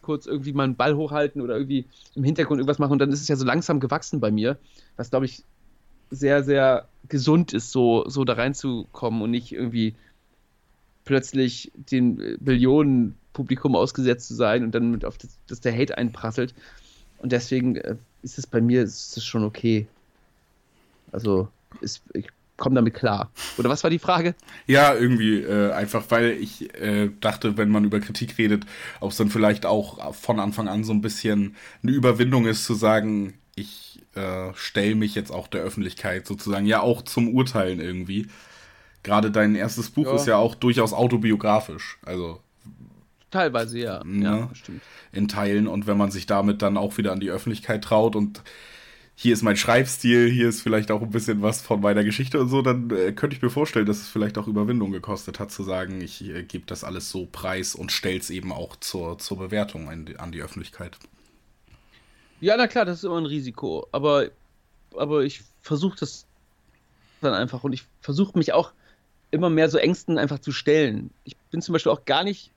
kurz 0.00 0.26
irgendwie 0.26 0.52
mal 0.52 0.64
einen 0.64 0.76
Ball 0.76 0.96
hochhalten 0.96 1.42
oder 1.42 1.54
irgendwie 1.54 1.84
im 2.14 2.24
Hintergrund 2.24 2.58
irgendwas 2.58 2.78
machen 2.78 2.92
und 2.92 3.00
dann 3.00 3.12
ist 3.12 3.20
es 3.20 3.28
ja 3.28 3.36
so 3.36 3.44
langsam 3.44 3.80
gewachsen 3.80 4.18
bei 4.18 4.30
mir, 4.30 4.56
was 4.96 5.10
glaube 5.10 5.26
ich 5.26 5.44
sehr, 6.10 6.42
sehr 6.42 6.88
gesund 7.08 7.52
ist, 7.52 7.70
so, 7.70 8.08
so 8.08 8.24
da 8.24 8.32
reinzukommen 8.32 9.20
und 9.20 9.30
nicht 9.30 9.52
irgendwie 9.52 9.94
plötzlich 11.04 11.70
den 11.74 12.38
Billionen 12.40 13.14
Publikum 13.34 13.76
ausgesetzt 13.76 14.26
zu 14.26 14.34
sein 14.34 14.64
und 14.64 14.74
dann 14.74 14.90
mit 14.90 15.04
auf 15.04 15.18
das, 15.18 15.36
dass 15.46 15.60
der 15.60 15.76
Hate 15.76 15.96
einprasselt. 15.98 16.54
Und 17.18 17.32
deswegen 17.32 17.76
äh, 17.76 17.96
ist 18.22 18.38
es 18.38 18.46
bei 18.46 18.60
mir 18.60 18.82
ist 18.82 19.16
es 19.16 19.24
schon 19.24 19.44
okay. 19.44 19.86
Also 21.12 21.48
ist, 21.80 22.02
ich 22.12 22.26
komme 22.60 22.76
damit 22.76 22.94
klar. 22.94 23.32
Oder 23.58 23.68
was 23.68 23.82
war 23.82 23.90
die 23.90 23.98
Frage? 23.98 24.36
Ja, 24.68 24.94
irgendwie 24.94 25.40
äh, 25.40 25.72
einfach, 25.72 26.04
weil 26.10 26.30
ich 26.40 26.72
äh, 26.80 27.10
dachte, 27.20 27.56
wenn 27.56 27.70
man 27.70 27.82
über 27.84 27.98
Kritik 27.98 28.38
redet, 28.38 28.64
ob 29.00 29.10
es 29.10 29.16
dann 29.16 29.30
vielleicht 29.30 29.66
auch 29.66 30.14
von 30.14 30.38
Anfang 30.38 30.68
an 30.68 30.84
so 30.84 30.92
ein 30.92 31.00
bisschen 31.00 31.56
eine 31.82 31.90
Überwindung 31.90 32.46
ist, 32.46 32.64
zu 32.64 32.74
sagen, 32.74 33.34
ich 33.56 34.00
äh, 34.14 34.52
stelle 34.54 34.94
mich 34.94 35.14
jetzt 35.16 35.32
auch 35.32 35.48
der 35.48 35.62
Öffentlichkeit 35.62 36.26
sozusagen 36.26 36.66
ja 36.66 36.80
auch 36.80 37.02
zum 37.02 37.28
Urteilen 37.34 37.80
irgendwie. 37.80 38.28
Gerade 39.02 39.30
dein 39.30 39.54
erstes 39.54 39.90
Buch 39.90 40.06
Ja. 40.06 40.14
ist 40.14 40.26
ja 40.26 40.36
auch 40.36 40.54
durchaus 40.54 40.92
autobiografisch. 40.92 41.98
Also 42.04 42.40
Teilweise, 43.30 43.78
ja. 43.78 44.02
Ne? 44.04 44.24
Ja, 44.24 44.50
stimmt. 44.54 44.82
in 45.12 45.28
Teilen 45.28 45.66
und 45.68 45.86
wenn 45.86 45.96
man 45.96 46.10
sich 46.10 46.26
damit 46.26 46.62
dann 46.62 46.76
auch 46.76 46.98
wieder 46.98 47.12
an 47.12 47.20
die 47.20 47.30
Öffentlichkeit 47.30 47.82
traut 47.84 48.16
und 48.16 48.42
hier 49.22 49.34
ist 49.34 49.42
mein 49.42 49.58
Schreibstil, 49.58 50.30
hier 50.30 50.48
ist 50.48 50.62
vielleicht 50.62 50.90
auch 50.90 51.02
ein 51.02 51.10
bisschen 51.10 51.42
was 51.42 51.60
von 51.60 51.82
meiner 51.82 52.04
Geschichte 52.04 52.40
und 52.40 52.48
so, 52.48 52.62
dann 52.62 52.88
äh, 52.88 53.12
könnte 53.12 53.36
ich 53.36 53.42
mir 53.42 53.50
vorstellen, 53.50 53.84
dass 53.84 53.98
es 53.98 54.08
vielleicht 54.08 54.38
auch 54.38 54.48
Überwindung 54.48 54.92
gekostet 54.92 55.38
hat, 55.38 55.50
zu 55.50 55.62
sagen, 55.62 56.00
ich 56.00 56.24
äh, 56.24 56.42
gebe 56.42 56.64
das 56.64 56.84
alles 56.84 57.10
so 57.10 57.28
preis 57.30 57.74
und 57.74 57.92
stell's 57.92 58.30
eben 58.30 58.50
auch 58.50 58.76
zur, 58.76 59.18
zur 59.18 59.36
Bewertung 59.36 59.90
an 59.90 60.06
die, 60.06 60.18
an 60.18 60.32
die 60.32 60.40
Öffentlichkeit. 60.40 60.96
Ja, 62.40 62.56
na 62.56 62.66
klar, 62.66 62.86
das 62.86 63.00
ist 63.00 63.04
immer 63.04 63.18
ein 63.18 63.26
Risiko. 63.26 63.86
Aber, 63.92 64.30
aber 64.96 65.22
ich 65.22 65.42
versuche 65.60 65.98
das 66.00 66.24
dann 67.20 67.34
einfach 67.34 67.62
und 67.62 67.74
ich 67.74 67.84
versuche 68.00 68.38
mich 68.38 68.54
auch 68.54 68.72
immer 69.30 69.50
mehr 69.50 69.68
so 69.68 69.76
Ängsten 69.76 70.16
einfach 70.16 70.38
zu 70.38 70.50
stellen. 70.50 71.10
Ich 71.24 71.36
bin 71.50 71.60
zum 71.60 71.74
Beispiel 71.74 71.92
auch 71.92 72.06
gar 72.06 72.24
nicht, 72.24 72.52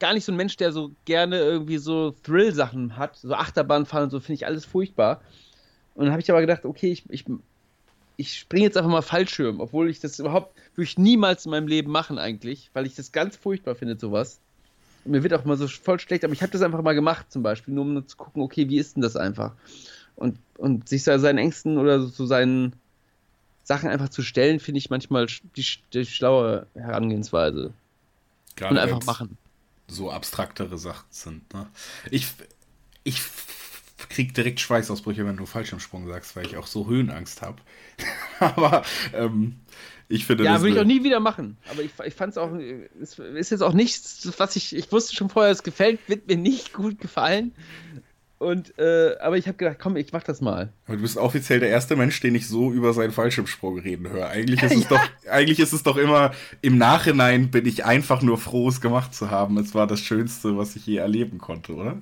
gar 0.00 0.12
nicht 0.12 0.24
so 0.24 0.32
ein 0.32 0.36
Mensch, 0.36 0.56
der 0.56 0.72
so 0.72 0.90
gerne 1.04 1.38
irgendwie 1.38 1.78
so 1.78 2.16
Thrill-Sachen 2.24 2.96
hat, 2.96 3.14
so 3.14 3.32
Achterbahnfahren 3.32 4.06
und 4.06 4.10
so, 4.10 4.18
finde 4.18 4.34
ich 4.34 4.46
alles 4.46 4.64
furchtbar. 4.64 5.22
Und 5.98 6.04
dann 6.04 6.12
habe 6.12 6.22
ich 6.22 6.30
aber 6.30 6.40
gedacht, 6.40 6.64
okay, 6.64 6.92
ich, 6.92 7.02
ich, 7.10 7.24
ich 8.16 8.38
springe 8.38 8.66
jetzt 8.66 8.76
einfach 8.76 8.88
mal 8.88 9.02
Fallschirm, 9.02 9.58
obwohl 9.58 9.90
ich 9.90 9.98
das 9.98 10.20
überhaupt, 10.20 10.56
würde 10.76 10.84
ich 10.84 10.96
niemals 10.96 11.44
in 11.44 11.50
meinem 11.50 11.66
Leben 11.66 11.90
machen 11.90 12.18
eigentlich, 12.18 12.70
weil 12.72 12.86
ich 12.86 12.94
das 12.94 13.10
ganz 13.10 13.34
furchtbar 13.34 13.74
finde, 13.74 13.98
sowas. 13.98 14.38
Und 15.04 15.10
mir 15.10 15.24
wird 15.24 15.34
auch 15.34 15.44
mal 15.44 15.56
so 15.56 15.66
voll 15.66 15.98
schlecht, 15.98 16.22
aber 16.22 16.32
ich 16.32 16.40
habe 16.40 16.52
das 16.52 16.62
einfach 16.62 16.82
mal 16.82 16.94
gemacht 16.94 17.32
zum 17.32 17.42
Beispiel, 17.42 17.74
nur 17.74 17.84
um 17.84 18.06
zu 18.06 18.16
gucken, 18.16 18.42
okay, 18.42 18.68
wie 18.68 18.78
ist 18.78 18.94
denn 18.94 19.02
das 19.02 19.16
einfach? 19.16 19.54
Und, 20.14 20.38
und 20.56 20.88
sich 20.88 21.02
so 21.02 21.18
seinen 21.18 21.38
Ängsten 21.38 21.78
oder 21.78 22.00
so 22.00 22.26
seinen 22.26 22.74
Sachen 23.64 23.90
einfach 23.90 24.08
zu 24.08 24.22
stellen, 24.22 24.60
finde 24.60 24.78
ich 24.78 24.90
manchmal 24.90 25.26
die, 25.56 25.66
die 25.92 26.06
schlaue 26.06 26.68
Herangehensweise. 26.74 27.72
Gerade 28.54 28.72
Und 28.72 28.78
einfach 28.78 29.04
machen. 29.04 29.36
So 29.88 30.12
abstraktere 30.12 30.78
Sachen 30.78 31.06
sind. 31.10 31.52
Ne? 31.52 31.66
Ich, 32.12 32.28
ich 33.02 33.20
krieg 34.08 34.34
direkt 34.34 34.60
Schweißausbrüche, 34.60 35.26
wenn 35.26 35.36
du 35.36 35.46
Fallschirmsprung 35.46 36.06
sagst, 36.06 36.36
weil 36.36 36.46
ich 36.46 36.56
auch 36.56 36.66
so 36.66 36.86
Höhenangst 36.86 37.42
habe. 37.42 37.60
Aber 38.40 38.82
ähm, 39.12 39.56
ich 40.08 40.24
finde 40.24 40.44
Ja, 40.44 40.54
das 40.54 40.62
würde 40.62 40.76
ich 40.76 40.80
auch 40.80 40.86
nie 40.86 41.04
wieder 41.04 41.20
machen. 41.20 41.58
Aber 41.70 41.82
ich, 41.82 41.90
ich 42.04 42.14
fand 42.14 42.32
es 42.32 42.38
auch, 42.38 42.52
es 42.54 43.18
ist 43.18 43.50
jetzt 43.50 43.62
auch 43.62 43.74
nichts, 43.74 44.32
was 44.38 44.56
ich, 44.56 44.74
ich 44.74 44.90
wusste 44.90 45.14
schon 45.14 45.28
vorher, 45.28 45.52
es 45.52 45.62
gefällt, 45.62 46.00
wird 46.08 46.26
mir 46.28 46.36
nicht 46.36 46.72
gut 46.72 46.98
gefallen. 46.98 47.52
Und, 48.38 48.78
äh, 48.78 49.16
aber 49.18 49.36
ich 49.36 49.48
habe 49.48 49.58
gedacht, 49.58 49.78
komm, 49.80 49.96
ich 49.96 50.12
mach 50.12 50.22
das 50.22 50.40
mal. 50.40 50.72
Aber 50.86 50.96
du 50.96 51.02
bist 51.02 51.16
offiziell 51.16 51.58
der 51.58 51.70
erste 51.70 51.96
Mensch, 51.96 52.20
den 52.20 52.36
ich 52.36 52.46
so 52.46 52.70
über 52.70 52.92
seinen 52.92 53.10
Fallschirmsprung 53.10 53.80
reden 53.80 54.08
höre. 54.08 54.28
Eigentlich 54.28 54.62
ist 54.62 54.76
es 54.76 54.86
doch, 54.86 55.00
eigentlich 55.28 55.58
ist 55.58 55.72
es 55.72 55.82
doch 55.82 55.96
immer, 55.96 56.32
im 56.62 56.78
Nachhinein 56.78 57.50
bin 57.50 57.66
ich 57.66 57.84
einfach 57.84 58.22
nur 58.22 58.38
froh, 58.38 58.68
es 58.68 58.80
gemacht 58.80 59.12
zu 59.12 59.30
haben. 59.30 59.58
Es 59.58 59.74
war 59.74 59.88
das 59.88 60.00
Schönste, 60.00 60.56
was 60.56 60.76
ich 60.76 60.86
je 60.86 60.98
erleben 60.98 61.38
konnte, 61.38 61.74
oder? 61.74 61.98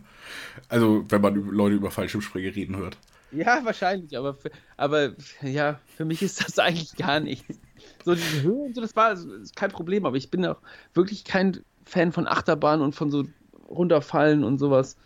Also, 0.68 1.04
wenn 1.08 1.22
man 1.22 1.34
Leute 1.34 1.76
über 1.76 1.90
Fallschirmsprünge 1.90 2.54
reden 2.54 2.76
hört. 2.76 2.98
Ja, 3.32 3.64
wahrscheinlich, 3.64 4.16
aber, 4.16 4.34
für, 4.34 4.50
aber 4.76 5.12
ja, 5.42 5.80
für 5.96 6.04
mich 6.04 6.22
ist 6.22 6.44
das 6.44 6.58
eigentlich 6.58 6.96
gar 6.96 7.20
nichts. 7.20 7.58
So 8.04 8.14
diese 8.14 8.42
Höhe 8.42 8.66
und 8.66 8.74
so, 8.74 8.82
das 8.82 8.94
war 8.94 9.16
kein 9.54 9.70
Problem, 9.70 10.04
aber 10.04 10.16
ich 10.16 10.30
bin 10.30 10.44
auch 10.44 10.60
wirklich 10.92 11.24
kein 11.24 11.60
Fan 11.84 12.12
von 12.12 12.26
Achterbahn 12.26 12.82
und 12.82 12.94
von 12.94 13.10
so 13.10 13.24
runterfallen 13.68 14.44
und 14.44 14.58
sowas. 14.58 14.96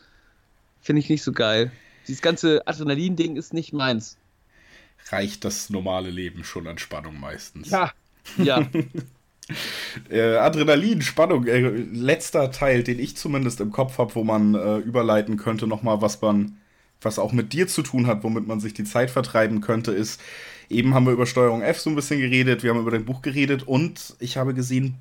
Finde 0.81 1.01
ich 1.01 1.09
nicht 1.09 1.23
so 1.23 1.33
geil. 1.33 1.71
Dieses 2.09 2.23
ganze 2.23 2.66
Adrenalin-Ding 2.66 3.37
ist 3.37 3.53
nicht 3.53 3.73
meins. 3.73 4.16
Reicht 5.09 5.45
das 5.45 5.71
normale 5.71 6.11
Leben 6.11 6.45
schon 6.45 6.66
an 6.66 6.79
Spannung 6.79 7.19
meistens. 7.19 7.71
Ja. 7.71 7.93
Ja. 8.37 8.66
Äh, 10.09 10.37
Adrenalin, 10.37 11.03
Spannung, 11.03 11.47
äh, 11.49 11.61
letzter 11.61 12.53
Teil, 12.53 12.85
den 12.85 13.01
ich 13.01 13.16
zumindest 13.16 13.61
im 13.61 13.73
Kopf 13.73 13.99
habe, 13.99 14.14
wo 14.14 14.23
man 14.23 14.55
äh, 14.55 14.77
überleiten 14.79 15.37
könnte, 15.37 15.66
nochmal, 15.66 16.01
was 16.01 16.21
man, 16.21 16.59
was 17.01 17.19
auch 17.19 17.33
mit 17.33 17.53
dir 17.53 17.66
zu 17.66 17.83
tun 17.83 18.07
hat, 18.07 18.23
womit 18.23 18.47
man 18.47 18.61
sich 18.61 18.75
die 18.75 18.85
Zeit 18.85 19.11
vertreiben 19.11 19.61
könnte, 19.61 19.90
ist, 19.90 20.21
eben 20.69 20.95
haben 20.95 21.07
wir 21.07 21.12
über 21.12 21.27
Steuerung 21.27 21.62
F 21.62 21.81
so 21.81 21.90
ein 21.90 21.97
bisschen 21.97 22.21
geredet, 22.21 22.62
wir 22.62 22.71
haben 22.71 22.81
über 22.81 22.93
dein 22.93 23.05
Buch 23.05 23.23
geredet 23.23 23.64
und 23.64 24.14
ich 24.21 24.37
habe 24.37 24.55
gesehen, 24.55 24.95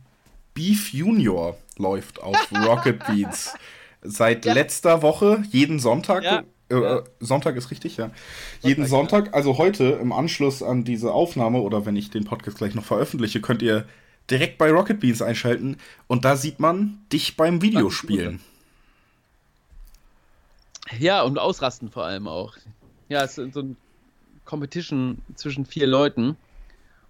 Beef 0.56 0.94
Junior 0.94 1.58
läuft 1.78 2.22
auf 2.22 2.52
Rocket 2.66 3.06
Beats. 3.06 3.54
Seit 4.02 4.46
Ja. 4.46 4.54
letzter 4.54 5.02
Woche, 5.02 5.44
jeden 5.50 5.80
Sonntag. 5.80 6.24
Ja. 6.24 6.44
Äh, 6.70 6.76
Ja. 6.82 7.04
Sonntag 7.20 7.56
ist 7.56 7.72
richtig, 7.72 7.98
ja. 7.98 8.12
Jeden 8.62 8.86
Sonntag, 8.86 9.24
Sonntag, 9.26 9.36
also 9.36 9.58
heute 9.58 9.86
im 10.02 10.12
Anschluss 10.12 10.62
an 10.62 10.84
diese 10.84 11.12
Aufnahme 11.12 11.62
oder 11.62 11.86
wenn 11.86 11.96
ich 11.96 12.12
den 12.12 12.26
Podcast 12.26 12.58
gleich 12.60 12.76
noch 12.76 12.86
veröffentliche, 12.86 13.42
könnt 13.42 13.62
ihr 13.64 13.86
direkt 14.30 14.60
bei 14.60 14.70
Rocket 14.72 15.00
Beans 15.00 15.22
einschalten 15.24 15.78
und 16.08 16.26
da 16.26 16.36
sieht 16.38 16.60
man 16.60 17.00
dich 17.12 17.36
beim 17.36 17.62
Videospielen. 17.64 18.40
ja, 21.00 21.22
und 21.24 21.38
ausrasten 21.40 21.90
vor 21.90 22.06
allem 22.06 22.28
auch. 22.28 22.56
Ja, 23.10 23.24
es 23.24 23.38
ist 23.38 23.54
so 23.54 23.62
ein 23.62 23.78
Competition 24.46 25.20
zwischen 25.36 25.66
vier 25.66 25.88
Leuten. 25.88 26.38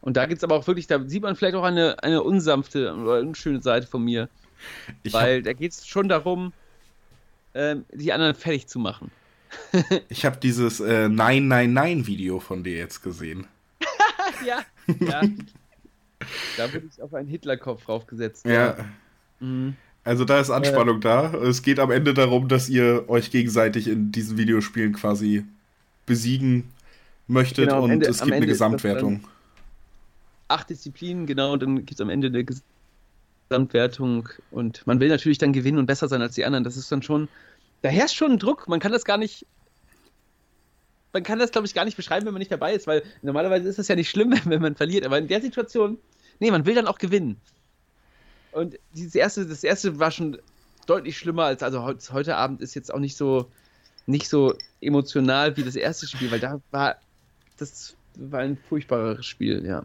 Und 0.01 0.15
da 0.17 0.25
gibt 0.25 0.37
es 0.39 0.43
aber 0.43 0.55
auch 0.55 0.67
wirklich, 0.67 0.87
da 0.87 1.01
sieht 1.05 1.23
man 1.23 1.35
vielleicht 1.35 1.55
auch 1.55 1.63
eine, 1.63 2.01
eine 2.03 2.23
unsanfte 2.23 2.93
oder 2.93 3.19
unschöne 3.19 3.61
Seite 3.61 3.87
von 3.87 4.03
mir. 4.03 4.29
Ich 5.03 5.13
Weil 5.13 5.41
da 5.41 5.53
geht 5.53 5.71
es 5.73 5.85
schon 5.87 6.07
darum, 6.09 6.53
ähm, 7.59 7.85
die 7.91 8.13
anderen 8.13 8.35
fertig 8.35 8.67
zu 8.67 8.79
machen. 8.79 9.11
ich 10.09 10.25
hab 10.25 10.39
dieses 10.39 10.79
äh, 10.79 11.09
Nein, 11.09 11.47
Nein, 11.47 11.73
Nein 11.73 12.07
Video 12.07 12.39
von 12.39 12.63
dir 12.63 12.77
jetzt 12.77 13.03
gesehen. 13.03 13.47
ja. 14.45 14.59
ja. 14.99 15.21
da 16.57 16.73
wurde 16.73 16.87
ich 16.89 17.01
auf 17.01 17.13
einen 17.13 17.27
Hitlerkopf 17.27 17.83
draufgesetzt. 17.85 18.45
Ja. 18.45 18.77
Mhm. 19.39 19.75
Also 20.05 20.23
da 20.23 20.39
ist 20.39 20.49
Anspannung 20.49 21.01
da. 21.01 21.33
Es 21.33 21.61
geht 21.61 21.79
am 21.79 21.91
Ende 21.91 22.13
darum, 22.13 22.47
dass 22.47 22.69
ihr 22.69 23.09
euch 23.09 23.31
gegenseitig 23.31 23.87
in 23.87 24.11
diesen 24.11 24.37
Videospielen 24.37 24.93
quasi 24.93 25.45
besiegen 26.05 26.71
möchtet 27.27 27.67
Genau, 27.69 27.83
und 27.83 27.91
Ende- 27.91 28.07
es 28.07 28.19
gibt 28.19 28.27
eine 28.27 28.37
Ende 28.37 28.47
Gesamtwertung. 28.47 29.23
Acht 30.47 30.69
Disziplinen, 30.69 31.27
genau, 31.27 31.53
und 31.53 31.61
dann 31.61 31.75
gibt 31.77 31.91
es 31.91 32.01
am 32.01 32.09
Ende 32.09 32.27
eine 32.27 32.43
Gesamtwertung. 32.43 32.78
Und 33.49 34.85
man 34.85 34.99
will 34.99 35.09
natürlich 35.09 35.37
dann 35.37 35.53
gewinnen 35.53 35.77
und 35.77 35.85
besser 35.85 36.07
sein 36.07 36.21
als 36.21 36.35
die 36.35 36.45
anderen. 36.45 36.63
Das 36.63 36.77
ist 36.77 36.91
dann 36.91 37.01
schon, 37.01 37.27
da 37.81 37.89
herrscht 37.89 38.15
schon 38.15 38.33
ein 38.33 38.39
Druck. 38.39 38.67
Man 38.67 38.79
kann 38.79 38.91
das 38.91 39.05
gar 39.05 39.17
nicht. 39.17 39.45
Man 41.11 41.23
kann 41.23 41.39
das, 41.39 41.51
glaube 41.51 41.65
ich, 41.65 41.73
gar 41.73 41.85
nicht 41.85 41.97
beschreiben, 41.97 42.25
wenn 42.27 42.33
man 42.33 42.39
nicht 42.39 42.51
dabei 42.51 42.73
ist, 42.73 42.85
weil 42.85 43.03
normalerweise 43.23 43.67
ist 43.67 43.79
es 43.79 43.87
ja 43.87 43.95
nicht 43.95 44.09
schlimm, 44.09 44.33
wenn 44.45 44.61
man 44.61 44.75
verliert. 44.75 45.05
Aber 45.05 45.17
in 45.17 45.27
der 45.27 45.41
Situation, 45.41 45.97
nee, 46.39 46.51
man 46.51 46.65
will 46.65 46.75
dann 46.75 46.87
auch 46.87 46.99
gewinnen. 46.99 47.37
Und 48.51 48.79
dieses 48.93 49.15
erste, 49.15 49.45
das 49.45 49.63
erste 49.63 49.99
war 49.99 50.11
schon 50.11 50.37
deutlich 50.85 51.17
schlimmer 51.17 51.45
als, 51.45 51.63
also 51.63 51.83
heut, 51.83 52.11
heute 52.11 52.35
Abend 52.35 52.61
ist 52.61 52.75
jetzt 52.75 52.93
auch 52.93 52.99
nicht 52.99 53.15
so, 53.15 53.49
nicht 54.05 54.27
so 54.27 54.55
emotional 54.81 55.55
wie 55.55 55.63
das 55.63 55.75
erste 55.75 56.07
Spiel, 56.07 56.31
weil 56.31 56.39
da 56.39 56.59
war, 56.71 56.95
das 57.57 57.95
war 58.15 58.41
ein 58.41 58.57
furchtbares 58.57 59.25
Spiel, 59.25 59.65
ja. 59.65 59.83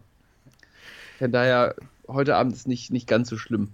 Von 1.18 1.31
daher, 1.31 1.74
heute 2.09 2.37
Abend 2.37 2.55
ist 2.55 2.67
nicht, 2.69 2.90
nicht 2.90 3.07
ganz 3.07 3.29
so 3.29 3.37
schlimm. 3.38 3.69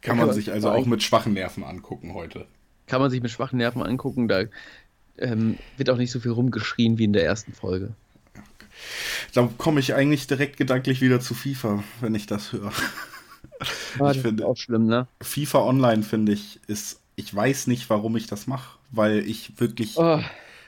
Kann 0.00 0.18
Ja, 0.18 0.26
man 0.26 0.34
sich 0.34 0.52
also 0.52 0.70
auch 0.70 0.86
mit 0.86 1.02
schwachen 1.02 1.32
Nerven 1.34 1.64
angucken 1.64 2.14
heute. 2.14 2.46
Kann 2.86 3.00
man 3.00 3.10
sich 3.10 3.20
mit 3.22 3.30
schwachen 3.30 3.58
Nerven 3.58 3.82
angucken, 3.82 4.28
da 4.28 4.44
ähm, 5.18 5.58
wird 5.76 5.90
auch 5.90 5.96
nicht 5.96 6.10
so 6.12 6.20
viel 6.20 6.30
rumgeschrien 6.30 6.98
wie 6.98 7.04
in 7.04 7.12
der 7.12 7.24
ersten 7.24 7.52
Folge. 7.52 7.92
Da 9.34 9.48
komme 9.58 9.80
ich 9.80 9.94
eigentlich 9.94 10.26
direkt 10.28 10.56
gedanklich 10.56 11.00
wieder 11.00 11.20
zu 11.20 11.34
FIFA, 11.34 11.82
wenn 12.00 12.14
ich 12.14 12.26
das 12.26 12.52
höre. 12.52 12.72
Ah, 13.98 14.12
Ich 14.12 14.20
finde- 14.20 14.46
auch 14.46 14.56
schlimm, 14.56 14.86
ne? 14.86 15.08
FIFA 15.20 15.60
Online, 15.60 16.02
finde 16.02 16.32
ich, 16.32 16.60
ist. 16.68 17.00
Ich 17.16 17.34
weiß 17.34 17.66
nicht, 17.66 17.90
warum 17.90 18.16
ich 18.16 18.28
das 18.28 18.46
mache, 18.46 18.78
weil 18.92 19.18
ich 19.18 19.58
wirklich. 19.58 19.96
Oh, 19.98 20.20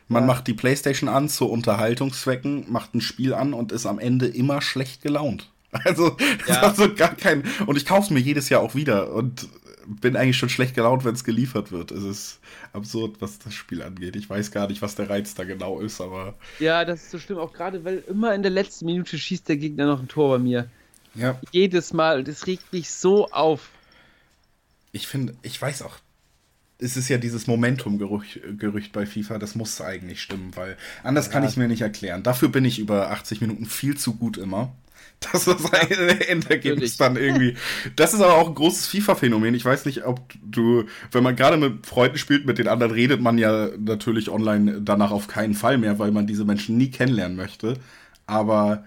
Man 0.09 0.23
ja. 0.25 0.27
macht 0.27 0.49
die 0.49 0.55
Playstation 0.55 1.09
an 1.09 1.29
zu 1.29 1.49
Unterhaltungszwecken, 1.49 2.65
macht 2.73 2.93
ein 2.97 3.01
Spiel 3.01 3.33
an 3.35 3.55
und 3.55 3.71
ist 3.71 3.87
am 3.87 4.01
Ende 4.01 4.27
immer 4.27 4.61
schlecht 4.61 5.01
gelaunt. 5.03 5.49
Also, 5.73 6.17
Ja. 6.49 6.63
also 6.63 6.93
gar 6.95 7.15
kein. 7.15 7.45
Und 7.67 7.77
ich 7.77 7.87
kaufe 7.87 8.03
es 8.03 8.11
mir 8.11 8.19
jedes 8.21 8.49
Jahr 8.49 8.61
auch 8.61 8.75
wieder 8.75 9.13
und 9.13 9.49
bin 9.87 10.17
eigentlich 10.17 10.37
schon 10.37 10.49
schlecht 10.49 10.75
gelaunt, 10.75 11.05
wenn 11.05 11.15
es 11.15 11.25
geliefert 11.25 11.73
wird. 11.73 11.91
Es 11.91 12.03
ist 12.05 12.41
absurd, 12.73 13.17
was 13.21 13.39
das 13.39 13.55
Spiel 13.55 13.83
angeht. 13.83 14.15
Ich 14.17 14.29
weiß 14.29 14.51
gar 14.51 14.69
nicht, 14.69 14.83
was 14.83 14.95
der 14.95 15.09
Reiz 15.11 15.35
da 15.35 15.45
genau 15.45 15.81
ist, 15.81 16.01
aber 16.01 16.35
ja, 16.59 16.85
das 16.85 17.03
ist 17.03 17.11
so 17.13 17.19
schlimm, 17.19 17.39
auch 17.39 17.53
gerade, 17.53 17.85
weil 17.85 18.03
immer 18.09 18.35
in 18.35 18.43
der 18.43 18.51
letzten 18.51 18.87
Minute 18.87 19.17
schießt 19.19 19.49
der 19.49 19.57
Gegner 19.57 19.87
noch 19.87 20.01
ein 20.01 20.09
Tor 20.09 20.37
bei 20.37 20.43
mir. 20.43 20.69
ja, 21.15 21.41
Jedes 21.53 21.93
Mal, 21.93 22.19
und 22.19 22.29
das 22.29 22.47
regt 22.47 22.73
mich 22.73 22.91
so 22.91 23.29
auf. 23.31 23.71
ich 24.93 25.07
finde, 25.07 25.35
ich 25.43 25.61
weiß 25.61 25.83
auch. 25.83 25.99
Es 26.79 26.97
ist 26.97 27.09
ja 27.09 27.19
dieses 27.19 27.47
Momentum-Gerücht 27.47 28.41
Gerücht 28.59 28.93
bei 28.93 29.05
FIFA, 29.07 29.39
das 29.39 29.55
muss 29.55 29.81
eigentlich 29.81 30.23
stimmen, 30.23 30.53
weil 30.57 30.77
anders 31.03 31.31
kann 31.31 31.43
ich 31.45 31.51
es 31.51 31.57
mir 31.57 31.69
nicht 31.69 31.83
erklären. 31.83 32.23
Dafür 32.23 32.49
bin 32.49 32.65
ich 32.65 32.79
über 32.79 33.11
80 33.11 33.41
Minuten 33.41 33.67
viel 33.67 33.97
zu 33.99 34.15
gut 34.15 34.39
immer. 34.39 34.73
Das 35.33 35.47
Endergebnis 35.47 36.49
natürlich. 36.49 36.97
dann 36.97 37.17
irgendwie. 37.17 37.57
Das 37.95 38.15
ist 38.15 38.23
aber 38.23 38.37
auch 38.37 38.49
ein 38.49 38.55
großes 38.55 38.87
FIFA-Phänomen. 38.87 39.55
Ich 39.55 39.65
weiß 39.65 39.85
nicht, 39.85 40.07
ob 40.07 40.21
du, 40.43 40.85
wenn 41.13 41.23
man 41.23 41.37
gerade 41.37 41.59
mit 41.59 41.87
Freunden 41.87 42.17
spielt, 42.17 42.47
mit 42.47 42.59
den 42.59 42.69
anderen 42.69 42.93
redet 42.93 43.21
man 43.21 43.37
ja 43.37 43.69
natürlich 43.79 44.31
online 44.31 44.81
danach 44.81 45.11
auf 45.11 45.29
keinen 45.29 45.55
Fall 45.55 45.77
mehr, 45.77 45.99
weil 45.99 46.11
man 46.11 46.27
diese 46.27 46.45
Menschen 46.45 46.79
nie 46.79 46.91
kennenlernen 46.91 47.37
möchte. 47.37 47.75
Aber 48.27 48.85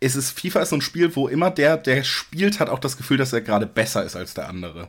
es 0.00 0.16
ist, 0.16 0.38
FIFA 0.38 0.60
ist 0.60 0.70
so 0.70 0.76
ein 0.76 0.82
Spiel, 0.82 1.14
wo 1.14 1.28
immer 1.28 1.50
der, 1.50 1.76
der 1.76 2.04
spielt, 2.04 2.58
hat 2.58 2.70
auch 2.70 2.78
das 2.78 2.96
Gefühl, 2.96 3.18
dass 3.18 3.32
er 3.32 3.40
gerade 3.42 3.66
besser 3.66 4.04
ist 4.04 4.16
als 4.16 4.34
der 4.34 4.48
andere. 4.48 4.88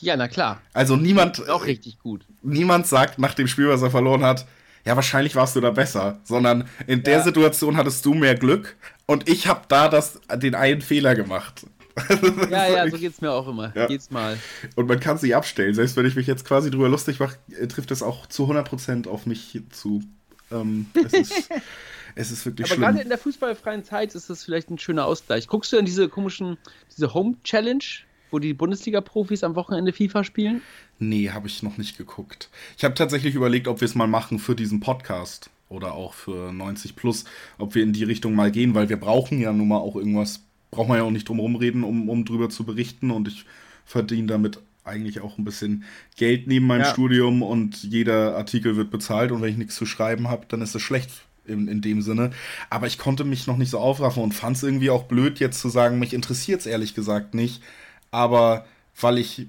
Ja, 0.00 0.16
na 0.16 0.28
klar. 0.28 0.60
Also 0.72 0.96
niemand. 0.96 1.48
Auch 1.48 1.66
richtig 1.66 2.00
gut. 2.00 2.24
Niemand 2.42 2.86
sagt 2.86 3.18
nach 3.18 3.34
dem 3.34 3.46
Spiel, 3.46 3.68
was 3.68 3.82
er 3.82 3.90
verloren 3.90 4.24
hat, 4.24 4.44
ja, 4.84 4.96
wahrscheinlich 4.96 5.34
warst 5.34 5.56
du 5.56 5.60
da 5.60 5.70
besser, 5.70 6.18
sondern 6.24 6.68
in 6.86 7.02
der 7.02 7.18
ja. 7.18 7.22
Situation 7.22 7.76
hattest 7.76 8.04
du 8.04 8.12
mehr 8.12 8.34
Glück 8.34 8.76
und 9.06 9.28
ich 9.28 9.46
habe 9.46 9.62
da 9.68 9.88
das, 9.88 10.20
den 10.36 10.54
einen 10.54 10.80
Fehler 10.80 11.14
gemacht. 11.14 11.66
ja, 12.50 12.68
ja, 12.68 12.90
so 12.90 12.98
geht's 12.98 13.20
mir 13.20 13.30
auch 13.30 13.46
immer. 13.46 13.72
Ja. 13.74 13.86
Geht's 13.86 14.10
mal. 14.10 14.38
Und 14.74 14.88
man 14.88 14.98
kann 14.98 15.18
sich 15.18 15.34
abstellen. 15.36 15.74
Selbst 15.74 15.96
wenn 15.96 16.06
ich 16.06 16.16
mich 16.16 16.26
jetzt 16.26 16.44
quasi 16.44 16.70
drüber 16.70 16.88
lustig 16.88 17.20
mache, 17.20 17.36
äh, 17.58 17.66
trifft 17.68 17.90
das 17.90 18.02
auch 18.02 18.26
zu 18.26 18.50
100% 18.50 19.08
auf 19.08 19.26
mich 19.26 19.60
zu. 19.70 20.02
Ähm, 20.50 20.86
es, 20.94 21.12
ist, 21.12 21.50
es 22.16 22.30
ist 22.32 22.46
wirklich 22.46 22.66
Aber 22.66 22.74
schlimm. 22.74 22.84
Aber 22.84 22.92
gerade 22.92 23.02
in 23.02 23.08
der 23.08 23.18
fußballfreien 23.18 23.84
Zeit 23.84 24.14
ist 24.14 24.28
das 24.28 24.44
vielleicht 24.44 24.70
ein 24.70 24.78
schöner 24.78 25.06
Ausgleich. 25.06 25.46
Guckst 25.46 25.72
du 25.72 25.76
in 25.76 25.84
diese 25.84 26.08
komischen, 26.08 26.58
diese 26.96 27.14
Home 27.14 27.36
Challenge, 27.44 27.84
wo 28.32 28.40
die 28.40 28.54
Bundesliga-Profis 28.54 29.44
am 29.44 29.54
Wochenende 29.54 29.92
FIFA 29.92 30.24
spielen? 30.24 30.62
Nee, 30.98 31.30
habe 31.30 31.46
ich 31.46 31.62
noch 31.62 31.78
nicht 31.78 31.96
geguckt. 31.96 32.50
Ich 32.76 32.82
habe 32.82 32.94
tatsächlich 32.94 33.36
überlegt, 33.36 33.68
ob 33.68 33.80
wir 33.80 33.86
es 33.86 33.94
mal 33.94 34.08
machen 34.08 34.40
für 34.40 34.56
diesen 34.56 34.80
Podcast 34.80 35.50
oder 35.68 35.94
auch 35.94 36.14
für 36.14 36.52
90 36.52 36.96
Plus, 36.96 37.24
ob 37.58 37.74
wir 37.74 37.82
in 37.82 37.92
die 37.92 38.04
Richtung 38.04 38.34
mal 38.34 38.50
gehen, 38.50 38.74
weil 38.74 38.88
wir 38.88 38.98
brauchen 38.98 39.40
ja 39.40 39.52
nun 39.52 39.68
mal 39.68 39.78
auch 39.78 39.96
irgendwas, 39.96 40.40
braucht 40.70 40.88
man 40.88 40.98
ja 40.98 41.04
auch 41.04 41.10
nicht 41.10 41.28
drum 41.28 41.40
rumreden, 41.40 41.84
um, 41.84 42.08
um 42.08 42.24
drüber 42.24 42.50
zu 42.50 42.64
berichten 42.64 43.10
und 43.10 43.28
ich 43.28 43.44
verdiene 43.84 44.28
damit 44.28 44.60
eigentlich 44.84 45.20
auch 45.20 45.38
ein 45.38 45.44
bisschen 45.44 45.84
Geld 46.16 46.46
neben 46.46 46.66
meinem 46.66 46.82
ja. 46.82 46.92
Studium 46.92 47.42
und 47.42 47.82
jeder 47.82 48.36
Artikel 48.36 48.76
wird 48.76 48.90
bezahlt 48.90 49.32
und 49.32 49.40
wenn 49.40 49.50
ich 49.50 49.56
nichts 49.56 49.76
zu 49.76 49.86
schreiben 49.86 50.28
habe, 50.28 50.46
dann 50.48 50.60
ist 50.60 50.74
es 50.74 50.82
schlecht 50.82 51.10
in, 51.46 51.68
in 51.68 51.80
dem 51.80 52.02
Sinne. 52.02 52.30
Aber 52.70 52.86
ich 52.86 52.98
konnte 52.98 53.24
mich 53.24 53.46
noch 53.46 53.56
nicht 53.56 53.70
so 53.70 53.78
aufraffen 53.78 54.22
und 54.22 54.32
fand 54.32 54.56
es 54.56 54.62
irgendwie 54.62 54.90
auch 54.90 55.04
blöd, 55.04 55.40
jetzt 55.40 55.60
zu 55.60 55.68
sagen, 55.68 55.98
mich 55.98 56.12
interessiert 56.14 56.60
es 56.60 56.66
ehrlich 56.66 56.94
gesagt 56.94 57.34
nicht. 57.34 57.62
Aber 58.10 58.66
weil 59.00 59.18
ich 59.18 59.46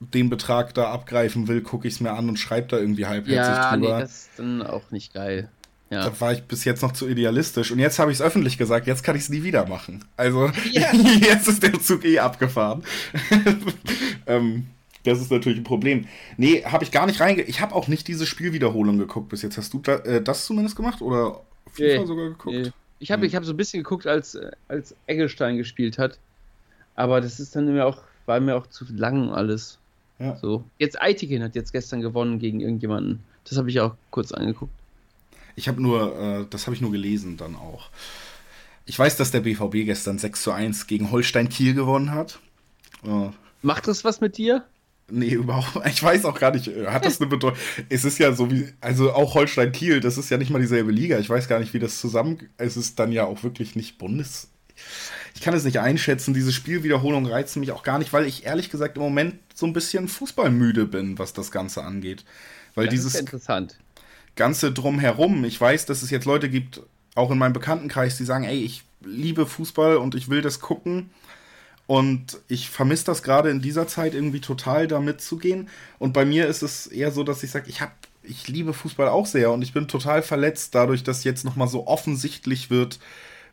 den 0.00 0.30
Betrag 0.30 0.74
da 0.74 0.90
abgreifen 0.90 1.48
will, 1.48 1.62
gucke 1.62 1.88
ich 1.88 1.94
es 1.94 2.00
mir 2.00 2.12
an 2.12 2.28
und 2.28 2.38
schreibe 2.38 2.68
da 2.68 2.78
irgendwie 2.78 3.06
halbherzig 3.06 3.36
ja, 3.36 3.72
drüber. 3.72 3.88
Ja, 3.88 3.94
nee, 3.96 4.02
das 4.02 4.12
ist 4.12 4.30
dann 4.38 4.62
auch 4.62 4.90
nicht 4.90 5.14
geil. 5.14 5.48
Ja. 5.90 6.08
Da 6.08 6.20
war 6.20 6.32
ich 6.32 6.42
bis 6.42 6.64
jetzt 6.64 6.82
noch 6.82 6.92
zu 6.92 7.08
idealistisch 7.08 7.70
und 7.70 7.78
jetzt 7.78 7.98
habe 7.98 8.10
ich 8.10 8.18
es 8.18 8.22
öffentlich 8.22 8.58
gesagt, 8.58 8.86
jetzt 8.86 9.04
kann 9.04 9.14
ich 9.16 9.22
es 9.22 9.28
nie 9.28 9.42
wieder 9.42 9.66
machen. 9.66 10.04
Also 10.16 10.50
ja. 10.72 10.92
jetzt 11.20 11.48
ist 11.48 11.62
der 11.62 11.74
Zug 11.80 12.04
eh 12.04 12.18
abgefahren. 12.18 12.82
ähm, 14.26 14.66
das 15.04 15.20
ist 15.20 15.30
natürlich 15.30 15.58
ein 15.58 15.64
Problem. 15.64 16.06
Nee, 16.38 16.64
habe 16.64 16.82
ich 16.82 16.90
gar 16.90 17.06
nicht 17.06 17.20
reinge... 17.20 17.42
Ich 17.42 17.60
habe 17.60 17.74
auch 17.74 17.88
nicht 17.88 18.08
diese 18.08 18.26
Spielwiederholung 18.26 18.98
geguckt 18.98 19.28
bis 19.28 19.42
jetzt. 19.42 19.58
Hast 19.58 19.74
du 19.74 19.78
da, 19.78 19.96
äh, 19.96 20.22
das 20.22 20.46
zumindest 20.46 20.76
gemacht 20.76 21.02
oder 21.02 21.42
FIFA 21.72 22.00
nee, 22.00 22.06
sogar 22.06 22.28
geguckt? 22.30 22.56
Nee. 22.56 22.72
Ich 22.98 23.12
habe 23.12 23.26
hm. 23.26 23.34
hab 23.34 23.44
so 23.44 23.52
ein 23.52 23.56
bisschen 23.56 23.82
geguckt, 23.82 24.06
als, 24.06 24.38
als 24.66 24.96
Eggestein 25.06 25.58
gespielt 25.58 25.98
hat. 25.98 26.18
Aber 26.94 27.20
das 27.20 27.38
ist 27.38 27.54
dann 27.54 27.72
mir 27.72 27.84
auch, 27.84 27.98
war 28.24 28.40
mir 28.40 28.56
auch 28.56 28.66
zu 28.66 28.86
lang 28.90 29.30
alles. 29.30 29.78
Ja. 30.24 30.36
So. 30.36 30.64
Jetzt 30.78 31.00
Aitikin 31.00 31.42
hat 31.42 31.54
jetzt 31.54 31.72
gestern 31.72 32.00
gewonnen 32.00 32.38
gegen 32.38 32.60
irgendjemanden. 32.60 33.20
Das 33.44 33.58
habe 33.58 33.68
ich 33.68 33.80
auch 33.80 33.94
kurz 34.10 34.32
angeguckt. 34.32 34.72
Ich 35.54 35.68
habe 35.68 35.82
nur, 35.82 36.18
äh, 36.18 36.46
das 36.48 36.66
habe 36.66 36.74
ich 36.74 36.80
nur 36.80 36.92
gelesen 36.92 37.36
dann 37.36 37.54
auch. 37.54 37.90
Ich 38.86 38.98
weiß, 38.98 39.16
dass 39.16 39.30
der 39.30 39.40
BVB 39.40 39.84
gestern 39.84 40.18
6 40.18 40.42
zu 40.42 40.52
1 40.52 40.86
gegen 40.86 41.10
Holstein 41.10 41.48
Kiel 41.48 41.74
gewonnen 41.74 42.10
hat. 42.10 42.38
Äh, 43.04 43.28
Macht 43.62 43.86
das 43.86 44.04
was 44.04 44.20
mit 44.20 44.38
dir? 44.38 44.64
Nee, 45.10 45.32
überhaupt. 45.34 45.86
Ich 45.86 46.02
weiß 46.02 46.24
auch 46.24 46.38
gar 46.38 46.52
nicht, 46.52 46.68
äh, 46.68 46.86
hat 46.86 47.04
das 47.04 47.20
eine 47.20 47.28
Bedeutung? 47.28 47.58
es 47.90 48.04
ist 48.04 48.18
ja 48.18 48.32
so 48.32 48.50
wie, 48.50 48.68
also 48.80 49.12
auch 49.12 49.34
Holstein 49.34 49.72
Kiel, 49.72 50.00
das 50.00 50.16
ist 50.16 50.30
ja 50.30 50.38
nicht 50.38 50.50
mal 50.50 50.60
dieselbe 50.60 50.90
Liga. 50.90 51.18
Ich 51.18 51.28
weiß 51.28 51.48
gar 51.48 51.60
nicht, 51.60 51.74
wie 51.74 51.78
das 51.78 52.00
zusammen. 52.00 52.38
Es 52.56 52.78
ist 52.78 52.98
dann 52.98 53.12
ja 53.12 53.24
auch 53.24 53.42
wirklich 53.42 53.76
nicht 53.76 53.98
Bundes 53.98 54.48
ich 55.34 55.40
kann 55.40 55.54
es 55.54 55.64
nicht 55.64 55.80
einschätzen. 55.80 56.32
Diese 56.32 56.52
Spielwiederholung 56.52 57.26
reizt 57.26 57.56
mich 57.56 57.72
auch 57.72 57.82
gar 57.82 57.98
nicht, 57.98 58.12
weil 58.12 58.26
ich 58.26 58.46
ehrlich 58.46 58.70
gesagt 58.70 58.96
im 58.96 59.02
Moment 59.02 59.34
so 59.54 59.66
ein 59.66 59.72
bisschen 59.72 60.08
fußballmüde 60.08 60.86
bin, 60.86 61.18
was 61.18 61.32
das 61.32 61.50
Ganze 61.50 61.82
angeht. 61.82 62.24
Weil 62.74 62.86
das 62.86 62.94
dieses 62.94 63.14
interessant. 63.16 63.76
Ganze 64.36 64.72
drumherum, 64.72 65.44
ich 65.44 65.60
weiß, 65.60 65.86
dass 65.86 66.02
es 66.02 66.10
jetzt 66.10 66.24
Leute 66.24 66.48
gibt, 66.48 66.82
auch 67.14 67.30
in 67.30 67.38
meinem 67.38 67.52
Bekanntenkreis, 67.52 68.16
die 68.16 68.24
sagen, 68.24 68.44
ey, 68.44 68.58
ich 68.58 68.84
liebe 69.04 69.46
Fußball 69.46 69.96
und 69.96 70.14
ich 70.14 70.28
will 70.28 70.40
das 70.40 70.60
gucken. 70.60 71.10
Und 71.86 72.38
ich 72.48 72.70
vermisse 72.70 73.04
das 73.04 73.22
gerade 73.22 73.50
in 73.50 73.60
dieser 73.60 73.86
Zeit 73.86 74.14
irgendwie 74.14 74.40
total, 74.40 74.86
da 74.86 75.00
mitzugehen. 75.00 75.68
Und 75.98 76.12
bei 76.12 76.24
mir 76.24 76.46
ist 76.46 76.62
es 76.62 76.86
eher 76.86 77.10
so, 77.12 77.24
dass 77.24 77.42
ich 77.42 77.50
sage, 77.50 77.68
ich 77.68 77.80
habe 77.80 77.92
ich 78.22 78.48
liebe 78.48 78.72
Fußball 78.72 79.08
auch 79.08 79.26
sehr 79.26 79.50
und 79.50 79.60
ich 79.60 79.74
bin 79.74 79.86
total 79.86 80.22
verletzt 80.22 80.74
dadurch, 80.74 81.04
dass 81.04 81.24
jetzt 81.24 81.44
nochmal 81.44 81.68
so 81.68 81.86
offensichtlich 81.86 82.70
wird, 82.70 82.98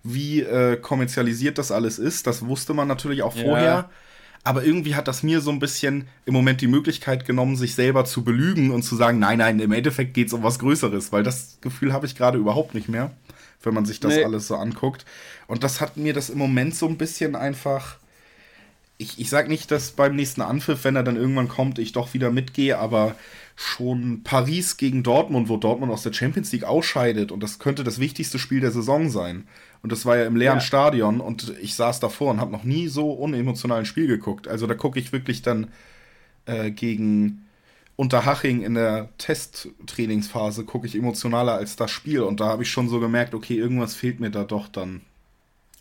wie 0.03 0.41
äh, 0.41 0.77
kommerzialisiert 0.77 1.57
das 1.57 1.71
alles 1.71 1.99
ist. 1.99 2.27
Das 2.27 2.45
wusste 2.45 2.73
man 2.73 2.87
natürlich 2.87 3.23
auch 3.23 3.33
vorher. 3.33 3.63
Ja. 3.63 3.89
Aber 4.43 4.63
irgendwie 4.63 4.95
hat 4.95 5.07
das 5.07 5.21
mir 5.21 5.39
so 5.39 5.51
ein 5.51 5.59
bisschen 5.59 6.07
im 6.25 6.33
Moment 6.33 6.61
die 6.61 6.67
Möglichkeit 6.67 7.25
genommen, 7.25 7.55
sich 7.55 7.75
selber 7.75 8.05
zu 8.05 8.23
belügen 8.23 8.71
und 8.71 8.81
zu 8.81 8.95
sagen, 8.95 9.19
nein, 9.19 9.37
nein, 9.37 9.59
im 9.59 9.71
Endeffekt 9.71 10.15
geht 10.15 10.27
es 10.27 10.33
um 10.33 10.41
was 10.41 10.57
Größeres, 10.57 11.11
weil 11.11 11.21
das 11.21 11.59
Gefühl 11.61 11.93
habe 11.93 12.07
ich 12.07 12.15
gerade 12.15 12.39
überhaupt 12.39 12.73
nicht 12.73 12.89
mehr, 12.89 13.11
wenn 13.61 13.75
man 13.75 13.85
sich 13.85 13.99
das 13.99 14.15
nee. 14.15 14.23
alles 14.23 14.47
so 14.47 14.55
anguckt. 14.55 15.05
Und 15.45 15.63
das 15.63 15.79
hat 15.79 15.95
mir 15.97 16.13
das 16.13 16.31
im 16.31 16.39
Moment 16.39 16.75
so 16.75 16.87
ein 16.87 16.97
bisschen 16.97 17.35
einfach. 17.35 17.97
Ich, 18.97 19.19
ich 19.19 19.29
sag 19.29 19.47
nicht, 19.47 19.71
dass 19.71 19.91
beim 19.91 20.15
nächsten 20.15 20.41
Anpfiff, 20.41 20.83
wenn 20.83 20.95
er 20.95 21.03
dann 21.03 21.15
irgendwann 21.17 21.47
kommt, 21.47 21.79
ich 21.79 21.91
doch 21.91 22.13
wieder 22.13 22.29
mitgehe, 22.29 22.77
aber 22.77 23.15
schon 23.55 24.21
Paris 24.23 24.77
gegen 24.77 25.03
Dortmund, 25.03 25.49
wo 25.49 25.57
Dortmund 25.57 25.91
aus 25.91 26.03
der 26.03 26.13
Champions 26.13 26.51
League 26.51 26.63
ausscheidet 26.63 27.31
und 27.31 27.41
das 27.41 27.59
könnte 27.59 27.83
das 27.83 27.99
wichtigste 27.99 28.39
Spiel 28.39 28.59
der 28.59 28.71
Saison 28.71 29.09
sein. 29.09 29.47
Und 29.83 29.91
das 29.91 30.05
war 30.05 30.17
ja 30.17 30.25
im 30.25 30.35
leeren 30.35 30.57
ja. 30.57 30.61
Stadion 30.61 31.21
und 31.21 31.53
ich 31.59 31.75
saß 31.75 31.99
davor 31.99 32.31
und 32.31 32.39
habe 32.39 32.51
noch 32.51 32.63
nie 32.63 32.87
so 32.87 33.11
unemotional 33.11 33.79
ein 33.79 33.85
Spiel 33.85 34.07
geguckt. 34.07 34.47
Also 34.47 34.67
da 34.67 34.75
gucke 34.75 34.99
ich 34.99 35.11
wirklich 35.11 35.41
dann 35.41 35.71
äh, 36.45 36.69
gegen 36.69 37.47
Unterhaching 37.95 38.61
in 38.61 38.75
der 38.75 39.09
Testtrainingsphase, 39.17 40.65
gucke 40.65 40.87
ich 40.87 40.95
emotionaler 40.95 41.53
als 41.53 41.75
das 41.75 41.89
Spiel. 41.91 42.21
Und 42.21 42.39
da 42.39 42.45
habe 42.45 42.63
ich 42.63 42.71
schon 42.71 42.89
so 42.89 42.99
gemerkt, 42.99 43.33
okay, 43.33 43.57
irgendwas 43.57 43.95
fehlt 43.95 44.19
mir 44.19 44.29
da 44.29 44.43
doch 44.43 44.67
dann. 44.67 45.01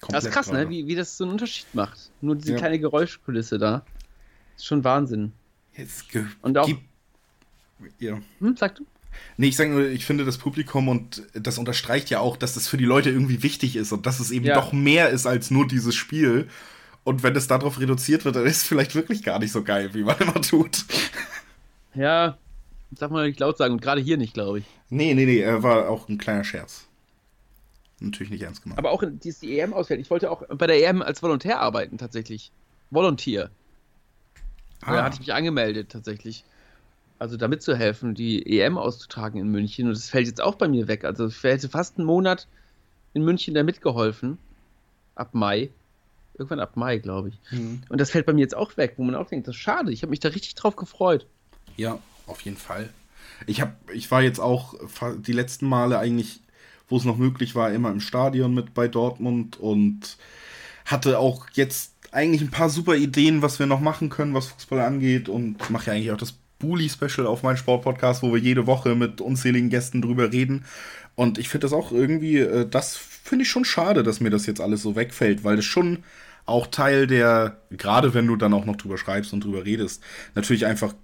Das 0.09 0.25
ist 0.25 0.31
krass, 0.31 0.47
gerade. 0.47 0.65
ne? 0.65 0.71
Wie, 0.71 0.87
wie 0.87 0.95
das 0.95 1.17
so 1.17 1.25
einen 1.25 1.33
Unterschied 1.33 1.67
macht. 1.75 2.11
Nur 2.23 2.37
diese 2.37 2.53
ja. 2.53 2.59
kleine 2.59 2.79
Geräuschkulisse 2.79 3.59
da. 3.59 3.85
Ist 4.57 4.67
schon 4.67 4.83
Wahnsinn. 4.83 5.33
Jetzt 5.77 6.05
und 6.43 6.59
auch. 6.59 6.69
Ja. 7.99 8.21
Hm, 8.41 8.57
sag 8.57 8.75
du? 8.75 8.85
Nee, 9.37 9.49
ich 9.49 9.57
sage 9.57 9.71
nur, 9.71 9.89
ich 9.89 10.05
finde 10.05 10.25
das 10.25 10.39
Publikum 10.39 10.89
und 10.89 11.23
das 11.33 11.59
unterstreicht 11.59 12.11
ja 12.11 12.21
auch, 12.21 12.37
dass 12.37 12.55
das 12.55 12.69
für 12.69 12.77
die 12.77 12.85
Leute 12.85 13.11
irgendwie 13.11 13.43
wichtig 13.43 13.77
ist 13.77 13.93
und 13.93 14.07
dass 14.07 14.21
es 14.21 14.31
eben 14.31 14.45
ja. 14.45 14.55
doch 14.55 14.73
mehr 14.73 15.09
ist 15.11 15.27
als 15.27 15.51
nur 15.51 15.67
dieses 15.67 15.95
Spiel. 15.95 16.49
Und 17.05 17.23
wenn 17.23 17.35
es 17.35 17.49
darauf 17.49 17.81
reduziert 17.81 18.25
wird, 18.25 18.37
dann 18.37 18.45
ist 18.45 18.59
es 18.59 18.65
vielleicht 18.65 18.95
wirklich 18.95 19.23
gar 19.23 19.39
nicht 19.39 19.53
so 19.53 19.63
geil, 19.65 19.95
wie 19.95 20.05
man 20.05 20.19
immer 20.19 20.41
tut. 20.43 20.85
Ja, 21.93 22.39
sag 22.95 23.11
mal 23.11 23.27
nicht 23.27 23.41
laut 23.41 23.59
sagen 23.59 23.75
und 23.75 23.83
gerade 23.83 24.01
hier 24.01 24.17
nicht, 24.17 24.33
glaube 24.33 24.61
ich. 24.61 24.65
Nee, 24.91 25.13
nee, 25.15 25.27
nee, 25.27 25.45
war 25.45 25.89
auch 25.89 26.09
ein 26.09 26.19
kleiner 26.19 26.45
Scherz. 26.45 26.87
Natürlich 27.99 28.31
nicht 28.31 28.43
ernst 28.43 28.63
gemeint. 28.63 28.79
Aber 28.79 28.93
auch 28.93 29.03
die, 29.05 29.35
die 29.43 29.59
EM 29.59 29.75
ausfällt. 29.75 30.01
Ich 30.01 30.09
wollte 30.09 30.31
auch 30.31 30.45
bei 30.57 30.69
der 30.69 30.89
EM 30.89 31.03
als 31.03 31.21
Volontär 31.21 31.59
arbeiten, 31.59 31.99
tatsächlich. 31.99 32.53
Volontier. 32.91 33.51
Ah. 34.83 34.95
Da 34.95 35.03
hatte 35.03 35.15
ich 35.15 35.21
mich 35.21 35.35
angemeldet, 35.35 35.91
tatsächlich 35.91 36.45
also 37.21 37.37
da 37.37 37.49
mitzuhelfen, 37.49 38.15
die 38.15 38.61
EM 38.61 38.79
auszutragen 38.79 39.39
in 39.39 39.49
München. 39.49 39.87
Und 39.87 39.95
das 39.95 40.09
fällt 40.09 40.27
jetzt 40.27 40.41
auch 40.41 40.55
bei 40.55 40.69
mir 40.69 40.89
weg. 40.89 41.05
Also 41.05 41.27
ich 41.29 41.43
hätte 41.43 41.69
fast 41.69 41.99
einen 41.99 42.07
Monat 42.07 42.49
in 43.13 43.23
München 43.23 43.55
da 43.55 43.63
mitgeholfen. 43.63 44.39
Ab 45.15 45.35
Mai. 45.35 45.69
Irgendwann 46.39 46.61
ab 46.61 46.77
Mai, 46.77 46.97
glaube 46.97 47.29
ich. 47.29 47.39
Mhm. 47.53 47.83
Und 47.91 48.01
das 48.01 48.11
fällt 48.11 48.25
bei 48.25 48.33
mir 48.33 48.41
jetzt 48.41 48.57
auch 48.57 48.75
weg, 48.79 48.95
wo 48.97 49.05
man 49.05 49.15
auch 49.15 49.29
denkt, 49.29 49.47
das 49.47 49.55
ist 49.55 49.61
schade. 49.61 49.93
Ich 49.93 50.01
habe 50.01 50.11
mich 50.11 50.21
da 50.21 50.31
richtig 50.31 50.55
drauf 50.55 50.77
gefreut. 50.77 51.27
Ja, 51.77 51.99
auf 52.27 52.41
jeden 52.41 52.57
Fall. 52.57 52.89
Ich, 53.47 53.61
hab, 53.61 53.77
ich 53.93 54.11
war 54.11 54.23
jetzt 54.23 54.41
auch 54.41 54.75
die 55.19 55.33
letzten 55.33 55.69
Male 55.69 55.99
eigentlich, 55.99 56.41
wo 56.89 56.97
es 56.97 57.05
noch 57.05 57.19
möglich 57.19 57.55
war, 57.55 57.71
immer 57.71 57.91
im 57.91 58.01
Stadion 58.01 58.55
mit 58.55 58.73
bei 58.73 58.89
Dortmund 58.89 59.61
und 59.61 60.17
hatte 60.87 61.19
auch 61.19 61.49
jetzt 61.53 61.93
eigentlich 62.13 62.41
ein 62.41 62.51
paar 62.51 62.71
super 62.71 62.97
Ideen, 62.97 63.43
was 63.43 63.59
wir 63.59 63.67
noch 63.67 63.81
machen 63.81 64.09
können, 64.09 64.33
was 64.33 64.47
Fußball 64.47 64.81
angeht 64.81 65.29
und 65.29 65.69
mache 65.69 65.89
ja 65.89 65.93
eigentlich 65.93 66.13
auch 66.13 66.17
das 66.17 66.40
Bully-Special 66.61 67.27
auf 67.27 67.43
meinem 67.43 67.57
Sportpodcast, 67.57 68.23
wo 68.23 68.33
wir 68.33 68.41
jede 68.41 68.67
Woche 68.67 68.95
mit 68.95 69.21
unzähligen 69.21 69.71
Gästen 69.71 70.01
drüber 70.01 70.33
reden. 70.33 70.65
Und 71.17 71.39
ich 71.39 71.49
finde 71.49 71.65
das 71.65 71.73
auch 71.73 71.91
irgendwie, 71.91 72.39
äh, 72.39 72.69
das 72.69 72.97
finde 72.97 73.43
ich 73.43 73.51
schon 73.51 73.65
schade, 73.65 74.05
dass 74.05 74.21
mir 74.21 74.31
das 74.31 74.47
jetzt 74.47 74.61
alles 74.61 74.83
so 74.83 74.95
wegfällt, 74.95 75.43
weil 75.43 75.57
das 75.57 75.65
schon 75.65 76.05
auch 76.47 76.67
Teil 76.69 77.07
der, 77.07 77.59
gerade 77.71 78.15
wenn 78.15 78.27
du 78.27 78.37
dann 78.37 78.55
auch 78.55 78.65
noch 78.65 78.77
drüber 78.77 78.99
schreibst 78.99 79.33
und 79.33 79.45
drüber 79.45 79.65
redest, 79.65 80.03
natürlich 80.35 80.67
einfach 80.67 80.95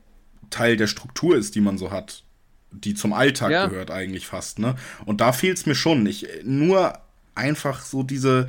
Teil 0.50 0.76
der 0.76 0.86
Struktur 0.86 1.36
ist, 1.36 1.54
die 1.54 1.61
man 1.61 1.78
so 1.78 1.90
hat, 1.90 2.22
die 2.70 2.94
zum 2.94 3.12
Alltag 3.12 3.50
ja. 3.50 3.66
gehört 3.66 3.90
eigentlich 3.90 4.26
fast, 4.26 4.59
ne? 4.59 4.76
Und 5.04 5.20
da 5.20 5.32
fehlt 5.32 5.57
es 5.57 5.66
mir 5.66 5.74
schon. 5.74 6.07
Ich, 6.07 6.26
nur 6.44 6.98
einfach 7.34 7.82
so 7.82 8.02
diese, 8.02 8.48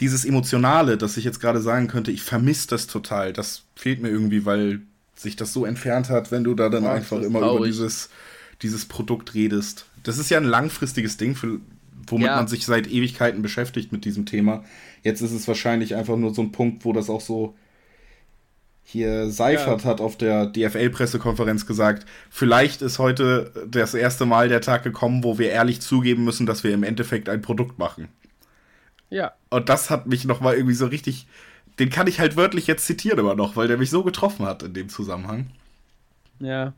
dieses 0.00 0.24
Emotionale, 0.24 0.96
dass 0.96 1.16
ich 1.16 1.24
jetzt 1.24 1.40
gerade 1.40 1.60
sagen 1.60 1.88
könnte, 1.88 2.10
ich 2.10 2.22
vermisse 2.22 2.68
das 2.68 2.86
total. 2.86 3.32
Das 3.32 3.64
fehlt 3.76 4.00
mir 4.00 4.08
irgendwie, 4.08 4.44
weil 4.44 4.82
sich 5.22 5.36
das 5.36 5.52
so 5.52 5.64
entfernt 5.64 6.10
hat, 6.10 6.30
wenn 6.30 6.44
du 6.44 6.54
da 6.54 6.68
dann 6.68 6.84
ja, 6.84 6.92
einfach 6.92 7.20
immer 7.20 7.40
traurig. 7.40 7.58
über 7.58 7.66
dieses, 7.66 8.10
dieses 8.62 8.86
Produkt 8.86 9.34
redest. 9.34 9.86
Das 10.02 10.18
ist 10.18 10.30
ja 10.30 10.38
ein 10.38 10.44
langfristiges 10.44 11.16
Ding 11.16 11.34
für 11.34 11.60
womit 12.06 12.26
ja. 12.26 12.36
man 12.36 12.48
sich 12.48 12.66
seit 12.66 12.88
Ewigkeiten 12.88 13.42
beschäftigt 13.42 13.92
mit 13.92 14.04
diesem 14.04 14.26
Thema. 14.26 14.64
Jetzt 15.02 15.20
ist 15.20 15.32
es 15.32 15.46
wahrscheinlich 15.48 15.94
einfach 15.94 16.16
nur 16.16 16.34
so 16.34 16.42
ein 16.42 16.52
Punkt, 16.52 16.84
wo 16.84 16.92
das 16.92 17.10
auch 17.10 17.20
so 17.20 17.54
hier 18.84 19.30
Seifert 19.30 19.84
ja. 19.84 19.90
hat 19.90 20.00
auf 20.00 20.16
der 20.16 20.46
DFL-Pressekonferenz 20.46 21.66
gesagt, 21.66 22.04
vielleicht 22.30 22.82
ist 22.82 22.98
heute 22.98 23.52
das 23.68 23.94
erste 23.94 24.26
Mal 24.26 24.48
der 24.48 24.60
Tag 24.60 24.82
gekommen, 24.82 25.22
wo 25.22 25.38
wir 25.38 25.50
ehrlich 25.50 25.80
zugeben 25.80 26.24
müssen, 26.24 26.46
dass 26.46 26.64
wir 26.64 26.74
im 26.74 26.82
Endeffekt 26.82 27.28
ein 27.28 27.42
Produkt 27.42 27.78
machen. 27.78 28.08
Ja. 29.08 29.32
Und 29.50 29.68
das 29.68 29.90
hat 29.90 30.06
mich 30.06 30.24
nochmal 30.24 30.56
irgendwie 30.56 30.74
so 30.74 30.86
richtig, 30.86 31.26
den 31.78 31.90
kann 31.90 32.06
ich 32.06 32.20
halt 32.20 32.36
wörtlich 32.36 32.66
jetzt 32.66 32.86
zitieren 32.86 33.18
immer 33.18 33.34
noch, 33.34 33.56
weil 33.56 33.68
der 33.68 33.78
mich 33.78 33.90
so 33.90 34.02
getroffen 34.02 34.46
hat 34.46 34.62
in 34.62 34.74
dem 34.74 34.88
Zusammenhang. 34.88 35.50
Ja. 36.40 36.74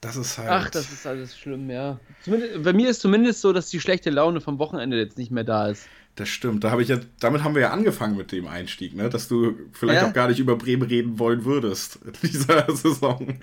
Das 0.00 0.16
ist 0.16 0.36
halt. 0.36 0.50
Ach, 0.50 0.70
das 0.70 0.92
ist 0.92 1.06
alles 1.06 1.38
schlimm, 1.38 1.70
ja. 1.70 2.00
Zumindest, 2.24 2.62
bei 2.64 2.72
mir 2.72 2.90
ist 2.90 3.00
zumindest 3.00 3.40
so, 3.40 3.52
dass 3.52 3.70
die 3.70 3.80
schlechte 3.80 4.10
Laune 4.10 4.40
vom 4.40 4.58
Wochenende 4.58 4.98
jetzt 4.98 5.16
nicht 5.16 5.30
mehr 5.30 5.44
da 5.44 5.68
ist. 5.68 5.86
Das 6.16 6.28
stimmt. 6.28 6.64
Da 6.64 6.70
habe 6.70 6.82
ich 6.82 6.88
ja, 6.88 6.98
damit 7.20 7.44
haben 7.44 7.54
wir 7.54 7.62
ja 7.62 7.70
angefangen 7.70 8.16
mit 8.16 8.32
dem 8.32 8.46
Einstieg, 8.48 8.94
ne? 8.94 9.08
Dass 9.08 9.28
du 9.28 9.56
vielleicht 9.72 10.02
ja. 10.02 10.08
auch 10.08 10.12
gar 10.12 10.28
nicht 10.28 10.40
über 10.40 10.56
Bremen 10.56 10.82
reden 10.82 11.18
wollen 11.18 11.44
würdest 11.44 12.00
in 12.04 12.12
dieser 12.30 12.66
Saison. 12.74 13.38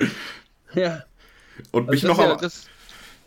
Ja. 0.76 1.04
Und 1.72 1.90
mich 1.90 2.04
also 2.04 2.14
noch 2.14 2.20
ja, 2.20 2.50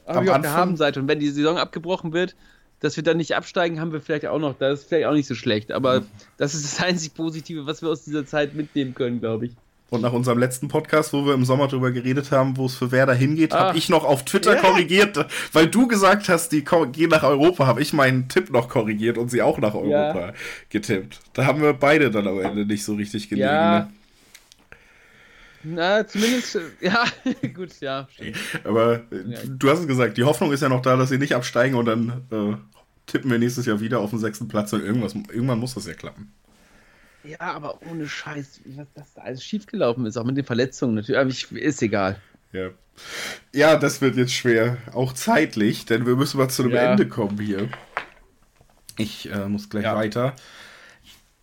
am, 0.07 0.15
habe 0.15 0.25
ich 0.27 0.31
auf 0.31 0.41
der 0.43 0.53
Habenseite. 0.53 1.01
Und 1.01 1.09
wenn 1.09 1.19
die 1.19 1.31
Saison 1.31 1.57
abgebrochen 1.57 2.13
wird, 2.13 2.37
dass 2.83 2.97
wir 2.97 3.05
dann 3.05 3.17
nicht 3.17 3.35
absteigen, 3.35 3.81
haben 3.81 3.93
wir 3.93 4.01
vielleicht 4.01 4.27
auch 4.27 4.41
noch. 4.41 4.59
Das 4.59 4.81
ist 4.81 4.89
vielleicht 4.89 5.07
auch 5.07 5.15
nicht 5.15 5.29
so 5.29 5.35
schlecht. 5.35 5.73
Aber 5.73 6.01
mhm. 6.01 6.07
das 6.37 6.55
ist 6.55 6.65
das 6.65 6.85
einzig 6.85 7.15
Positive, 7.15 7.65
was 7.65 7.81
wir 7.81 7.89
aus 7.89 8.05
dieser 8.05 8.27
Zeit 8.27 8.55
mitnehmen 8.55 8.95
können, 8.95 9.21
glaube 9.21 9.47
ich. 9.47 9.53
Und 9.89 10.01
nach 10.01 10.15
unserem 10.15 10.39
letzten 10.39 10.69
Podcast, 10.69 11.13
wo 11.13 11.27
wir 11.27 11.35
im 11.35 11.45
Sommer 11.45 11.69
drüber 11.69 11.93
geredet 11.93 12.33
haben, 12.33 12.57
wo 12.57 12.65
es 12.65 12.75
für 12.75 12.91
Werder 12.93 13.13
hingeht, 13.13 13.53
habe 13.53 13.77
ich 13.77 13.91
noch 13.91 14.05
auf 14.05 14.25
Twitter 14.25 14.55
ja. 14.55 14.61
korrigiert, 14.61 15.27
weil 15.53 15.67
du 15.67 15.87
gesagt 15.87 16.31
hast, 16.31 16.51
die 16.51 16.65
gehen 16.65 17.11
nach 17.11 17.25
Europa, 17.25 17.67
habe 17.67 17.83
ich 17.83 17.93
meinen 17.93 18.27
Tipp 18.27 18.51
noch 18.51 18.71
korrigiert 18.71 19.19
und 19.19 19.31
sie 19.31 19.43
auch 19.43 19.59
nach 19.59 19.75
Europa 19.75 20.29
ja. 20.29 20.33
getippt. 20.71 21.21
Da 21.35 21.45
haben 21.45 21.61
wir 21.61 21.75
beide 21.75 22.11
dann 22.11 22.27
am 22.27 22.41
Ende 22.41 22.65
nicht 22.65 22.85
so 22.85 22.95
richtig 22.95 23.29
gelegen. 23.29 23.47
Ja. 23.49 23.81
Ne? 23.81 23.93
Na, 25.65 26.07
zumindest, 26.07 26.59
ja, 26.81 27.05
gut, 27.55 27.81
ja. 27.81 28.09
Aber 28.65 29.03
ja. 29.11 29.39
du 29.47 29.71
hast 29.71 29.81
es 29.81 29.87
gesagt, 29.87 30.17
die 30.17 30.25
Hoffnung 30.25 30.53
ist 30.53 30.61
ja 30.61 30.69
noch 30.69 30.83
da, 30.83 30.97
dass 30.97 31.09
sie 31.09 31.19
nicht 31.19 31.35
absteigen 31.35 31.77
und 31.77 31.87
dann 31.87 32.23
äh, 32.31 32.57
tippen 33.07 33.31
wir 33.31 33.39
nächstes 33.39 33.67
Jahr 33.67 33.81
wieder 33.81 34.01
auf 34.01 34.11
den 34.11 34.19
sechsten 34.19 34.49
Platz 34.49 34.73
und 34.73 34.85
irgendwas, 34.85 35.15
irgendwann 35.15 35.59
muss 35.59 35.75
das 35.75 35.87
ja 35.87 35.95
klappen. 35.95 36.33
Ja, 37.25 37.39
aber 37.41 37.81
ohne 37.89 38.09
Scheiß, 38.09 38.61
was 38.77 38.87
das 38.95 39.15
da 39.15 39.23
alles 39.23 39.45
schiefgelaufen 39.45 40.07
ist, 40.07 40.17
auch 40.17 40.25
mit 40.25 40.37
den 40.37 40.45
Verletzungen 40.45 40.95
natürlich, 40.95 41.21
aber 41.21 41.31
ich, 41.31 41.53
ist 41.53 41.81
egal. 41.83 42.21
Ja. 42.53 42.71
ja, 43.55 43.77
das 43.77 44.01
wird 44.01 44.17
jetzt 44.17 44.33
schwer, 44.33 44.77
auch 44.93 45.13
zeitlich, 45.13 45.87
denn 45.87 46.05
wir 46.07 46.17
müssen 46.17 46.39
mal 46.39 46.49
zu 46.49 46.63
einem 46.63 46.73
ja. 46.73 46.93
Ende 46.93 47.09
kommen 47.09 47.39
hier. 47.39 47.69
Ich 48.99 49.31
äh, 49.31 49.49
muss 49.49 49.71
gleich 49.71 49.85
ja. 49.85 49.95
weiter. 49.95 50.35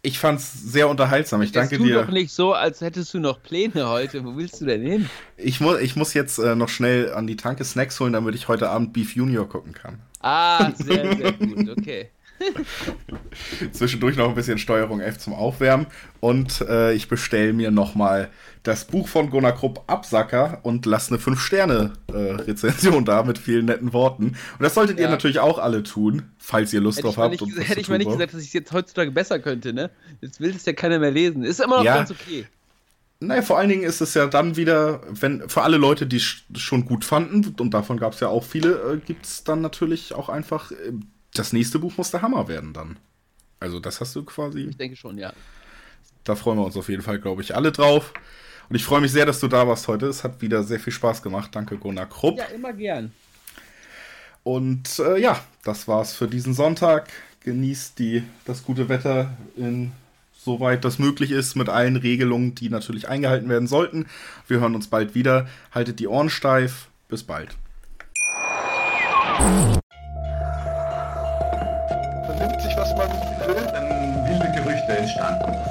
Ich 0.02 0.18
fand's 0.18 0.54
sehr 0.54 0.88
unterhaltsam. 0.88 1.42
Ich 1.42 1.52
danke 1.52 1.78
tu 1.78 1.84
dir. 1.84 2.04
doch 2.04 2.12
nicht 2.12 2.32
so, 2.32 2.54
als 2.54 2.80
hättest 2.80 3.14
du 3.14 3.20
noch 3.20 3.44
Pläne 3.44 3.90
heute. 3.90 4.24
Wo 4.24 4.38
willst 4.38 4.62
du 4.62 4.66
denn 4.66 4.82
hin? 4.82 5.10
Ich, 5.36 5.60
mu 5.60 5.76
ich 5.76 5.98
muss 5.98 6.14
jetzt 6.14 6.38
äh, 6.40 6.56
noch 6.56 6.70
schnell 6.70 7.12
an 7.14 7.28
die 7.28 7.36
Tanke 7.36 7.66
Snacks 7.66 8.00
holen, 8.00 8.14
damit 8.14 8.34
ich 8.36 8.48
heute 8.48 8.70
Abend 8.70 8.94
Beef 8.94 9.16
Junior 9.16 9.50
gucken 9.50 9.74
kann. 9.74 10.00
Ah, 10.22 10.72
sehr, 10.74 11.16
sehr 11.18 11.34
gut, 11.34 11.70
okay. 11.78 12.12
Zwischendurch 13.72 14.16
noch 14.18 14.30
ein 14.30 14.36
bisschen 14.36 14.58
Steuerung 14.58 15.00
F 15.00 15.18
zum 15.18 15.34
Aufwärmen. 15.34 15.88
Und 16.20 16.62
äh, 16.62 16.94
ich 16.94 17.08
bestelle 17.08 17.54
mir 17.54 17.72
nochmal 17.72 18.30
das 18.64 18.86
Buch 18.86 19.08
von 19.08 19.30
Gunnar 19.30 19.54
Krupp 19.54 19.84
Absacker 19.88 20.60
und 20.64 20.86
lasse 20.86 21.14
eine 21.14 21.24
5-Sterne-Rezension 21.24 23.04
äh, 23.04 23.06
da 23.06 23.24
mit 23.24 23.38
vielen 23.38 23.66
netten 23.66 23.94
Worten. 23.94 24.26
Und 24.26 24.38
das 24.60 24.74
solltet 24.74 25.00
ja. 25.00 25.06
ihr 25.06 25.10
natürlich 25.10 25.40
auch 25.40 25.60
alle 25.60 25.84
tun, 25.84 26.24
falls 26.38 26.74
ihr 26.74 26.82
Lust 26.82 26.98
hätte 26.98 27.08
drauf 27.08 27.18
habt. 27.18 27.42
Nicht, 27.42 27.70
hätte 27.70 27.80
ich 27.80 27.90
mal 27.90 27.98
nicht 27.98 28.12
gesagt, 28.12 28.34
dass 28.34 28.42
ich 28.42 28.48
es 28.48 28.54
jetzt 28.54 28.72
heutzutage 28.72 29.12
besser 29.12 29.40
könnte, 29.40 29.74
ne? 29.74 29.90
Jetzt 30.22 30.42
will 30.42 30.54
es 30.56 30.66
ja 30.66 30.74
keiner 30.74 31.00
mehr 31.00 31.12
lesen. 31.12 31.44
Ist 31.44 31.62
immer 31.62 31.78
noch 31.78 31.84
ja. 31.84 31.98
ganz 31.98 32.12
okay. 32.12 32.46
Naja, 33.22 33.42
vor 33.42 33.58
allen 33.58 33.68
Dingen 33.68 33.84
ist 33.84 34.00
es 34.00 34.14
ja 34.14 34.28
dann 34.28 34.56
wieder, 34.56 35.02
wenn 35.10 35.50
für 35.50 35.62
alle 35.64 35.76
Leute, 35.76 36.08
die 36.08 36.18
es 36.18 36.44
schon 36.56 36.86
gut 36.86 37.04
fanden, 37.04 37.54
und 37.60 37.74
davon 37.74 37.98
gab 37.98 38.14
es 38.14 38.22
ja 38.22 38.30
auch 38.30 38.46
viele, 38.46 38.94
äh, 38.94 38.98
gibt 38.98 39.26
es 39.26 39.44
dann 39.44 39.60
natürlich 39.62 40.14
auch 40.14 40.30
einfach 40.30 40.72
äh, 40.72 40.94
das 41.34 41.54
nächste 41.54 41.80
Buch 41.80 41.98
muss 41.98 42.12
der 42.12 42.22
Hammer 42.22 42.48
werden 42.48 42.74
dann. 42.74 42.98
Also 43.60 43.80
das 43.80 44.00
hast 44.02 44.16
du 44.16 44.24
quasi. 44.24 44.62
Ich 44.62 44.78
denke 44.78 44.96
schon, 44.96 45.18
ja. 45.18 45.34
Da 46.24 46.36
freuen 46.36 46.58
wir 46.58 46.66
uns 46.66 46.78
auf 46.78 46.90
jeden 46.90 47.02
Fall, 47.02 47.20
glaube 47.20 47.42
ich, 47.42 47.56
alle 47.56 47.72
drauf. 47.72 48.14
Und 48.70 48.76
ich 48.76 48.84
freue 48.84 49.02
mich 49.02 49.12
sehr, 49.12 49.26
dass 49.26 49.40
du 49.40 49.48
da 49.48 49.68
warst 49.68 49.88
heute. 49.88 50.08
Es 50.08 50.24
hat 50.24 50.42
wieder 50.42 50.64
sehr 50.64 50.80
viel 50.80 50.94
Spaß 50.94 51.24
gemacht. 51.24 51.50
Danke, 51.54 51.78
Gunnar 51.78 52.08
Krupp. 52.08 52.38
Ja, 52.38 52.46
immer 52.46 52.74
gern. 52.74 53.12
Und 54.44 55.00
äh, 55.00 55.18
ja, 55.18 55.44
das 55.64 55.88
war's 55.88 56.14
für 56.14 56.28
diesen 56.28 56.54
Sonntag. 56.54 57.10
Genießt 57.42 57.98
die, 58.00 58.24
das 58.46 58.64
gute 58.64 58.90
Wetter 58.90 59.38
in 59.56 59.92
soweit 60.40 60.86
das 60.86 61.00
möglich 61.00 61.32
ist, 61.32 61.56
mit 61.56 61.68
allen 61.68 61.96
Regelungen, 61.98 62.56
die 62.56 62.70
natürlich 62.70 63.08
eingehalten 63.08 63.50
werden 63.50 63.68
sollten. 63.68 64.08
Wir 64.48 64.60
hören 64.60 64.76
uns 64.76 64.88
bald 64.88 65.14
wieder. 65.16 65.48
Haltet 65.72 66.00
die 66.00 66.08
Ohren 66.08 66.30
steif. 66.30 66.88
Bis 67.10 67.24
bald. 67.24 67.58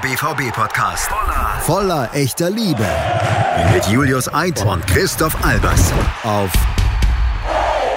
B 0.00 0.08
BVB-Podcast. 0.08 1.08
Voller, 1.08 1.60
voller 1.60 2.14
echter 2.14 2.50
Liebe. 2.50 2.86
Mit 3.72 3.86
Julius 3.86 4.32
Eid 4.32 4.64
und 4.64 4.86
Christoph 4.86 5.36
Albers. 5.44 5.92
Auf 6.22 6.50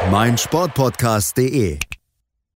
meinsportpodcast.de. 0.09 1.88